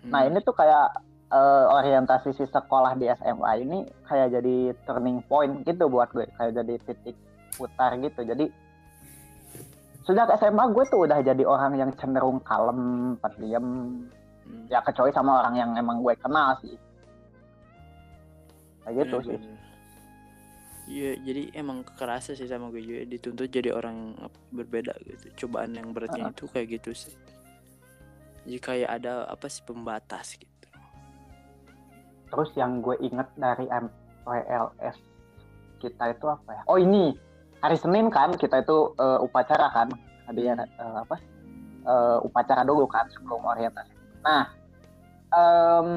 nah 0.07 0.23
Hmm. 0.23 0.29
ini 0.31 0.39
tuh 0.45 0.55
kayak 0.55 1.03
eh, 1.33 1.64
orientasi 1.67 2.37
si 2.37 2.45
sekolah 2.47 2.95
di 3.01 3.09
SMA 3.11 3.51
ini 3.64 3.79
kayak 4.07 4.37
jadi 4.39 4.57
turning 4.85 5.25
point 5.27 5.64
gitu 5.64 5.89
buat 5.89 6.12
gue 6.12 6.29
kayak 6.37 6.53
jadi 6.53 6.75
titik 6.87 7.17
putar 7.57 7.97
gitu 7.99 8.21
jadi 8.23 8.47
sejak 10.07 10.31
SMA 10.39 10.64
gue 10.71 10.85
tuh 10.87 11.03
udah 11.03 11.19
jadi 11.19 11.43
orang 11.43 11.75
yang 11.83 11.91
cenderung 11.99 12.39
kalem, 12.47 13.14
pendiam, 13.19 13.67
Hmm. 14.47 14.71
ya 14.71 14.79
kecuali 14.79 15.11
sama 15.11 15.43
orang 15.43 15.55
yang 15.59 15.71
emang 15.75 15.99
gue 16.01 16.15
kenal 16.19 16.55
sih. 16.63 16.79
Kayak 18.87 18.95
gitu 19.03 19.17
sih. 19.27 19.39
Bener-bener. 19.39 19.65
Iya, 20.87 21.19
jadi 21.19 21.43
emang 21.59 21.83
kerasa 21.83 22.39
sih 22.39 22.47
sama 22.47 22.71
gue 22.71 22.79
juga 22.79 23.03
dituntut 23.11 23.51
jadi 23.51 23.75
orang 23.75 24.15
yang 24.15 24.31
berbeda 24.55 24.95
gitu. 25.03 25.47
Cobaan 25.47 25.75
yang 25.75 25.91
beratnya 25.91 26.31
itu 26.31 26.47
kayak 26.47 26.79
gitu 26.79 26.95
sih. 26.95 27.15
Jadi 28.47 28.59
kayak 28.63 29.03
ada 29.03 29.27
apa 29.27 29.51
sih 29.51 29.67
pembatas 29.67 30.39
gitu. 30.39 30.69
Terus 32.31 32.51
yang 32.55 32.79
gue 32.79 32.95
inget 33.03 33.27
dari 33.35 33.67
MPLS 33.67 34.97
kita 35.83 36.15
itu 36.15 36.27
apa 36.31 36.51
ya? 36.55 36.63
Oh 36.71 36.79
ini 36.79 37.19
hari 37.59 37.75
Senin 37.83 38.07
kan 38.07 38.39
kita 38.39 38.63
itu 38.63 38.95
eh, 38.95 39.19
upacara 39.19 39.67
kan, 39.75 39.91
hadiah 40.31 40.55
eh, 40.55 40.97
apa? 41.03 41.19
eh, 41.83 42.19
upacara 42.23 42.63
dulu 42.63 42.87
kan 42.87 43.11
sebelum 43.11 43.43
orientasi. 43.43 43.96
Nah, 44.27 44.45
em, 45.31 45.89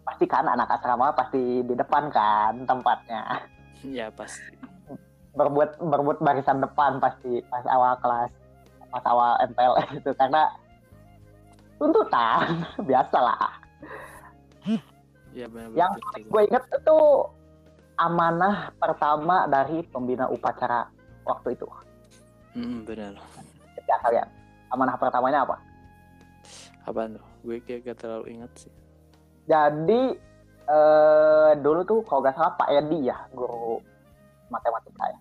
pasti 0.00 0.24
kan 0.24 0.46
anak 0.46 0.70
asrama 0.72 1.10
pasti 1.12 1.60
di 1.60 1.74
depan 1.74 2.08
kan 2.08 2.62
tempatnya. 2.64 3.42
ya 3.80 4.10
pasti. 4.10 4.54
berbuat 5.30 5.78
berbuat 5.78 6.18
barisan 6.18 6.58
depan 6.58 6.98
pasti 6.98 7.38
pas 7.46 7.62
awal 7.64 7.94
kelas 7.98 8.26
pas 8.88 9.04
awal 9.06 9.38
MPLS 9.44 9.86
itu 10.00 10.10
karena 10.14 10.50
tuntutan 11.78 12.58
biasalah 12.88 13.54
Ya 15.30 15.46
benar 15.46 15.70
Yang 15.70 15.92
gue 16.26 16.42
inget 16.42 16.64
itu 16.66 16.98
amanah 17.94 18.74
pertama 18.74 19.46
dari 19.46 19.86
pembina 19.86 20.26
upacara 20.26 20.90
waktu 21.22 21.54
itu 21.54 21.68
Hmm, 22.50 22.82
benar. 22.82 23.14
ya 23.86 23.94
kalian 24.02 24.26
amanah 24.68 24.98
pertamanya 24.98 25.46
apa 25.46 25.54
Apaan 26.88 27.20
tuh? 27.20 27.26
Gue 27.44 27.60
kayak 27.60 27.84
gak 27.84 27.98
terlalu 28.00 28.40
ingat 28.40 28.52
sih. 28.56 28.72
jadi 29.48 30.02
eh, 30.68 31.50
dulu 31.64 31.80
tuh 31.88 32.00
kalau 32.04 32.20
nggak 32.20 32.36
salah 32.36 32.52
Pak 32.60 32.68
Edi 32.68 33.08
ya 33.08 33.16
guru 33.32 33.80
matematika 34.52 35.08
ya 35.08 35.18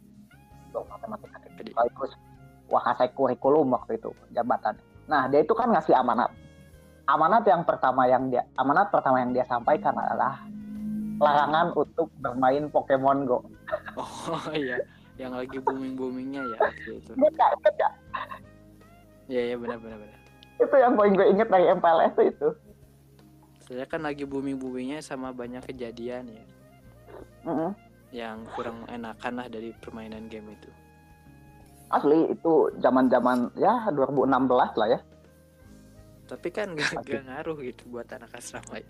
guru 0.76 0.84
matematika 0.92 1.40
sekaligus 1.56 2.12
wakasek 2.68 3.16
kurikulum 3.16 3.72
waktu 3.72 3.96
itu 3.96 4.12
jabatan. 4.36 4.76
Nah 5.08 5.32
dia 5.32 5.44
itu 5.44 5.56
kan 5.56 5.72
ngasih 5.72 5.96
amanat. 5.96 6.32
Amanat 7.08 7.48
yang 7.48 7.64
pertama 7.64 8.04
yang 8.12 8.28
dia 8.28 8.44
amanat 8.60 8.92
pertama 8.92 9.24
yang 9.24 9.32
dia 9.32 9.48
sampaikan 9.48 9.96
adalah 9.96 10.44
larangan 11.18 11.72
untuk 11.74 12.12
bermain 12.20 12.68
Pokemon 12.68 13.20
Go. 13.26 13.40
Oh 13.98 14.52
iya, 14.54 14.78
yang 15.16 15.34
lagi 15.34 15.58
booming 15.58 15.96
boomingnya 15.96 16.44
ya 16.44 16.58
waktu 16.62 16.92
itu. 17.00 17.12
Nggak? 17.16 17.94
Iya 19.32 19.42
iya 19.52 19.56
benar 19.56 19.80
benar 19.80 19.98
benar. 20.04 20.17
Itu 20.58 20.76
yang 20.78 20.94
paling 20.98 21.14
gue 21.14 21.28
inget 21.30 21.48
dari 21.50 21.66
MPLS 21.70 22.14
itu. 22.18 22.24
itu. 22.34 22.50
Saya 23.68 23.84
kan 23.84 24.00
lagi 24.00 24.24
booming 24.24 24.56
boomingnya 24.56 25.04
sama 25.04 25.36
banyak 25.36 25.60
kejadian 25.68 26.32
ya 26.32 26.46
Mm-mm. 27.44 27.76
yang 28.16 28.48
kurang 28.56 28.88
enakan 28.88 29.44
lah 29.44 29.48
dari 29.52 29.76
permainan 29.76 30.32
game 30.32 30.56
itu. 30.56 30.72
Asli 31.92 32.32
itu 32.32 32.72
zaman-zaman 32.80 33.52
ya 33.60 33.92
2016 33.92 34.32
lah 34.56 34.88
ya. 34.88 35.00
Tapi 36.28 36.48
kan 36.52 36.76
gak, 36.80 37.04
gak 37.04 37.24
ngaruh 37.28 37.60
gitu 37.60 37.84
buat 37.92 38.08
anak 38.12 38.32
asrama. 38.40 38.80
ya. 38.80 38.88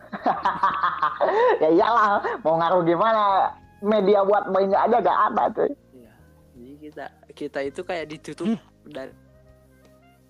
ya 1.64 1.68
iyalah 1.68 2.20
mau 2.44 2.60
ngaruh 2.60 2.84
gimana 2.84 3.52
media 3.80 4.20
buat 4.24 4.48
mainnya 4.48 4.80
aja 4.80 4.96
gak 5.00 5.20
ada 5.32 5.44
tuh. 5.52 5.68
Iya. 5.92 6.12
Jadi 6.56 6.72
kita 6.80 7.04
kita 7.36 7.60
itu 7.68 7.80
kayak 7.84 8.06
ditutup 8.08 8.48
dan 8.88 9.12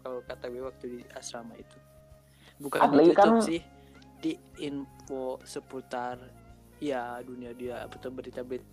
kalau 0.00 0.20
kata 0.22 0.48
gue 0.48 0.62
waktu 0.62 0.84
di 0.88 1.00
asrama 1.12 1.54
itu 1.54 1.78
bukan 2.58 2.80
ditutup 2.92 3.16
kan- 3.16 3.40
sih 3.40 3.60
di 4.20 4.36
info 4.58 5.40
seputar 5.42 6.20
ya 6.76 7.20
dunia 7.20 7.52
dia 7.52 7.84
atau 7.84 8.08
berita 8.08 8.40
berita 8.40 8.68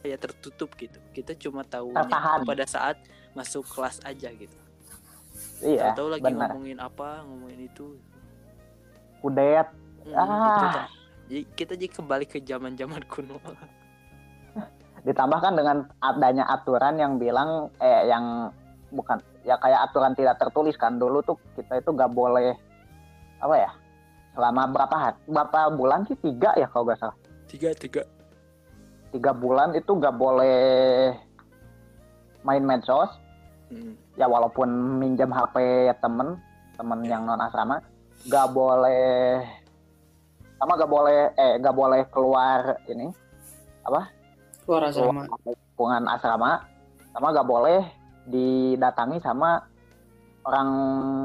ya 0.00 0.14
tertutup 0.14 0.74
gitu. 0.74 0.98
Kita 1.10 1.34
cuma 1.34 1.62
tahu 1.62 1.90
pada 2.46 2.62
saat 2.64 2.98
masuk 3.34 3.66
kelas 3.66 3.98
aja 4.02 4.30
gitu. 4.30 4.54
Iya, 5.58 5.90
tahu 5.94 6.10
lagi 6.10 6.22
benar. 6.22 6.54
ngomongin 6.54 6.78
apa, 6.78 7.22
ngomongin 7.26 7.66
itu. 7.66 7.98
Kudet. 9.18 9.66
Hmm, 10.06 10.14
Ah. 10.14 10.54
itu 10.54 10.66
dah. 10.70 10.86
Jadi 11.28 11.42
kita 11.52 11.72
jadi 11.74 11.90
kembali 11.92 12.24
ke 12.24 12.38
zaman-zaman 12.40 13.02
kuno. 13.06 13.38
ditambahkan 14.98 15.54
dengan 15.54 15.86
adanya 16.02 16.44
aturan 16.48 16.98
yang 16.98 17.16
bilang 17.16 17.70
eh 17.78 18.10
yang 18.10 18.50
bukan 18.90 19.22
ya 19.46 19.58
kayak 19.58 19.90
aturan 19.90 20.12
tidak 20.14 20.38
tertulis 20.40 20.74
kan. 20.78 20.96
Dulu 20.96 21.22
tuh 21.22 21.36
kita 21.54 21.78
itu 21.78 21.90
gak 21.94 22.10
boleh 22.14 22.54
apa 23.38 23.54
ya 23.54 23.70
selama 24.34 24.62
berapa 24.70 24.96
hari 24.96 25.18
berapa 25.26 25.58
bulan 25.74 26.06
sih? 26.06 26.16
Tiga 26.18 26.54
ya 26.58 26.66
kalau 26.70 26.88
gak 26.88 27.00
salah. 27.02 27.16
Tiga 27.48 27.72
tiga. 27.74 28.02
tiga 29.08 29.32
bulan 29.32 29.72
itu 29.72 29.88
gak 29.96 30.16
boleh 30.20 31.16
main 32.44 32.64
medsos. 32.64 33.08
Hmm. 33.68 33.92
ya 34.16 34.24
walaupun 34.24 34.64
minjem 34.96 35.28
HP 35.28 35.56
temen 36.00 36.40
temen 36.80 37.04
yang 37.04 37.28
non 37.28 37.36
asrama 37.36 37.84
gak 38.24 38.48
boleh 38.56 39.44
sama 40.56 40.72
gak 40.72 40.88
boleh 40.88 41.28
eh 41.36 41.60
gak 41.60 41.76
boleh 41.76 42.00
keluar 42.08 42.80
ini 42.88 43.12
Keluar 44.68 44.84
asrama. 44.92 45.24
keluar 45.24 45.40
lingkungan 45.48 46.02
asrama. 46.12 46.50
Sama 47.16 47.32
gak 47.32 47.48
boleh 47.48 47.80
didatangi 48.28 49.18
sama 49.18 49.58
orang 50.44 50.68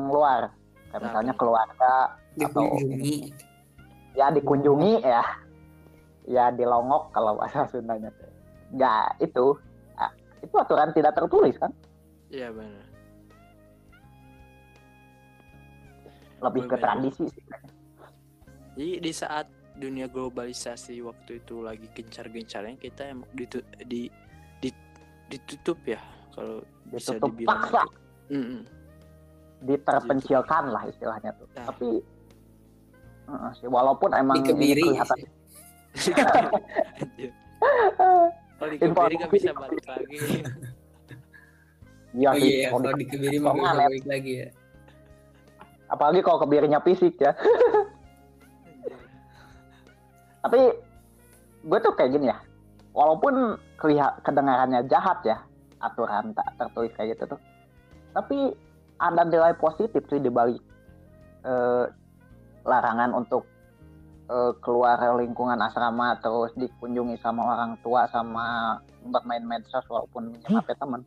luar. 0.09 0.41
Kayak 0.89 0.93
Nah, 0.93 0.99
misalnya 1.09 1.33
keluarga 1.35 1.93
Dikunjungi. 2.33 3.15
ya 4.13 4.29
dikunjungi 4.29 4.93
ya. 5.01 5.23
Ya 6.23 6.45
dilongok 6.49 7.11
kalau 7.11 7.35
bahasa 7.37 7.67
Sundanya. 7.67 8.09
Nggak 8.71 9.21
itu. 9.21 9.57
Ah, 9.93 10.09
itu 10.39 10.55
aturan 10.55 10.89
tidak 10.95 11.13
tertulis 11.13 11.55
kan? 11.59 11.69
Iya 12.29 12.49
benar. 12.49 12.85
lebih 16.43 16.67
ke 16.67 16.75
berbeda. 16.75 16.83
tradisi 16.83 17.23
sih. 17.31 17.43
Jadi 18.75 18.93
di 18.99 19.11
saat 19.15 19.47
dunia 19.79 20.11
globalisasi 20.11 20.99
waktu 20.99 21.39
itu 21.39 21.63
lagi 21.63 21.87
gencar-gencarnya 21.89 22.75
kita 22.75 23.15
emang 23.15 23.31
ditu- 23.31 23.63
di, 23.87 24.11
di- 24.59 24.83
ditutup 25.31 25.79
ya 25.87 26.03
kalau 26.33 26.59
bisa 26.89 27.13
ditutup 27.13 27.29
dibilang. 27.31 27.49
paksa 27.63 27.83
Mm-mm. 28.27 28.61
diterpencilkan 29.61 30.63
lah 30.67 30.83
istilahnya 30.85 31.31
tuh 31.33 31.47
Nah. 31.53 31.65
tapi 31.65 31.89
uh, 33.25 33.51
sih 33.53 33.67
walaupun 33.67 34.11
emang 34.11 34.41
Dikebiri. 34.41 34.83
kelihatan. 34.83 35.19
Kalau 38.53 38.67
di 38.67 38.77
Kebiri 38.77 39.13
nggak 39.15 39.31
bisa 39.31 39.51
balik 39.53 39.83
lagi. 39.83 40.17
iya 42.13 42.29
Oh 42.29 42.35
iya, 42.35 42.69
kalau 42.69 42.81
kalau 42.83 42.93
di- 42.93 43.01
dikebiri 43.03 43.37
aneh. 43.39 43.87
balik 43.87 44.05
lagi 44.05 44.33
ya. 44.37 44.49
apalagi 45.85 46.21
kalau 46.21 46.39
kebirinya 46.39 46.79
fisik 46.79 47.17
ya 47.17 47.31
tapi 50.39 50.59
gue 51.63 51.79
tuh 51.79 51.93
kayak 51.93 52.11
gini 52.11 52.27
ya 52.27 52.37
walaupun 52.91 53.55
kelihat 53.77 54.19
kedengarannya 54.21 54.83
jahat 54.85 55.21
ya 55.23 55.37
aturan 55.83 56.31
tak 56.31 56.47
tertulis 56.55 56.91
kayak 56.95 57.17
gitu 57.17 57.35
tuh 57.35 57.41
tapi 58.15 58.55
ada 59.01 59.25
nilai 59.27 59.53
positif 59.57 60.03
sih 60.07 60.21
di 60.21 60.31
balik 60.31 60.61
eh, 61.43 61.85
larangan 62.63 63.11
untuk 63.13 63.43
eh, 64.31 64.53
keluar 64.63 64.97
lingkungan 65.19 65.59
asrama 65.59 66.15
terus 66.23 66.55
dikunjungi 66.55 67.19
sama 67.19 67.53
orang 67.53 67.75
tua 67.83 68.07
sama 68.07 68.79
bermain 69.03 69.43
medsos 69.43 69.83
walaupun 69.91 70.31
minjem 70.31 70.63
HP 70.63 70.79
temen 70.79 71.03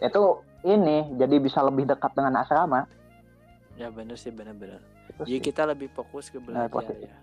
itu 0.00 0.22
ini 0.64 1.12
jadi 1.20 1.36
bisa 1.36 1.60
lebih 1.60 1.84
dekat 1.84 2.16
dengan 2.16 2.40
asrama 2.40 2.88
Ya 3.80 3.88
bener 3.88 4.20
sih 4.20 4.28
bener-bener. 4.28 4.84
Jadi 5.24 5.40
sih. 5.40 5.40
kita 5.40 5.64
lebih 5.64 5.88
fokus 5.96 6.28
ke 6.28 6.36
belajar 6.36 6.68
positif. 6.68 7.08
ya. 7.08 7.16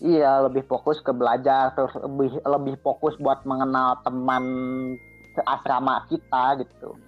Iya, 0.00 0.30
lebih 0.46 0.64
fokus 0.70 1.02
ke 1.02 1.10
belajar, 1.12 1.74
terus 1.74 1.92
lebih 1.98 2.38
lebih 2.46 2.74
fokus 2.80 3.18
buat 3.18 3.42
mengenal 3.42 3.98
teman 4.06 4.44
asrama 5.46 6.04
kita 6.10 6.58
gitu. 6.66 6.98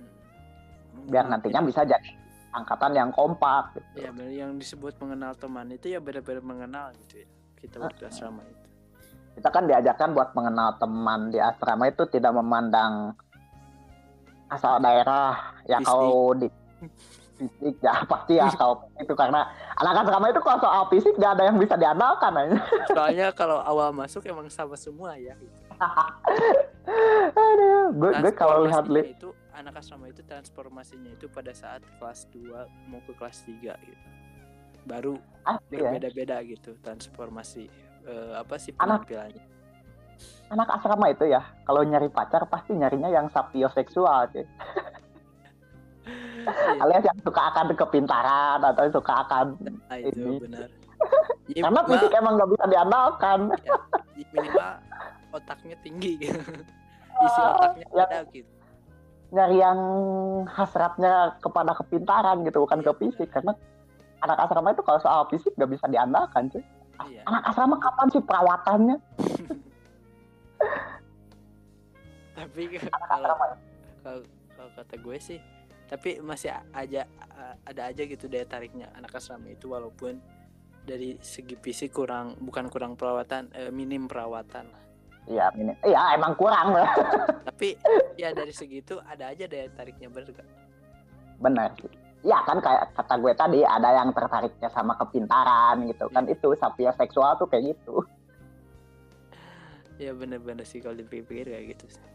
Biar 1.11 1.27
Hmm, 1.27 1.33
nantinya 1.35 1.61
bisa 1.67 1.83
jadi 1.83 2.11
angkatan 2.53 2.93
yang 2.95 3.11
kompak 3.11 3.75
gitu. 3.75 4.07
Ya 4.07 4.11
yang 4.29 4.61
disebut 4.61 4.95
mengenal 5.01 5.33
teman 5.35 5.67
itu 5.73 5.91
ya 5.91 5.99
benar-benar 5.99 6.45
mengenal 6.45 6.87
gitu 7.07 7.25
ya. 7.25 7.29
Kita 7.59 7.77
waktu 7.81 8.07
asrama 8.07 8.43
itu. 8.45 8.67
Kita 9.33 9.49
kan 9.49 9.65
diajarkan 9.65 10.13
buat 10.13 10.37
mengenal 10.37 10.77
teman 10.77 11.33
di 11.33 11.41
asrama 11.41 11.89
itu 11.89 12.05
tidak 12.13 12.37
memandang 12.37 13.17
asal 14.53 14.77
daerah. 14.79 15.57
Ya 15.65 15.81
kalau 15.81 16.37
di 16.37 16.53
fisik 17.41 17.75
ya 17.81 18.05
pasti 18.13 18.37
asal 18.37 18.85
itu 19.01 19.15
karena 19.17 19.49
anak 19.81 20.05
asrama 20.05 20.29
itu 20.29 20.41
kalau 20.45 20.59
soal 20.61 20.83
fisik 20.93 21.15
gak 21.17 21.41
ada 21.41 21.49
yang 21.49 21.57
bisa 21.57 21.75
diandalkan 21.81 22.33
aja. 22.37 22.59
Soalnya 22.93 23.27
kalau 23.33 23.59
awal 23.65 23.91
masuk 23.97 24.23
emang 24.29 24.53
sama 24.53 24.77
semua 24.77 25.17
ya. 25.17 25.35
Gitu. 25.41 25.57
Aduh, 27.33 27.95
gue 27.95 28.11
gue 28.19 28.33
kalau 28.35 28.67
lihat 28.67 28.91
li- 28.91 29.15
itu 29.15 29.31
anak 29.55 29.79
asrama 29.79 30.11
itu 30.11 30.23
transformasinya 30.27 31.15
itu 31.15 31.31
pada 31.31 31.55
saat 31.55 31.85
kelas 32.03 32.27
2 32.35 32.91
mau 32.91 32.99
ke 33.07 33.13
kelas 33.15 33.47
3 33.47 33.75
gitu. 33.87 34.09
Baru 34.83 35.15
ah, 35.47 35.63
iya. 35.71 35.87
berbeda-beda 35.95 36.43
gitu 36.43 36.75
transformasi 36.83 37.71
eh, 38.03 38.33
apa 38.35 38.59
sih 38.59 38.75
Anak- 38.83 39.07
penampilannya. 39.07 39.45
anak 40.51 40.69
asrama 40.69 41.07
itu 41.11 41.25
ya 41.27 41.43
kalau 41.67 41.83
nyari 41.83 42.07
pacar 42.07 42.47
pasti 42.47 42.75
nyarinya 42.75 43.11
yang 43.11 43.27
sapioseksual 43.31 44.31
cuy. 44.31 44.47
Iya, 46.03 46.83
alias 46.83 47.05
yang 47.07 47.19
suka 47.23 47.43
akan 47.55 47.67
kepintaran 47.79 48.59
atau 48.59 48.91
suka 48.91 49.23
akan 49.23 49.55
nah, 49.87 49.99
itu 50.03 50.19
ini. 50.19 50.43
benar. 50.43 50.69
Ya, 51.51 51.67
karena 51.67 51.83
fisik 51.83 52.15
emang 52.15 52.39
nggak 52.39 52.51
bisa 52.55 52.65
diandalkan 52.71 53.51
ya, 53.67 53.75
minimal 54.15 54.73
otaknya 55.33 55.77
tinggi 55.81 56.21
gitu. 56.21 56.39
Isi 57.27 57.41
otaknya 57.41 57.87
Ya. 57.93 58.05
ada 58.07 58.21
gitu. 58.31 58.49
nyari 59.33 59.57
yang 59.59 59.81
hasratnya 60.45 61.41
kepada 61.41 61.73
kepintaran 61.73 62.45
gitu 62.45 62.61
bukan 62.61 62.85
ke 62.85 62.93
fisik 63.01 63.33
karena 63.33 63.57
anak 64.21 64.39
asrama 64.39 64.71
itu 64.71 64.85
kalau 64.85 65.01
soal 65.01 65.25
fisik 65.27 65.57
nggak 65.57 65.73
bisa 65.73 65.89
diandalkan 65.89 66.53
cuy 66.53 66.61
Iya. 67.09 67.25
anak 67.25 67.43
asrama 67.49 67.81
kapan 67.81 68.07
sih 68.13 68.21
perawatannya 68.21 68.97
Tapi 72.33 72.63
kalau 72.77 73.07
asrama 73.09 73.45
kalau 74.03 74.21
kalau 74.53 74.71
kata 74.77 74.95
gue 74.97 75.17
sih 75.19 75.39
tapi 75.89 76.21
masih 76.21 76.49
aja 76.73 77.05
ada 77.65 77.83
aja 77.89 78.03
gitu 78.05 78.25
daya 78.25 78.45
tariknya 78.45 78.89
anak 78.93 79.13
asrama 79.13 79.49
itu 79.49 79.69
walaupun 79.69 80.17
dari 80.83 81.17
segi 81.21 81.55
fisik 81.57 81.93
kurang 81.93 82.37
bukan 82.37 82.67
kurang 82.67 82.97
perawatan 82.97 83.53
eh, 83.55 83.71
minim 83.71 84.09
perawatan 84.09 84.67
lah. 84.73 84.83
Iya 85.31 85.47
iya 85.87 86.01
emang 86.19 86.35
kurang. 86.35 86.75
Lah 86.75 86.91
tapi 87.49 87.79
ya 88.19 88.35
dari 88.35 88.51
segi 88.51 88.83
itu 88.83 88.99
ada 89.03 89.31
aja 89.31 89.47
daya 89.47 89.71
tariknya 89.75 90.11
bener 90.11 90.31
gak? 90.35 90.49
benar 91.43 91.75
sih 91.75 91.91
ya 92.23 92.39
kan 92.47 92.63
kayak 92.63 92.95
kata 92.95 93.19
gue 93.19 93.35
tadi 93.35 93.61
ada 93.67 93.99
yang 93.99 94.15
tertariknya 94.15 94.71
sama 94.71 94.95
kepintaran 94.95 95.91
gitu 95.91 96.07
kan. 96.15 96.25
Itu 96.31 96.55
sapioseksual 96.55 97.39
tuh 97.39 97.51
kayak 97.51 97.75
gitu. 97.75 98.07
Ya 99.99 100.15
bener-bener 100.15 100.63
sih 100.63 100.79
kalau 100.79 100.95
dipikir 100.99 101.51
kayak 101.51 101.79
gitu 101.79 101.87
sih. 101.91 102.07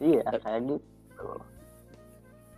iya 0.00 0.24
kayak 0.24 0.64
gitu. 0.64 1.28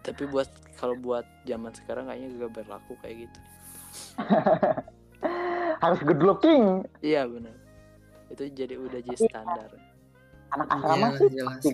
Tapi 0.07 0.23
buat 0.31 0.47
kalau 0.79 0.95
buat 0.95 1.27
zaman 1.47 1.75
sekarang 1.75 2.07
kayaknya 2.07 2.47
gak 2.47 2.53
berlaku 2.63 2.95
kayak 3.03 3.27
gitu. 3.27 3.39
Harus 5.83 5.99
good 6.07 6.23
looking. 6.23 6.87
Iya 7.03 7.27
bener 7.27 7.62
itu 8.33 8.43
jadi 8.51 8.75
udah 8.77 9.01
jadi 9.01 9.19
standar. 9.21 9.69
Anak 10.53 10.69
asrama 10.69 11.07
Iya, 11.07 11.17
sih 11.17 11.29
jelas. 11.33 11.53
pasti, 11.57 11.71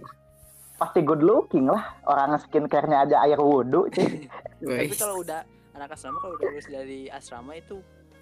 pasti 0.76 1.00
good 1.02 1.22
looking 1.22 1.66
lah. 1.66 1.82
Orang 2.04 2.38
skincare-nya 2.38 3.06
aja 3.06 3.16
air 3.22 3.38
wudhu 3.38 3.90
sih 3.90 4.26
tapi 4.62 4.94
kalau 4.94 5.22
udah 5.22 5.42
anak 5.72 5.94
asrama 5.94 6.18
kalau 6.18 6.34
udah 6.34 6.46
lulus 6.50 6.66
dari 6.66 7.06
asrama 7.08 7.54
itu 7.54 7.78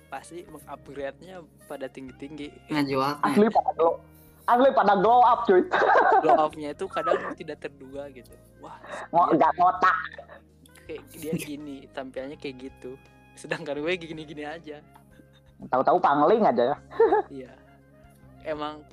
pasti 0.06 0.46
mengupgrade-nya 0.46 1.40
pada 1.66 1.88
tinggi-tinggi. 1.88 2.70
Ngajual 2.70 3.18
asli 3.20 3.46
pada 3.50 3.70
glow 3.74 3.92
asli 4.46 4.70
pada 4.70 4.94
glow 4.96 5.20
up 5.20 5.42
cuy. 5.44 5.62
Glow 6.22 6.38
up-nya 6.46 6.70
itu 6.72 6.86
kadang 6.86 7.18
tidak 7.34 7.58
terduga 7.60 8.06
gitu. 8.14 8.30
Wah 8.62 8.78
nggak 9.10 9.52
ngotak. 9.58 9.98
kayak 10.86 11.02
dia 11.18 11.34
gini 11.34 11.90
tampilannya 11.90 12.38
kayak 12.38 12.70
gitu. 12.70 12.94
Sedangkan 13.34 13.82
gue 13.82 13.92
gini-gini 13.98 14.46
aja. 14.46 14.78
Tahu-tahu 15.66 15.98
pangling 15.98 16.46
aja. 16.46 16.72
Ya 16.72 16.76
iya 17.28 17.52
emang 18.46 18.86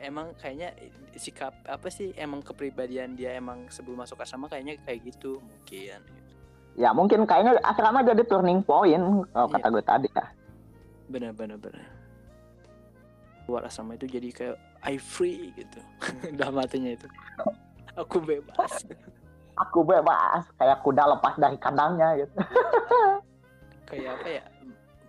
emang 0.00 0.32
kayaknya 0.40 0.72
sikap 1.14 1.54
apa 1.68 1.88
sih 1.92 2.10
emang 2.16 2.40
kepribadian 2.40 3.14
dia 3.14 3.36
emang 3.36 3.68
sebelum 3.68 4.02
masuk 4.02 4.18
asrama 4.24 4.48
kayaknya 4.48 4.80
kayak 4.82 5.04
gitu 5.12 5.38
mungkin. 5.44 6.00
Ya 6.74 6.90
mungkin 6.90 7.22
kayaknya 7.28 7.60
asrama 7.62 8.02
jadi 8.02 8.24
turning 8.26 8.64
point 8.64 9.28
kalau 9.30 9.48
kata 9.52 9.66
gue 9.70 9.84
tadi 9.84 10.08
ya. 10.10 10.26
Bener 11.06 11.30
bener 11.36 11.60
bener 11.60 11.84
keluar 13.44 13.68
asrama 13.68 13.94
itu 13.94 14.08
jadi 14.08 14.28
kayak 14.32 14.56
I 14.84 14.96
free 14.96 15.52
gitu. 15.56 15.80
Dalam 16.40 16.60
hatinya 16.60 16.92
itu. 16.92 17.06
Aku 17.96 18.18
bebas. 18.24 18.84
Aku 19.68 19.86
bebas. 19.86 20.48
Kayak 20.58 20.80
kuda 20.82 21.04
lepas 21.14 21.36
dari 21.38 21.56
kandangnya 21.60 22.18
gitu. 22.18 22.36
Kayak 23.86 24.18
apa 24.18 24.28
ya 24.28 24.44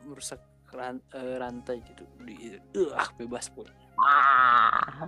merusak 0.06 0.42
ran- 0.70 1.08
eh, 1.16 1.36
rantai 1.40 1.82
gitu. 1.82 2.04
Di 2.22 2.60
uh, 2.78 3.08
bebas 3.18 3.50
pun 3.50 3.66
ah. 4.00 5.08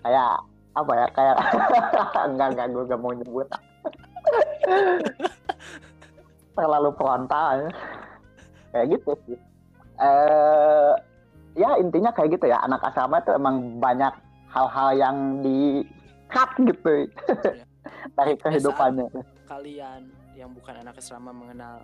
Kayak 0.00 0.32
apa 0.70 0.92
ya 0.94 1.06
kayak 1.12 1.36
enggak 2.30 2.48
enggak 2.54 2.66
gue 2.70 2.84
gak 2.88 3.00
mau 3.00 3.12
nyebut. 3.12 3.48
Terlalu 6.56 6.90
frontal. 6.96 7.66
Ya. 7.66 7.70
kayak 8.70 8.86
gitu 8.94 9.10
sih. 9.26 9.38
Eh 9.98 10.92
ya 11.58 11.70
intinya 11.82 12.10
kayak 12.14 12.38
gitu 12.38 12.46
ya. 12.48 12.62
Anak 12.62 12.86
asrama 12.86 13.18
itu 13.20 13.34
emang 13.34 13.82
banyak 13.82 14.14
hal-hal 14.50 14.88
yang 14.94 15.16
di 15.42 15.84
cut 16.30 16.50
gitu. 16.62 17.10
Dari 18.16 18.34
kehidupannya. 18.38 19.08
kalian 19.50 20.06
yang 20.38 20.54
bukan 20.54 20.78
anak 20.78 21.02
asrama 21.02 21.34
mengenal 21.34 21.82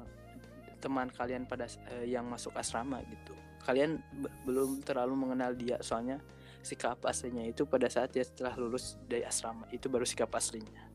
teman 0.78 1.10
kalian 1.10 1.42
pada 1.50 1.66
eh, 1.98 2.06
yang 2.06 2.22
masuk 2.30 2.54
asrama 2.54 3.02
gitu 3.10 3.34
kalian 3.66 3.98
be- 4.22 4.30
belum 4.46 4.86
terlalu 4.86 5.14
mengenal 5.26 5.50
dia 5.58 5.82
soalnya 5.82 6.22
sikap 6.62 7.02
aslinya 7.02 7.46
itu 7.46 7.66
pada 7.66 7.90
saat 7.90 8.14
dia 8.14 8.22
setelah 8.22 8.54
lulus 8.54 8.94
dari 9.06 9.26
asrama 9.26 9.66
itu 9.74 9.90
baru 9.90 10.06
sikap 10.06 10.30
aslinya. 10.34 10.86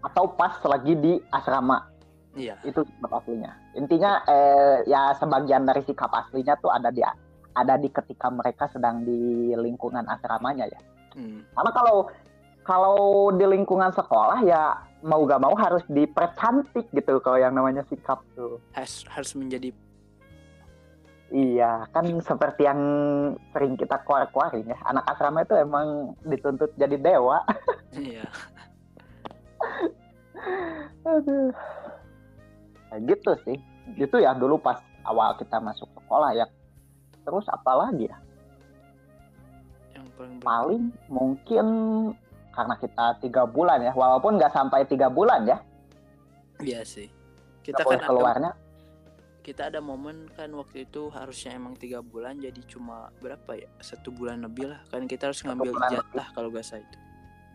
Atau 0.00 0.32
pas 0.32 0.56
lagi 0.64 0.96
di 0.96 1.20
asrama. 1.28 1.88
Iya. 2.32 2.56
Itu 2.64 2.84
sikap 2.84 3.12
aslinya. 3.20 3.52
Intinya 3.76 4.24
eh, 4.24 4.88
ya 4.88 5.12
sebagian 5.16 5.68
dari 5.68 5.84
sikap 5.84 6.12
aslinya 6.12 6.56
tuh 6.60 6.72
ada 6.72 6.88
di 6.88 7.04
ada 7.56 7.74
di 7.80 7.88
ketika 7.88 8.28
mereka 8.28 8.68
sedang 8.72 9.04
di 9.04 9.52
lingkungan 9.56 10.04
asramanya 10.08 10.68
ya. 10.68 10.80
Hmm, 11.16 11.42
karena 11.56 11.72
kalau 11.72 11.96
kalau 12.62 12.98
di 13.32 13.48
lingkungan 13.48 13.90
sekolah 13.96 14.44
ya 14.44 14.76
mau 15.00 15.24
gak 15.24 15.40
mau 15.40 15.56
harus 15.56 15.80
dipercantik 15.88 16.92
gitu 16.92 17.16
kalau 17.24 17.40
yang 17.40 17.56
namanya 17.56 17.80
sikap 17.88 18.20
tuh. 18.36 18.60
harus 18.76 19.08
harus 19.08 19.32
menjadi 19.32 19.72
Iya, 21.28 21.84
kan 21.92 22.08
seperti 22.24 22.64
yang 22.64 22.80
sering 23.52 23.76
kita 23.76 24.00
keluar-keluarin 24.08 24.64
ya. 24.64 24.80
Anak 24.88 25.04
asrama 25.12 25.44
itu 25.44 25.52
emang 25.60 26.16
dituntut 26.24 26.72
jadi 26.80 26.96
dewa. 26.96 27.44
iya 27.92 28.24
Aduh. 31.08 31.52
Kayak 32.88 33.00
gitu 33.12 33.30
sih. 33.44 33.58
Itu 34.00 34.16
ya 34.16 34.32
dulu 34.32 34.56
pas 34.56 34.80
awal 35.04 35.36
kita 35.36 35.60
masuk 35.60 35.88
sekolah 36.00 36.32
ya. 36.32 36.48
Terus 37.28 37.44
apa 37.52 37.72
lagi 37.76 38.08
ya? 38.08 38.16
yang 39.92 40.08
paling 40.16 40.40
Paling 40.40 40.84
mungkin 41.12 41.66
karena 42.56 42.74
kita 42.80 43.20
tiga 43.20 43.44
bulan 43.44 43.84
ya. 43.84 43.92
Walaupun 43.92 44.40
nggak 44.40 44.56
sampai 44.56 44.88
tiga 44.88 45.12
bulan 45.12 45.44
ya. 45.44 45.60
iya 46.58 46.82
sih 46.82 47.06
kita 47.62 47.84
kan 47.84 48.00
keluarnya. 48.02 48.50
Kita 49.48 49.72
ada 49.72 49.80
momen 49.80 50.28
kan 50.36 50.52
waktu 50.52 50.84
itu 50.84 51.08
harusnya 51.08 51.56
emang 51.56 51.72
tiga 51.72 52.04
bulan 52.04 52.36
jadi 52.36 52.60
cuma 52.68 53.08
berapa 53.24 53.56
ya? 53.56 53.64
Satu 53.80 54.12
bulan 54.12 54.44
lebih 54.44 54.68
lah. 54.68 54.84
Kan 54.92 55.08
kita 55.08 55.32
harus 55.32 55.40
ngambil 55.40 55.72
ijazah 55.72 56.26
kalau 56.36 56.52
gak 56.52 56.68
salah 56.68 56.84
itu. 56.84 56.98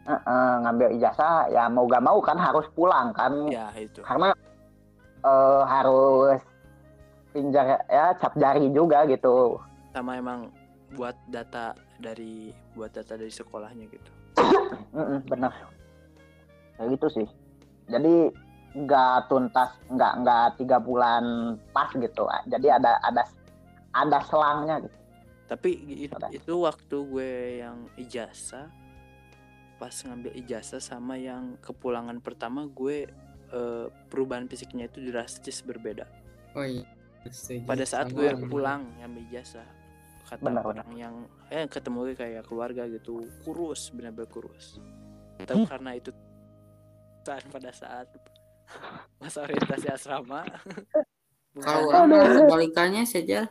Eh, 0.09 0.13
eh, 0.17 0.53
ngambil 0.65 0.87
ijazah 0.97 1.53
ya 1.53 1.69
mau 1.69 1.85
gak 1.85 2.01
mau 2.01 2.17
kan 2.17 2.41
harus 2.41 2.65
pulang 2.73 3.13
kan. 3.13 3.45
ya 3.45 3.69
itu. 3.77 4.01
Karena 4.01 4.33
eh, 5.21 5.61
harus 5.69 6.41
pinjar 7.29 7.85
ya 7.85 8.17
cap 8.17 8.33
jari 8.41 8.73
juga 8.73 9.05
gitu. 9.05 9.61
sama 9.93 10.17
emang 10.17 10.49
buat 10.97 11.13
data 11.29 11.77
dari 12.01 12.49
buat 12.73 12.89
data 12.89 13.13
dari 13.13 13.29
sekolahnya 13.29 13.85
gitu. 13.93 14.11
Bener 15.29 15.53
kayak 16.81 16.89
gitu 16.97 17.07
sih. 17.21 17.27
Jadi 17.85 18.33
nggak 18.73 19.29
tuntas 19.29 19.69
nggak 19.89 20.13
nggak 20.25 20.45
tiga 20.57 20.77
bulan 20.81 21.55
pas 21.69 21.89
gitu 21.93 22.25
jadi 22.49 22.81
ada 22.81 22.97
ada 23.05 23.23
ada 23.93 24.17
selangnya 24.25 24.81
gitu. 24.81 24.97
Tapi 25.43 25.69
i- 25.85 26.09
Ada. 26.09 26.33
itu 26.33 26.53
waktu 26.65 26.97
gue 27.05 27.31
yang 27.61 27.85
ijazah 27.93 28.73
pas 29.77 29.93
ngambil 29.93 30.33
ijazah 30.39 30.81
sama 30.81 31.19
yang 31.19 31.59
kepulangan 31.61 32.17
pertama 32.17 32.65
gue 32.65 33.05
eh, 33.53 33.87
perubahan 34.09 34.49
fisiknya 34.49 34.89
itu 34.89 35.03
drastis 35.05 35.61
berbeda. 35.61 36.09
Oh 36.57 36.65
iya 36.65 36.81
pada 37.63 37.85
saat 37.87 38.11
gue 38.11 38.35
pulang 38.49 38.83
ngambil 38.99 39.23
ijazah 39.31 39.67
kata 40.27 40.43
Benar, 40.43 40.63
orang 40.65 40.89
yang 40.97 41.15
eh 41.51 41.67
ketemu 41.69 42.09
gue 42.09 42.15
kayak 42.17 42.43
keluarga 42.49 42.89
gitu 42.89 43.27
kurus 43.45 43.93
benar-benar 43.93 44.31
kurus. 44.31 44.81
Tapi 45.37 45.67
karena 45.69 45.91
itu 45.93 46.09
saat 47.23 47.45
pada 47.47 47.69
saat 47.71 48.07
masa 49.17 49.45
orientasi 49.45 49.87
asrama. 49.89 50.43
Kalau 51.53 51.89
orang 51.93 52.09
kebalikannya 52.43 53.03
saja 53.05 53.45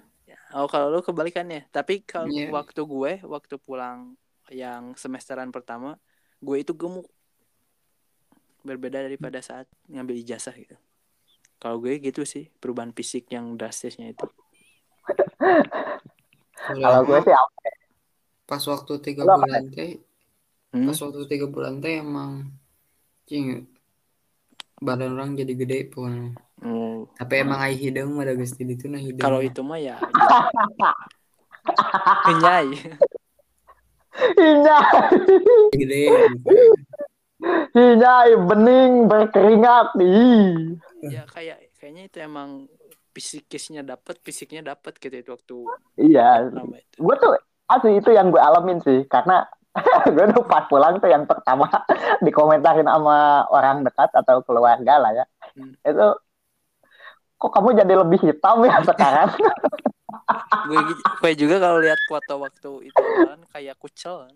oh 0.52 0.68
kalau 0.68 0.92
lu 0.92 1.00
kebalikannya. 1.00 1.64
Tapi 1.72 2.04
kalau 2.04 2.28
Iya. 2.28 2.52
waktu 2.52 2.80
gue 2.84 3.12
waktu 3.24 3.56
pulang 3.56 4.18
yang 4.52 4.92
semesteran 4.98 5.48
pertama 5.48 5.96
gue 6.42 6.56
itu 6.60 6.76
gemuk. 6.76 7.08
Berbeda 8.62 9.02
daripada 9.02 9.40
saat 9.42 9.66
ngambil 9.88 10.22
ijazah 10.22 10.54
gitu. 10.54 10.76
Kalau 11.56 11.78
gue 11.78 11.96
gitu 11.98 12.26
sih 12.26 12.50
perubahan 12.60 12.92
fisik 12.92 13.30
yang 13.32 13.54
drastisnya 13.56 14.12
itu. 14.12 14.26
Kalau 16.62 17.00
gue 17.06 17.18
sih 17.22 17.34
apa 17.34 17.58
pas 18.42 18.60
waktu 18.68 18.92
tiga 19.00 19.24
bulan 19.24 19.72
teh 19.72 19.96
Hmm? 20.72 20.88
pas 20.88 20.96
waktu 20.96 21.28
tiga 21.28 21.44
bulan 21.52 21.84
teh 21.84 22.00
emang 22.00 22.48
cing 23.28 23.68
badan 24.82 25.14
orang 25.14 25.38
jadi 25.38 25.54
gede 25.54 25.78
pun 25.88 26.34
Oh, 26.62 27.10
tapi 27.18 27.42
emang 27.42 27.58
ai 27.58 27.74
hidung 27.74 28.22
ada 28.22 28.38
gusti 28.38 28.62
itu 28.62 28.86
nah 28.86 29.02
hidung. 29.02 29.18
Kalau 29.18 29.42
itu 29.42 29.66
mah 29.66 29.82
ya. 29.82 29.98
Kenyai. 32.30 32.70
Hinyai 34.38 35.02
gede. 35.74 36.06
Bening 38.46 39.10
berkeringat 39.10 39.98
nih. 39.98 40.78
Ya 41.02 41.26
kayak 41.26 41.74
kayaknya 41.82 42.06
itu 42.06 42.18
emang 42.22 42.70
psikisnya 43.10 43.82
dapat 43.82 44.22
fisiknya 44.22 44.62
dapat 44.62 45.02
gitu 45.02 45.12
itu 45.12 45.30
waktu 45.34 45.58
iya. 46.00 46.48
gue 46.96 47.14
tuh 47.20 47.36
asli 47.68 47.98
itu 47.98 48.14
yang 48.14 48.30
gue 48.30 48.38
alamin 48.38 48.78
sih. 48.86 49.02
Karena 49.10 49.50
gue 50.12 50.24
tuh 50.36 50.44
pas 50.44 50.68
pulang 50.68 51.00
tuh 51.00 51.08
yang 51.08 51.24
pertama 51.24 51.64
dikomentarin 52.26 52.84
sama 52.84 53.48
orang 53.48 53.84
dekat 53.86 54.12
atau 54.12 54.44
keluarga 54.44 55.00
lah 55.00 55.12
ya 55.16 55.26
Hmm. 55.52 55.76
itu 55.84 56.08
kok 57.36 57.52
kamu 57.52 57.76
jadi 57.76 57.92
lebih 58.00 58.24
hitam 58.24 58.64
ya 58.64 58.80
sekarang 58.88 59.28
gue 60.64 60.80
gue 60.96 61.32
juga 61.36 61.60
kalau 61.60 61.76
lihat 61.84 62.00
foto 62.08 62.40
waktu 62.40 62.88
itu 62.88 63.02
kan 63.28 63.40
kayak 63.52 63.76
kucel 63.80 64.28
kan. 64.28 64.34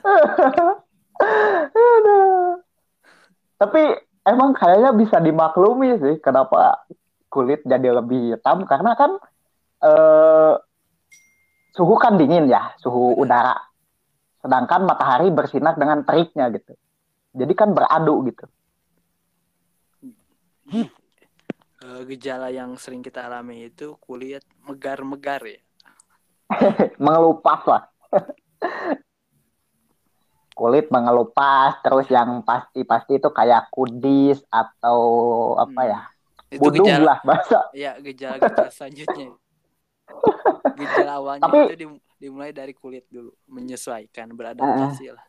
Tapi 3.60 3.82
emang 4.24 4.56
kayaknya 4.56 4.90
bisa 4.96 5.20
dimaklumi 5.20 5.98
sih 6.00 6.14
kenapa 6.22 6.80
kulit 7.30 7.60
jadi 7.64 8.00
lebih 8.00 8.34
hitam 8.34 8.64
karena 8.64 8.96
kan 8.96 9.18
eh, 9.84 10.54
suhu 11.76 11.94
kan 12.00 12.16
dingin 12.18 12.48
ya, 12.50 12.74
suhu 12.80 13.14
udara. 13.16 13.56
Sedangkan 14.40 14.84
matahari 14.84 15.28
bersinar 15.28 15.76
dengan 15.76 16.00
teriknya 16.02 16.48
gitu. 16.50 16.72
Jadi 17.36 17.52
kan 17.52 17.70
beradu 17.70 18.24
gitu. 18.26 18.44
Eh, 21.80 22.02
gejala 22.06 22.48
yang 22.48 22.76
sering 22.76 23.00
kita 23.00 23.24
alami 23.24 23.66
itu 23.66 23.96
kulit 23.98 24.44
megar-megar 24.62 25.40
ya 25.42 25.58
Mengelupas 27.04 27.62
lah. 27.64 27.82
Kulit 30.52 30.92
mengelupas 30.92 31.80
terus 31.80 32.04
yang 32.12 32.44
pasti-pasti 32.44 33.16
itu 33.16 33.32
kayak 33.32 33.72
kudis 33.72 34.44
atau 34.46 35.00
apa 35.56 35.82
ya? 35.88 36.00
itu 36.50 36.60
Budung 36.60 36.84
gejala 36.84 37.06
lah 37.06 37.18
bahasa. 37.22 37.58
ya 37.72 37.94
gejala-gejala 37.96 38.68
selanjutnya 38.68 39.26
gejala 40.82 41.12
awalnya 41.16 41.42
Tapi- 41.46 41.64
itu 41.64 41.76
dim- 41.78 42.02
dimulai 42.20 42.52
dari 42.52 42.76
kulit 42.76 43.08
dulu 43.08 43.32
menyesuaikan 43.48 44.28
beradaptasi 44.36 45.16
lah. 45.16 45.24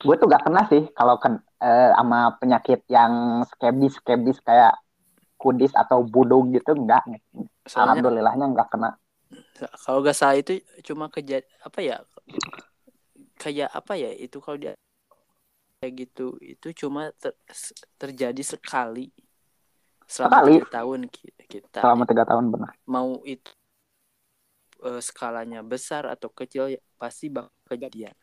Gue 0.00 0.16
tuh 0.20 0.28
gak 0.28 0.44
kena 0.44 0.64
sih 0.68 0.88
kalau 0.92 1.16
ken 1.16 1.40
eh, 1.60 1.90
sama 1.96 2.36
penyakit 2.36 2.84
yang 2.88 3.44
skebis 3.48 3.96
skebis 4.00 4.38
kayak 4.44 4.76
kudis 5.40 5.72
atau 5.72 6.04
budung 6.04 6.52
gitu 6.52 6.76
enggak 6.76 7.00
soalnya 7.64 8.04
alhamdulillahnya 8.04 8.46
enggak 8.52 8.68
kena. 8.68 9.00
Kalau 9.56 10.04
gak 10.04 10.16
salah 10.16 10.36
itu 10.36 10.60
cuma 10.84 11.08
kejadian 11.08 11.48
apa 11.64 11.80
ya 11.80 11.96
kayak 13.40 13.72
apa 13.72 13.92
ya 13.96 14.10
itu 14.12 14.36
kalau 14.40 14.60
dia 14.60 14.72
kayak 15.80 15.92
gitu 15.96 16.36
itu 16.44 16.68
cuma 16.84 17.08
ter- 17.16 17.36
terjadi 17.96 18.42
sekali 18.44 19.08
selama 20.04 20.44
Sekali? 20.44 20.54
tiga 20.60 20.68
tahun 20.76 21.00
ki- 21.08 21.36
kita 21.48 21.78
selama 21.80 22.04
tiga 22.04 22.24
tahun 22.28 22.44
benar. 22.52 22.70
mau 22.84 23.20
itu 23.24 23.48
eh, 24.80 25.00
skalanya 25.00 25.60
besar 25.60 26.08
atau 26.08 26.28
kecil 26.28 26.72
ya, 26.72 26.80
pasti 26.96 27.28
bakal 27.28 27.52
kejadian. 27.68 28.14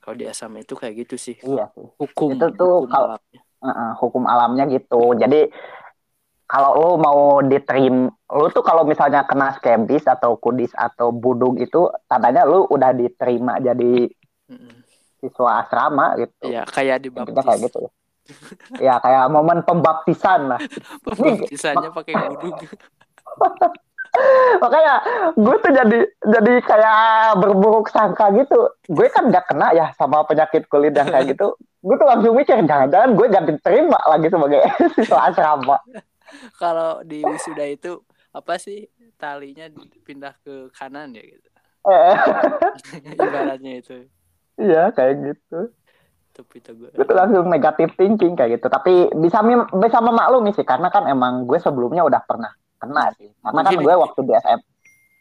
Kalau 0.00 0.14
di 0.14 0.26
asam 0.30 0.54
itu 0.54 0.78
kayak 0.78 0.94
gitu 1.02 1.16
sih. 1.18 1.34
Iya 1.42 1.66
sih. 1.74 1.82
Hukum 1.98 2.38
Itu 2.38 2.46
tuh 2.54 2.86
hukum 2.86 2.90
kalau- 2.92 3.10
alamnya. 3.18 3.40
Heeh, 3.56 3.90
hukum 3.98 4.22
alamnya 4.28 4.64
gitu. 4.70 5.02
Jadi 5.18 5.50
kalau 6.46 6.78
lu 6.78 6.90
mau 7.02 7.42
diterima 7.42 8.14
lu 8.30 8.46
tuh 8.54 8.62
kalau 8.62 8.86
misalnya 8.86 9.26
kena 9.26 9.50
skebis 9.58 10.06
atau 10.06 10.38
kudis 10.38 10.70
atau 10.78 11.10
budung 11.10 11.58
itu 11.58 11.90
tandanya 12.06 12.46
lu 12.46 12.70
udah 12.70 12.94
diterima 12.94 13.58
jadi 13.58 14.06
siswa 15.18 15.66
asrama 15.66 16.14
gitu. 16.22 16.54
Ya 16.54 16.62
kayak 16.62 17.02
di 17.02 17.10
intinya 17.10 17.42
kayak 17.42 17.58
baptis. 17.66 17.66
gitu 17.66 17.80
ya. 18.78 18.94
Kayak 19.02 19.24
momen 19.26 19.66
pembaptisan 19.66 20.54
lah. 20.54 20.60
Pembaptisannya 21.02 21.90
pakai 21.90 22.14
budung 22.14 22.54
makanya 24.62 24.94
gue 25.34 25.56
tuh 25.60 25.72
jadi 25.72 25.98
jadi 26.28 26.52
kayak 26.64 27.00
berburuk 27.40 27.88
sangka 27.90 28.32
gitu. 28.34 28.70
Gue 28.88 29.06
kan 29.12 29.28
gak 29.28 29.50
kena 29.52 29.72
ya 29.72 29.92
sama 29.96 30.24
penyakit 30.24 30.66
kulit 30.68 30.96
yang 30.96 31.08
kayak 31.08 31.36
gitu. 31.36 31.56
Gue 31.84 31.94
tuh 31.98 32.08
langsung 32.08 32.34
mikir 32.34 32.58
jangan-jangan 32.64 33.14
gue 33.14 33.26
gak 33.30 33.46
diterima 33.46 34.00
lagi 34.08 34.26
sebagai 34.28 34.60
siswa 34.98 35.30
asrama. 35.30 35.78
Kalau 36.58 37.00
di 37.06 37.22
wisuda 37.22 37.64
itu 37.70 38.02
apa 38.34 38.60
sih 38.60 38.84
talinya 39.16 39.70
pindah 40.04 40.34
ke 40.44 40.68
kanan 40.76 41.16
ya 41.16 41.22
gitu? 41.24 41.48
Eh, 41.86 42.14
ibaratnya 43.22 43.72
itu. 43.80 43.96
Iya 44.58 44.90
kayak 44.92 45.14
gitu. 45.22 45.70
Tapi 46.36 46.60
itu 46.60 46.70
gue 46.76 47.14
langsung 47.16 47.48
negatif 47.48 47.96
thinking 47.96 48.36
kayak 48.36 48.60
gitu. 48.60 48.68
Tapi 48.68 49.08
bisa 49.16 49.40
bisa 49.72 49.98
memaklumi 50.04 50.52
sih 50.52 50.66
karena 50.66 50.92
kan 50.92 51.08
emang 51.08 51.48
gue 51.48 51.56
sebelumnya 51.56 52.04
udah 52.04 52.20
pernah 52.26 52.52
kena 52.76 53.04
sih 53.14 53.30
karena 53.36 53.50
kan 53.56 53.64
Mungkin- 53.66 53.82
gue 53.82 53.94
waktu 53.96 54.20
di 54.20 54.32
SM 54.34 54.60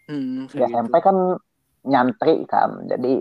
hmm, 0.07 0.39
di 0.47 0.61
SMP 0.61 0.93
gitu. 0.93 1.03
kan 1.03 1.17
nyantri 1.83 2.35
kan 2.45 2.69
jadi 2.85 3.13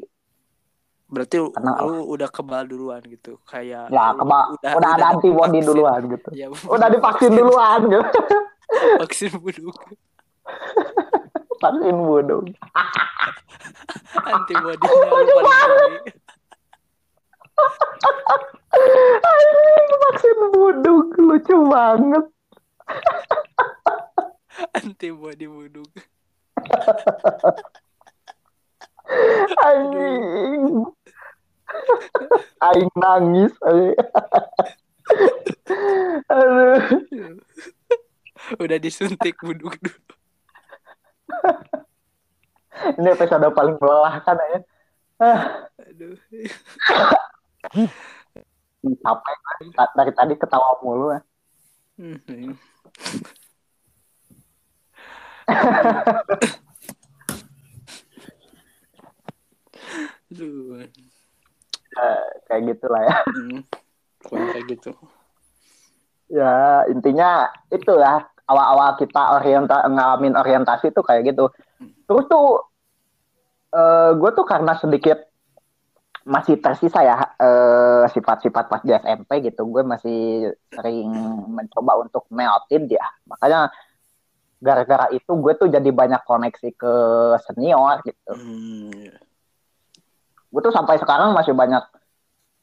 berarti 1.05 1.37
lu, 1.37 1.49
Karena- 1.51 1.79
lu 1.81 2.03
udah 2.09 2.29
kebal 2.29 2.65
duluan 2.65 3.03
gitu 3.05 3.39
kayak 3.45 3.87
Ya, 3.89 4.11
lu 4.11 4.19
keba 4.19 4.39
udah, 4.57 4.91
ada 4.91 5.07
antibody 5.11 5.59
duluan 5.61 6.01
gitu. 6.09 6.29
ya, 6.33 6.47
Udah 6.75 6.89
divaksin 6.89 7.31
duluan 7.31 7.81
gitu. 7.87 8.21
vaksin 9.01 9.33
buduk 9.37 9.77
Vaksin 11.63 11.97
bodoh. 11.97 12.43
antibodinya 14.17 15.07
lu 15.07 15.35
paling 15.47 15.81
tinggi 15.87 16.13
Anjing, 18.75 20.01
vaksin 20.03 20.37
bodoh 20.51 20.99
lucu 21.17 21.57
banget. 21.65 22.25
antibody 24.79 25.47
buduk 25.47 25.91
Anjing. 29.65 30.89
Aing 32.65 32.93
nangis. 32.97 33.53
anjing. 33.61 33.97
Aduh. 36.33 36.81
udah 38.61 38.79
disuntik 38.81 39.37
buduk 39.41 39.77
dulu 39.81 40.01
Ini 43.01 43.09
episode 43.13 43.45
paling 43.53 43.77
melelahkan 43.77 44.37
ya. 44.41 44.59
Aduh 45.85 46.17
capek. 48.85 49.37
Ta- 49.73 49.93
Dari 49.97 50.13
tadi 50.13 50.35
ketawa 50.37 50.77
mulu. 50.85 51.17
ya. 51.17 51.21
Hmm, 51.97 52.19
iya. 52.29 52.53
Aduh, 60.33 60.83
Eh, 61.95 62.27
kayak 62.51 62.63
gitulah 62.75 63.03
ya. 63.07 63.19
hmm. 63.23 63.61
Kayak 64.27 64.65
gitu. 64.67 64.91
Ya, 66.27 66.83
intinya 66.91 67.47
itu 67.71 67.93
ya 67.95 68.27
awal-awal 68.51 68.99
kita 68.99 69.39
orienta 69.39 69.87
ngalamin 69.87 70.35
orientasi 70.35 70.91
tuh 70.91 71.07
kayak 71.07 71.31
gitu. 71.31 71.55
Terus 72.11 72.25
tuh 72.27 72.67
eh 73.75 74.11
gue 74.19 74.31
tuh 74.35 74.43
karena 74.43 74.75
sedikit 74.75 75.23
masih 76.27 76.57
tersisa 76.59 77.05
ya 77.05 77.15
eh, 77.39 78.05
sifat-sifat 78.11 78.65
pas 78.67 78.83
di 78.83 78.91
SMP 78.91 79.47
gitu. 79.47 79.63
Gue 79.71 79.87
masih 79.87 80.51
sering 80.75 81.15
mencoba 81.47 82.03
untuk 82.03 82.27
neotin 82.35 82.91
dia. 82.91 83.07
Makanya 83.31 83.71
gara-gara 84.63 85.11
itu 85.13 85.29
gue 85.29 85.53
tuh 85.59 85.69
jadi 85.69 85.91
banyak 85.91 86.23
koneksi 86.25 86.69
ke 86.75 86.95
senior 87.47 88.01
gitu. 88.07 88.33
Hmm, 88.33 88.91
iya. 88.95 89.17
gue 90.55 90.61
tuh 90.63 90.75
sampai 90.75 91.03
sekarang 91.03 91.35
masih 91.35 91.51
banyak 91.51 91.83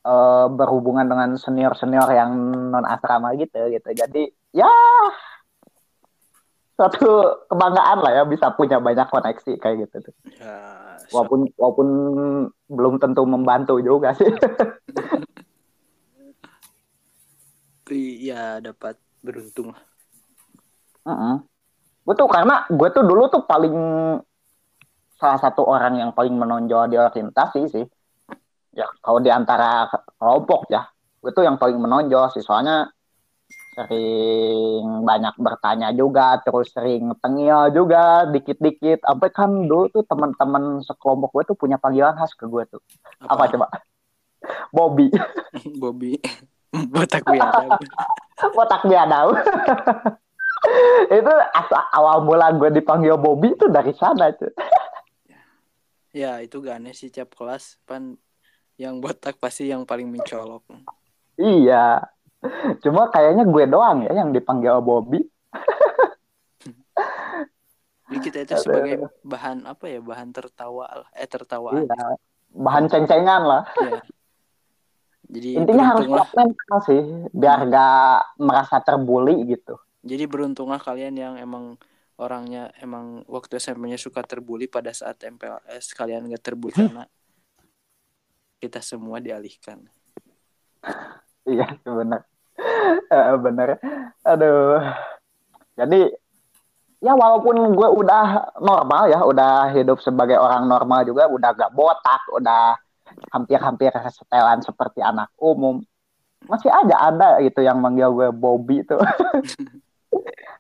eh, 0.08 0.48
berhubungan 0.48 1.04
dengan 1.04 1.36
senior 1.36 1.76
senior 1.76 2.08
yang 2.08 2.32
non 2.72 2.88
asrama 2.88 3.36
gitu 3.36 3.60
gitu 3.68 3.89
jadi 3.92 4.32
ya 4.56 4.72
satu 6.82 7.46
kebanggaan 7.46 8.00
lah 8.02 8.12
ya 8.18 8.24
bisa 8.26 8.50
punya 8.58 8.82
banyak 8.82 9.06
koneksi 9.06 9.54
kayak 9.62 9.86
gitu 9.86 10.10
tuh. 10.10 10.16
Ya, 10.42 10.98
so- 11.06 11.14
walaupun 11.14 11.39
walaupun 11.54 11.88
belum 12.72 12.98
tentu 12.98 13.22
membantu 13.30 13.78
juga 13.84 14.18
sih 14.18 14.26
iya 17.92 18.64
dapat 18.64 18.96
beruntung. 19.20 19.76
Gue 22.12 22.20
tuh 22.20 22.28
karena 22.28 22.68
gue 22.68 22.89
tuh 22.91 23.07
dulu 23.07 23.32
tuh 23.32 23.47
paling 23.47 23.72
salah 25.16 25.39
satu 25.39 25.64
orang 25.64 25.95
yang 25.95 26.12
paling 26.12 26.36
menonjol 26.36 26.91
di 26.91 26.99
orientasi 26.99 27.72
sih. 27.72 27.88
Ya 28.76 28.84
kalau 28.99 29.24
di 29.24 29.32
antara 29.32 29.88
kelompok 30.20 30.68
ya 30.68 30.91
gue 31.24 31.32
tuh 31.32 31.47
yang 31.47 31.55
paling 31.55 31.80
menonjol 31.80 32.28
sih. 32.36 32.43
Soalnya 32.43 32.91
sering 33.72 35.07
banyak 35.07 35.39
bertanya 35.39 35.95
juga 35.95 36.36
terus 36.43 36.76
sering 36.76 37.16
tengil 37.24 37.72
juga 37.72 38.28
dikit-dikit. 38.28 39.07
Sampai 39.07 39.32
kan 39.32 39.47
dulu 39.72 39.88
tuh 39.88 40.03
teman-teman 40.03 40.84
sekelompok 40.84 41.32
gue 41.32 41.43
tuh 41.47 41.55
punya 41.55 41.80
panggilan 41.80 42.12
khas 42.20 42.36
ke 42.36 42.43
gue 42.43 42.68
tuh. 42.68 42.84
Apa 43.24 43.47
coba? 43.55 43.72
Bobby. 44.76 45.07
Bobby. 45.80 46.20
Botak 46.91 47.24
biadab. 47.24 47.80
botak 48.57 48.82
biadab 48.89 49.38
itu 51.18 51.34
asal 51.57 51.82
awal 51.95 52.22
mula 52.22 52.53
gue 52.53 52.70
dipanggil 52.82 53.18
Bobby 53.18 53.53
itu 53.57 53.66
dari 53.70 53.93
sana 53.97 54.30
tuh 54.36 54.53
ya 56.22 56.43
itu 56.43 56.59
gak 56.59 56.84
aneh 56.84 56.93
sih 56.93 57.09
tiap 57.09 57.34
kelas 57.34 57.80
pan 57.88 58.20
yang 58.82 58.97
botak 58.97 59.38
pasti 59.38 59.70
yang 59.70 59.86
paling 59.86 60.09
mencolok. 60.09 60.66
Iya. 61.38 62.01
Cuma 62.82 63.14
kayaknya 63.14 63.45
gue 63.45 63.64
doang 63.70 64.09
ya 64.09 64.12
yang 64.18 64.34
dipanggil 64.34 64.82
Bobby. 64.82 65.22
Jadi 68.09 68.18
kita 68.28 68.38
itu 68.43 68.53
sebagai 68.59 69.07
bahan 69.24 69.64
apa 69.70 69.86
ya 69.88 70.01
bahan 70.01 70.34
tertawa 70.34 71.05
lah 71.05 71.09
eh 71.14 71.30
tertawaan. 71.30 71.86
Iya. 71.86 72.18
Bahan 72.51 72.89
ceng-cengan 72.89 73.41
lah. 73.45 73.64
Ya. 73.78 74.01
Jadi 75.32 75.49
Intinya 75.55 75.95
harus 75.95 76.12
mental 76.12 76.78
sih, 76.84 77.01
biar 77.32 77.64
gak 77.72 78.36
merasa 78.36 78.84
terbully 78.84 79.47
gitu. 79.47 79.80
Jadi 80.02 80.26
beruntunglah 80.26 80.82
kalian 80.82 81.14
yang 81.14 81.34
emang 81.38 81.78
orangnya 82.18 82.70
emang 82.78 83.26
waktu 83.26 83.58
SMP-nya 83.58 83.97
suka 83.97 84.22
terbuli 84.22 84.70
pada 84.70 84.93
saat 84.93 85.18
MPLS 85.22 85.93
kalian 85.97 86.30
gak 86.30 86.45
terbuli 86.45 86.74
karena 86.74 87.06
kita 88.62 88.78
semua 88.82 89.18
dialihkan. 89.18 89.82
Iya, 91.41 91.66
bener. 91.82 92.22
Eh, 93.10 93.38
bener. 93.41 93.70
Aduh. 94.22 94.78
Jadi, 95.74 96.14
ya 97.02 97.18
walaupun 97.18 97.74
gue 97.74 97.89
udah 97.89 98.54
normal 98.62 99.10
ya, 99.10 99.26
udah 99.26 99.74
hidup 99.74 99.97
sebagai 100.06 100.38
orang 100.38 100.70
normal 100.70 101.02
juga, 101.10 101.26
udah 101.26 101.49
gak 101.58 101.74
botak, 101.74 102.22
udah 102.38 102.78
hampir-hampir 103.34 103.89
setelan 104.14 104.62
seperti 104.62 105.02
anak 105.02 105.34
umum. 105.41 105.82
Masih 106.45 106.70
aja 106.70 107.10
ada 107.10 107.41
gitu 107.41 107.66
yang 107.66 107.82
manggil 107.82 108.14
gue 108.14 108.30
Bobby 108.30 108.86
tuh. 108.86 109.02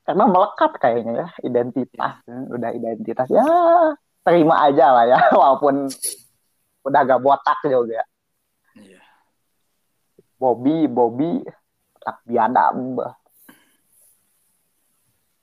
Karena 0.01 0.25
melekat 0.25 0.71
kayaknya 0.79 1.13
ya, 1.23 1.27
identitas. 1.45 2.13
Udah 2.27 2.69
identitas, 2.73 3.27
ya 3.29 3.45
terima 4.21 4.55
aja 4.65 4.85
lah 4.93 5.05
ya, 5.05 5.19
walaupun 5.39 5.89
udah 6.87 6.99
gak 7.05 7.21
botak 7.21 7.59
juga. 7.65 8.01
Iya. 8.77 9.01
Bobby, 10.41 10.89
Bobby, 10.89 11.45
tak 12.01 12.17
biadab. 12.25 12.77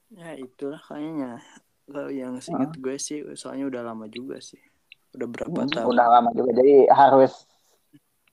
Ya 0.09 0.35
itulah 0.35 0.81
kayaknya 0.83 1.39
kalau 1.87 2.11
yang 2.11 2.41
seingat 2.41 2.75
gue 2.81 2.97
sih 2.99 3.23
soalnya 3.39 3.71
udah 3.71 3.83
lama 3.93 4.11
juga 4.11 4.41
sih. 4.43 4.59
Udah 5.15 5.27
berapa 5.31 5.55
tahun. 5.69 5.85
Hmm, 5.85 5.93
Udah 5.95 6.07
lama 6.09 6.31
juga, 6.35 6.51
jadi 6.59 6.91
harus 6.91 7.47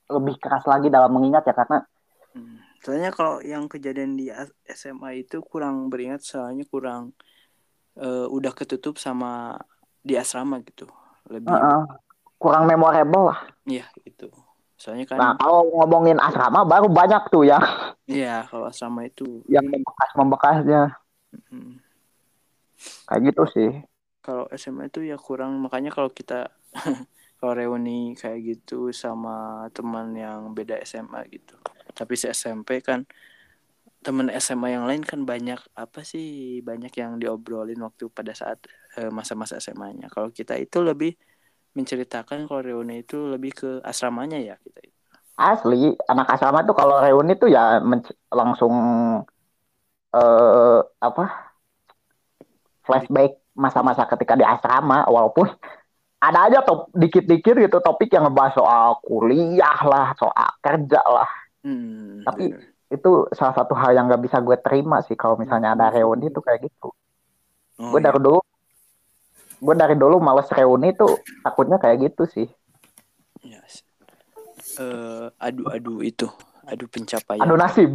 lebih 0.10 0.38
keras 0.38 0.66
lagi 0.66 0.90
dalam 0.90 1.14
mengingat 1.14 1.46
ya 1.46 1.54
karena 1.54 1.82
Hmm. 1.82 1.95
Soalnya 2.86 3.10
kalau 3.10 3.42
yang 3.42 3.66
kejadian 3.66 4.14
di 4.14 4.30
SMA 4.70 5.26
itu 5.26 5.42
kurang 5.42 5.90
beringat 5.90 6.22
soalnya 6.22 6.70
kurang 6.70 7.18
eh, 7.98 8.30
udah 8.30 8.54
ketutup 8.54 9.02
sama 9.02 9.58
di 10.06 10.14
asrama 10.14 10.62
gitu. 10.62 10.86
Lebih 11.26 11.50
uh-uh, 11.50 11.82
kurang 12.38 12.70
memorable 12.70 13.34
lah. 13.34 13.42
iya 13.66 13.90
itu. 14.06 14.30
Soalnya 14.78 15.10
kan 15.10 15.18
Nah 15.18 15.32
kalau 15.42 15.66
ngomongin 15.82 16.22
asrama 16.22 16.62
baru 16.62 16.86
banyak 16.86 17.34
tuh 17.34 17.50
yang 17.50 17.66
iya 18.06 18.46
kalau 18.46 18.70
asrama 18.70 19.02
itu 19.10 19.42
yang 19.50 19.66
membekas 19.66 20.12
membekasnya 20.14 20.94
hmm, 21.50 21.82
kayak 23.10 23.22
gitu 23.34 23.44
sih. 23.50 23.72
kalau 24.22 24.50
SMA 24.58 24.90
itu 24.90 25.06
ya 25.06 25.18
kurang 25.22 25.62
makanya 25.62 25.94
kalau 25.94 26.10
kita 26.10 26.50
kalau 27.40 27.54
reuni 27.54 28.18
kayak 28.18 28.42
gitu 28.42 28.90
sama 28.90 29.66
teman 29.74 30.14
yang 30.18 30.54
beda 30.54 30.82
SMA 30.86 31.26
gitu. 31.34 31.58
Tapi 31.96 32.14
si 32.20 32.28
SMP 32.30 32.84
kan 32.84 33.08
teman 34.06 34.30
SMA 34.38 34.78
yang 34.78 34.86
lain 34.86 35.02
kan 35.02 35.26
banyak 35.26 35.58
apa 35.74 36.06
sih 36.06 36.62
banyak 36.62 36.94
yang 36.94 37.18
diobrolin 37.18 37.82
waktu 37.82 38.06
pada 38.14 38.38
saat 38.38 38.62
eh, 39.02 39.10
masa-masa 39.10 39.58
SMA-nya. 39.58 40.08
Kalau 40.14 40.30
kita 40.30 40.54
itu 40.62 40.78
lebih 40.86 41.18
menceritakan 41.76 42.48
kalau 42.48 42.62
reuni 42.62 43.04
itu 43.04 43.18
lebih 43.28 43.52
ke 43.52 43.70
asramanya 43.82 44.38
ya 44.40 44.56
kita 44.62 44.80
itu. 44.86 44.94
Asli 45.36 45.92
anak 46.08 46.32
asrama 46.32 46.64
tuh 46.64 46.76
kalau 46.78 47.04
reuni 47.04 47.36
tuh 47.36 47.52
ya 47.52 47.84
langsung 48.32 48.74
eh 50.16 50.80
apa 51.04 51.24
flashback 52.88 53.36
masa-masa 53.52 54.08
ketika 54.08 54.40
di 54.40 54.46
asrama 54.48 55.04
walaupun 55.12 55.52
ada 56.24 56.48
aja 56.48 56.60
top 56.64 56.88
dikit-dikit 56.96 57.56
gitu 57.68 57.78
topik 57.84 58.10
yang 58.16 58.32
ngebahas 58.32 58.56
soal 58.56 58.90
kuliah 59.04 59.80
lah 59.84 60.16
soal 60.16 60.50
kerja 60.64 61.04
lah 61.04 61.28
Hmm, 61.66 62.22
Tapi- 62.22 62.54
bener. 62.54 62.62
itu 62.88 63.12
salah 63.34 63.56
satu 63.56 63.74
hal 63.74 63.92
yang 63.92 64.06
gak 64.06 64.22
bisa 64.22 64.38
gue 64.38 64.54
terima 64.58 65.02
sih 65.02 65.14
kalau 65.14 65.34
misalnya 65.34 65.74
ada 65.74 65.90
reuni 65.90 66.30
tuh 66.30 66.40
kayak 66.40 66.62
gitu 66.64 66.94
Oh, 67.76 67.92
gue 67.92 68.00
iya. 68.00 68.08
dari 68.08 68.20
dulu 68.20 68.40
gue 69.58 69.76
dari 69.76 69.96
dulu 69.96 70.16
males 70.18 70.46
reuni 70.48 70.94
tuh 70.94 71.10
takutnya 71.42 71.76
kayak 71.76 72.06
gitu 72.06 72.24
sih 72.26 72.48
Iya 73.42 73.60
sih. 73.66 73.82
eh 74.78 75.28
adu-adu 75.38 76.02
itu, 76.02 76.26
adu 76.64 76.86
pencapaian. 76.86 77.40
Adu 77.40 77.56
nasib. 77.56 77.92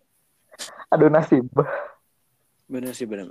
Adu 0.92 1.06
nasib. 1.06 1.46
Bener 2.64 2.92
sih 2.92 3.04
bener. 3.04 3.28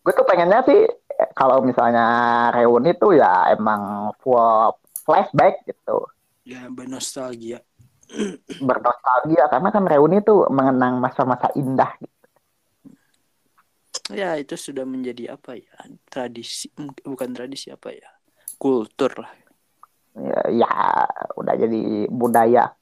Gue 0.00 0.12
tuh 0.12 0.24
pengennya 0.24 0.60
sih 0.62 0.80
eh, 0.88 1.30
kalau 1.32 1.60
misalnya 1.60 2.04
reuni 2.50 2.90
tuh 2.92 3.12
ya 3.12 3.48
emang 3.50 4.10
full 4.18 4.74
flashback 5.00 5.62
gitu. 5.64 6.04
Ya 6.44 6.66
bernostalgia. 6.72 7.60
Bernostalgia 8.68 9.46
karena 9.48 9.68
kan 9.72 9.84
reuni 9.86 10.20
tuh 10.24 10.48
mengenang 10.50 10.98
masa-masa 10.98 11.48
indah 11.54 11.94
gitu. 12.00 12.16
Ya 14.10 14.34
itu 14.38 14.58
sudah 14.58 14.82
menjadi 14.82 15.38
apa 15.38 15.54
ya 15.54 15.70
tradisi 16.10 16.66
bukan 17.06 17.30
tradisi 17.30 17.70
apa 17.70 17.94
ya 17.94 18.08
kultur 18.58 19.14
lah. 19.14 19.30
Ya, 20.18 20.66
ya 20.66 20.72
udah 21.38 21.54
jadi 21.54 22.10
budaya 22.10 22.74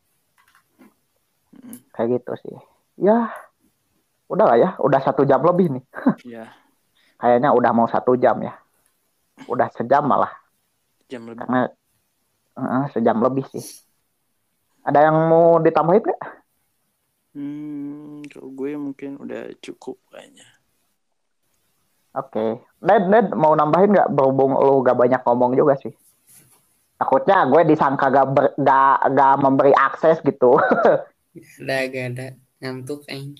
Mm, 1.48 1.80
kayak 1.96 2.20
gitu 2.20 2.32
sih. 2.44 2.56
Ya 3.00 3.32
udah 4.28 4.44
lah 4.44 4.56
ya, 4.60 4.70
udah 4.80 5.00
satu 5.00 5.24
jam 5.24 5.40
lebih 5.44 5.80
nih. 5.80 5.84
Ya 6.28 6.44
Kayaknya 7.18 7.50
udah 7.50 7.70
mau 7.74 7.88
satu 7.90 8.14
jam 8.14 8.38
ya. 8.44 8.54
Udah 9.50 9.68
sejam 9.74 10.06
malah. 10.06 10.30
jam 11.10 11.24
lebih. 11.26 11.40
karena 11.40 11.60
eh, 12.58 12.84
sejam 12.90 13.22
lebih 13.22 13.46
sih. 13.54 13.62
Ada 14.82 15.08
yang 15.10 15.16
mau 15.30 15.62
ditambahin 15.62 16.02
nggak? 16.02 16.22
Hmm, 17.38 18.24
kalau 18.26 18.50
gue 18.50 18.70
mungkin 18.74 19.20
udah 19.22 19.54
cukup 19.62 20.00
kayaknya. 20.10 20.48
Oke, 22.16 22.64
Ned, 22.82 23.04
Ned 23.06 23.26
mau 23.36 23.54
nambahin 23.54 23.94
nggak 23.94 24.10
berhubung 24.10 24.58
lu 24.58 24.82
gak 24.82 24.98
banyak 24.98 25.22
ngomong 25.22 25.54
juga 25.54 25.78
sih. 25.78 25.92
Takutnya 26.98 27.46
gue 27.46 27.62
disangka 27.68 28.10
gak, 28.10 28.28
ber, 28.34 28.44
gak, 28.58 28.96
gak 29.14 29.34
memberi 29.38 29.70
akses 29.70 30.18
gitu. 30.24 30.58
Ada 31.62 31.76
gak 31.86 32.06
ada 32.16 32.26
ngantuk 32.58 33.06
aing. 33.06 33.38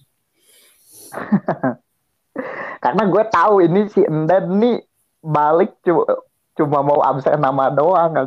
Karena 2.85 3.03
gue 3.11 3.25
tahu 3.35 3.55
ini 3.67 3.91
si 3.91 4.07
Ned 4.07 4.47
nih 4.47 4.79
balik 5.19 5.75
cuma, 5.83 6.07
cuma 6.59 6.83
mau 6.83 6.99
absen 7.01 7.39
nama 7.39 7.71
doang 7.71 8.11
kan. 8.11 8.27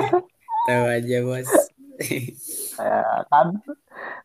Tahu 0.70 0.84
aja 0.86 1.16
bos. 1.26 1.50
Ya, 2.76 3.24
kan 3.32 3.56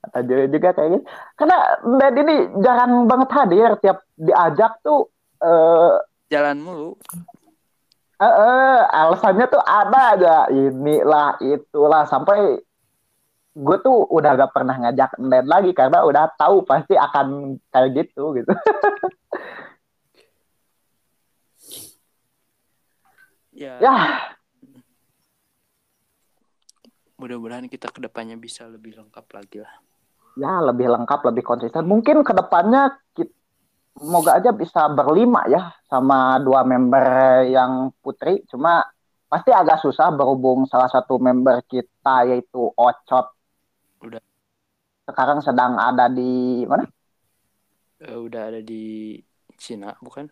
kata 0.04 0.28
Joy 0.28 0.52
juga 0.52 0.76
kayak 0.76 0.90
gitu. 0.92 1.04
Karena 1.40 1.56
Ned 1.88 2.20
ini 2.20 2.36
jarang 2.60 3.08
banget 3.08 3.32
hadir 3.32 3.80
tiap 3.80 4.04
diajak 4.20 4.76
tuh 4.84 5.08
eh 5.40 5.96
Jalan 6.28 6.60
mulu. 6.60 7.00
Eh, 8.20 8.28
eh, 8.28 8.80
alasannya 8.92 9.48
tuh 9.48 9.64
ada 9.64 10.20
aja 10.20 10.36
inilah 10.52 11.40
itulah 11.40 12.04
sampai 12.04 12.60
gue 13.52 13.78
tuh 13.80 14.08
udah 14.12 14.36
gak 14.36 14.52
pernah 14.52 14.76
ngajak 14.84 15.16
Ned 15.24 15.48
lagi 15.48 15.72
karena 15.72 16.04
udah 16.04 16.28
tahu 16.36 16.68
pasti 16.68 17.00
akan 17.00 17.56
kayak 17.72 18.04
gitu 18.04 18.36
gitu. 18.36 18.52
Ya, 23.62 23.78
ya, 23.78 23.96
mudah-mudahan 27.22 27.70
kita 27.70 27.94
ke 27.94 28.02
depannya 28.02 28.34
bisa 28.42 28.66
lebih 28.66 28.98
lengkap 28.98 29.26
lagi 29.30 29.62
lah. 29.62 29.74
ya 30.34 30.66
lebih 30.66 30.90
lengkap, 30.90 31.30
lebih 31.30 31.46
konsisten. 31.46 31.86
Mungkin 31.86 32.26
ke 32.26 32.34
depannya 32.34 32.90
kita 33.14 33.30
semoga 34.02 34.40
aja 34.40 34.50
bisa 34.56 34.88
berlima 34.90 35.44
ya 35.52 35.76
sama 35.86 36.40
dua 36.40 36.64
member 36.64 37.06
yang 37.46 37.92
putri. 38.00 38.42
Cuma 38.48 38.82
pasti 39.28 39.52
agak 39.52 39.84
susah 39.84 40.10
berhubung 40.10 40.66
salah 40.66 40.90
satu 40.90 41.20
member 41.20 41.62
kita 41.68 42.26
yaitu 42.26 42.72
Ocot. 42.74 43.28
Udah. 44.02 44.22
Sekarang 45.06 45.44
sedang 45.44 45.78
ada 45.78 46.08
di 46.08 46.64
mana? 46.66 46.88
Eh, 48.02 48.18
udah 48.18 48.50
ada 48.50 48.62
di 48.64 49.20
Cina, 49.60 49.94
bukan? 50.02 50.26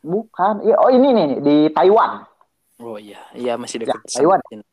Bukan. 0.00 0.62
Iya, 0.62 0.76
Oh 0.78 0.90
ini 0.90 1.08
nih 1.10 1.26
di 1.42 1.56
Taiwan. 1.70 2.22
Oh 2.78 2.94
iya, 2.94 3.18
iya 3.34 3.58
masih 3.58 3.82
Ya, 3.82 3.90
dekat 3.90 4.06
sama 4.06 4.14
Taiwan. 4.14 4.40
Cina. 4.46 4.64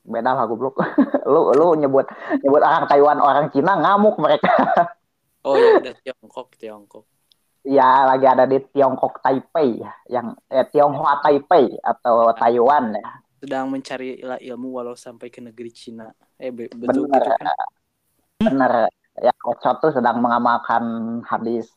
beda 0.00 0.32
lah 0.32 0.48
goblok 0.48 0.80
lu 1.30 1.52
lu 1.54 1.76
nyebut 1.76 2.08
nyebut 2.42 2.62
orang 2.64 2.88
Taiwan 2.88 3.20
orang 3.20 3.46
Cina 3.52 3.78
ngamuk 3.78 4.16
mereka 4.18 4.50
Oh 5.46 5.54
iya, 5.54 5.76
udah 5.78 5.94
Tiongkok, 6.02 6.56
Tiongkok. 6.58 7.04
ya 7.62 8.08
lagi 8.08 8.26
ada 8.26 8.48
di 8.48 8.58
Tiongkok 8.58 9.20
Taipei 9.22 9.78
ya 9.78 9.92
yang 10.08 10.34
eh, 10.50 10.64
Tionghoa 10.66 11.20
Taipei 11.22 11.76
atau 11.78 12.32
Taiwan 12.34 12.96
ya 12.96 13.08
Sedang 13.38 13.70
mencari 13.70 14.18
ilmu 14.20 14.68
walau 14.72 14.92
sampai 14.92 15.32
ke 15.32 15.40
negeri 15.40 15.70
Cina. 15.70 16.10
Eh 16.36 16.50
be- 16.50 16.68
betul 16.68 17.06
bener 17.06 17.24
gitu 17.24 17.30
kan? 17.38 17.46
bener 18.40 18.72
ya 19.16 19.32
Ocot 19.46 19.76
tuh 19.80 19.92
sedang 19.94 20.18
mengamalkan 20.18 20.84
hadis 21.24 21.68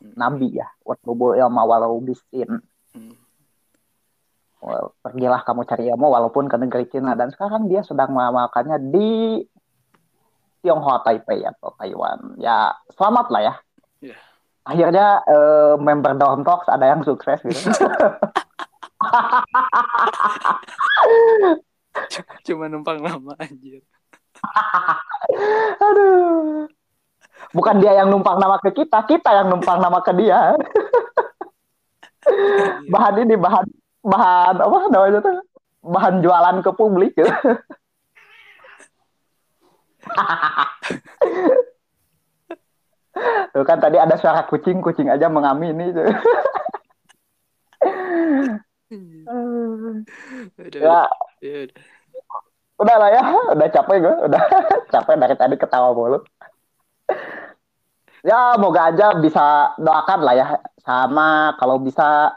Nabi 0.00 0.54
ya. 0.54 0.68
Watlubu 0.86 1.34
ilma 1.34 1.62
walau 1.66 1.98
bisin 2.02 2.62
Hmm. 2.96 3.12
Well, 4.58 4.96
pergilah 5.04 5.46
kamu 5.46 5.62
cari 5.68 5.86
ilmu 5.86 6.08
walaupun 6.10 6.50
ke 6.50 6.56
negeri 6.58 6.90
Cina. 6.90 7.14
Dan 7.14 7.30
sekarang 7.30 7.70
dia 7.70 7.86
sedang 7.86 8.10
mengamalkannya 8.10 8.90
di 8.90 9.38
Tionghoa 10.64 11.06
Taipei 11.06 11.46
atau 11.46 11.70
Taiwan. 11.78 12.34
Ya 12.42 12.74
selamat 12.90 13.26
lah 13.30 13.42
ya. 13.44 13.54
Iya. 13.98 14.14
akhirnya 14.68 15.24
eh, 15.24 15.74
member 15.80 16.12
Dawn 16.20 16.44
Talks 16.44 16.68
ada 16.68 16.86
yang 16.86 17.00
sukses 17.00 17.40
gitu. 17.40 17.72
Cuma 22.46 22.68
numpang 22.68 23.00
lama 23.00 23.32
anjir. 23.40 23.80
aduh 25.86 26.68
bukan 27.54 27.80
dia 27.80 27.92
yang 27.98 28.08
numpang 28.12 28.38
nama 28.40 28.60
ke 28.60 28.70
kita 28.74 29.02
kita 29.08 29.30
yang 29.32 29.48
numpang 29.52 29.78
nama 29.80 29.98
ke 30.04 30.12
dia 30.14 30.54
bahan 32.92 33.14
ini 33.24 33.34
bahan 33.38 33.66
bahan 34.04 34.54
apa 34.60 34.78
namanya 34.92 35.20
tuh 35.24 35.36
bahan 35.82 36.20
jualan 36.20 36.56
ke 36.62 36.70
publik. 36.74 37.16
Tuh 43.50 43.64
kan 43.66 43.82
tadi 43.82 43.98
ada 43.98 44.14
suara 44.14 44.46
kucing, 44.46 44.78
kucing 44.78 45.10
aja 45.10 45.26
mengamini. 45.26 45.90
Udah, 50.58 50.80
ya, 50.80 51.00
ya 51.42 51.68
udah. 51.68 51.82
udah 52.78 52.96
lah 52.96 53.10
ya, 53.10 53.22
udah 53.52 53.68
capek 53.68 53.96
gue, 54.00 54.14
udah 54.30 54.42
capek 54.94 55.14
dari 55.18 55.34
tadi 55.36 55.54
ketawa 55.58 55.92
mulu. 55.92 56.22
Ya, 58.26 58.58
moga 58.58 58.90
aja 58.90 59.14
bisa 59.22 59.72
doakan 59.78 60.20
lah 60.26 60.34
ya, 60.34 60.46
sama 60.82 61.54
kalau 61.56 61.78
bisa 61.78 62.34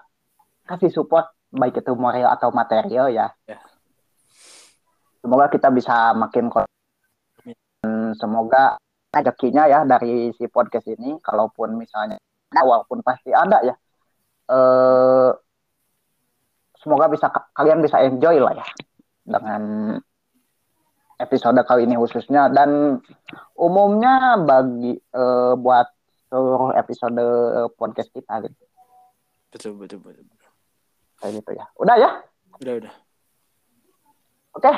kasih 0.70 0.94
support 0.94 1.34
baik 1.52 1.82
itu 1.82 1.92
moral 1.98 2.32
atau 2.32 2.54
material 2.54 3.10
ya. 3.10 3.34
Ya. 3.50 3.60
Semoga 5.20 5.50
kita 5.50 5.74
bisa 5.74 6.14
makin 6.14 6.54
semoga 8.16 8.78
rezekinya 9.12 9.68
ya 9.68 9.84
dari 9.84 10.32
si 10.38 10.46
podcast 10.48 10.88
ini, 10.88 11.20
kalaupun 11.20 11.76
misalnya 11.76 12.22
ada, 12.54 12.62
walaupun 12.64 13.04
pasti 13.04 13.34
ada 13.34 13.60
ya. 13.66 13.76
Eh, 14.52 15.32
semoga 16.82 17.10
bisa 17.10 17.30
kalian 17.58 17.82
bisa 17.82 18.02
enjoy 18.02 18.42
lah 18.42 18.54
ya 18.58 18.68
dengan 19.22 19.62
episode 21.22 21.62
kali 21.64 21.86
ini 21.86 21.96
khususnya. 21.96 22.50
Dan 22.50 23.00
umumnya 23.56 24.42
bagi 24.42 24.98
eh, 24.98 25.54
buat 25.56 25.88
seluruh 26.32 26.74
episode 26.76 27.22
podcast 27.78 28.10
kita 28.12 28.44
gitu. 28.48 28.64
Betul, 29.52 29.72
betul, 29.78 30.00
betul. 30.00 30.26
kayak 31.22 31.44
gitu 31.44 31.52
ya. 31.54 31.66
Udah 31.78 31.96
ya? 32.00 32.10
Udah, 32.58 32.74
udah. 32.82 32.94
oke. 34.58 34.74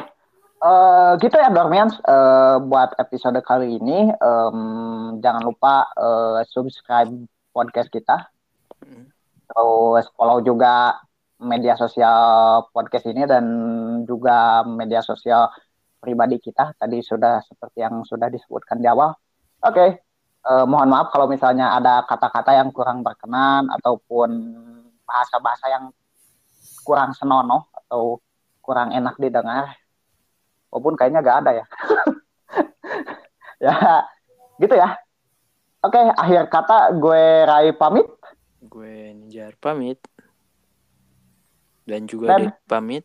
Eh, 0.64 1.12
gitu 1.20 1.36
ya 1.36 1.52
Dormians 1.52 2.00
Eh, 2.00 2.58
buat 2.64 2.96
episode 2.96 3.36
kali 3.44 3.84
ini 3.84 4.08
em, 4.16 4.60
jangan 5.20 5.44
lupa 5.44 5.92
eh, 5.96 6.48
subscribe 6.48 7.12
podcast 7.52 7.92
kita. 7.92 8.32
Hmm. 8.84 9.08
terus 9.48 10.12
follow 10.20 10.44
juga 10.44 11.00
media 11.40 11.76
sosial 11.80 12.68
podcast 12.76 13.08
ini 13.08 13.24
dan 13.24 13.46
juga 14.04 14.68
media 14.68 15.00
sosial 15.00 15.48
pribadi 16.04 16.36
kita 16.44 16.76
tadi 16.76 17.00
sudah 17.00 17.40
seperti 17.40 17.80
yang 17.80 18.04
sudah 18.04 18.28
disebutkan 18.28 18.84
di 18.84 18.92
awal. 18.92 19.16
Oke, 19.64 20.04
eh, 20.44 20.66
mohon 20.68 20.92
maaf 20.92 21.16
kalau 21.16 21.32
misalnya 21.32 21.80
ada 21.80 22.04
kata-kata 22.04 22.52
yang 22.60 22.76
kurang 22.76 23.00
berkenan 23.00 23.72
ataupun 23.72 24.30
bahasa-bahasa 25.08 25.72
yang 25.72 25.86
kurang 26.84 27.16
senonoh 27.16 27.72
atau 27.72 28.20
kurang 28.60 28.92
enak 28.92 29.16
didengar. 29.16 29.80
Walaupun 30.68 31.00
kayaknya 31.00 31.24
gak 31.24 31.40
ada 31.48 31.52
ya. 31.56 31.66
ya, 33.72 33.76
gitu 34.60 34.76
ya. 34.76 35.00
Oke, 35.84 36.00
akhir 36.00 36.52
kata 36.52 36.92
gue 37.00 37.24
Rai 37.48 37.72
pamit. 37.72 38.08
Gue 38.60 39.16
Ninjar 39.16 39.56
pamit. 39.60 40.00
Dan 41.88 42.08
juga 42.08 42.36
Dan- 42.36 42.52
Dek 42.52 42.56
pamit. 42.68 43.04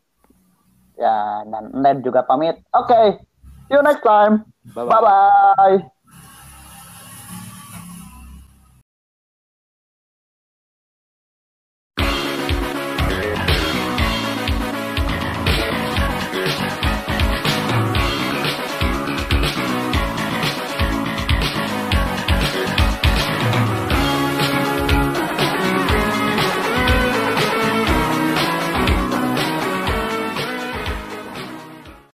Ya, 0.99 1.47
dan 1.47 1.71
Nen 1.79 2.03
juga 2.03 2.27
pamit. 2.27 2.59
Oke, 2.75 3.23
see 3.71 3.79
you 3.79 3.83
next 3.87 4.03
time. 4.03 4.43
Bye 4.75 4.85
Bye 4.85 5.03
bye. 5.03 5.98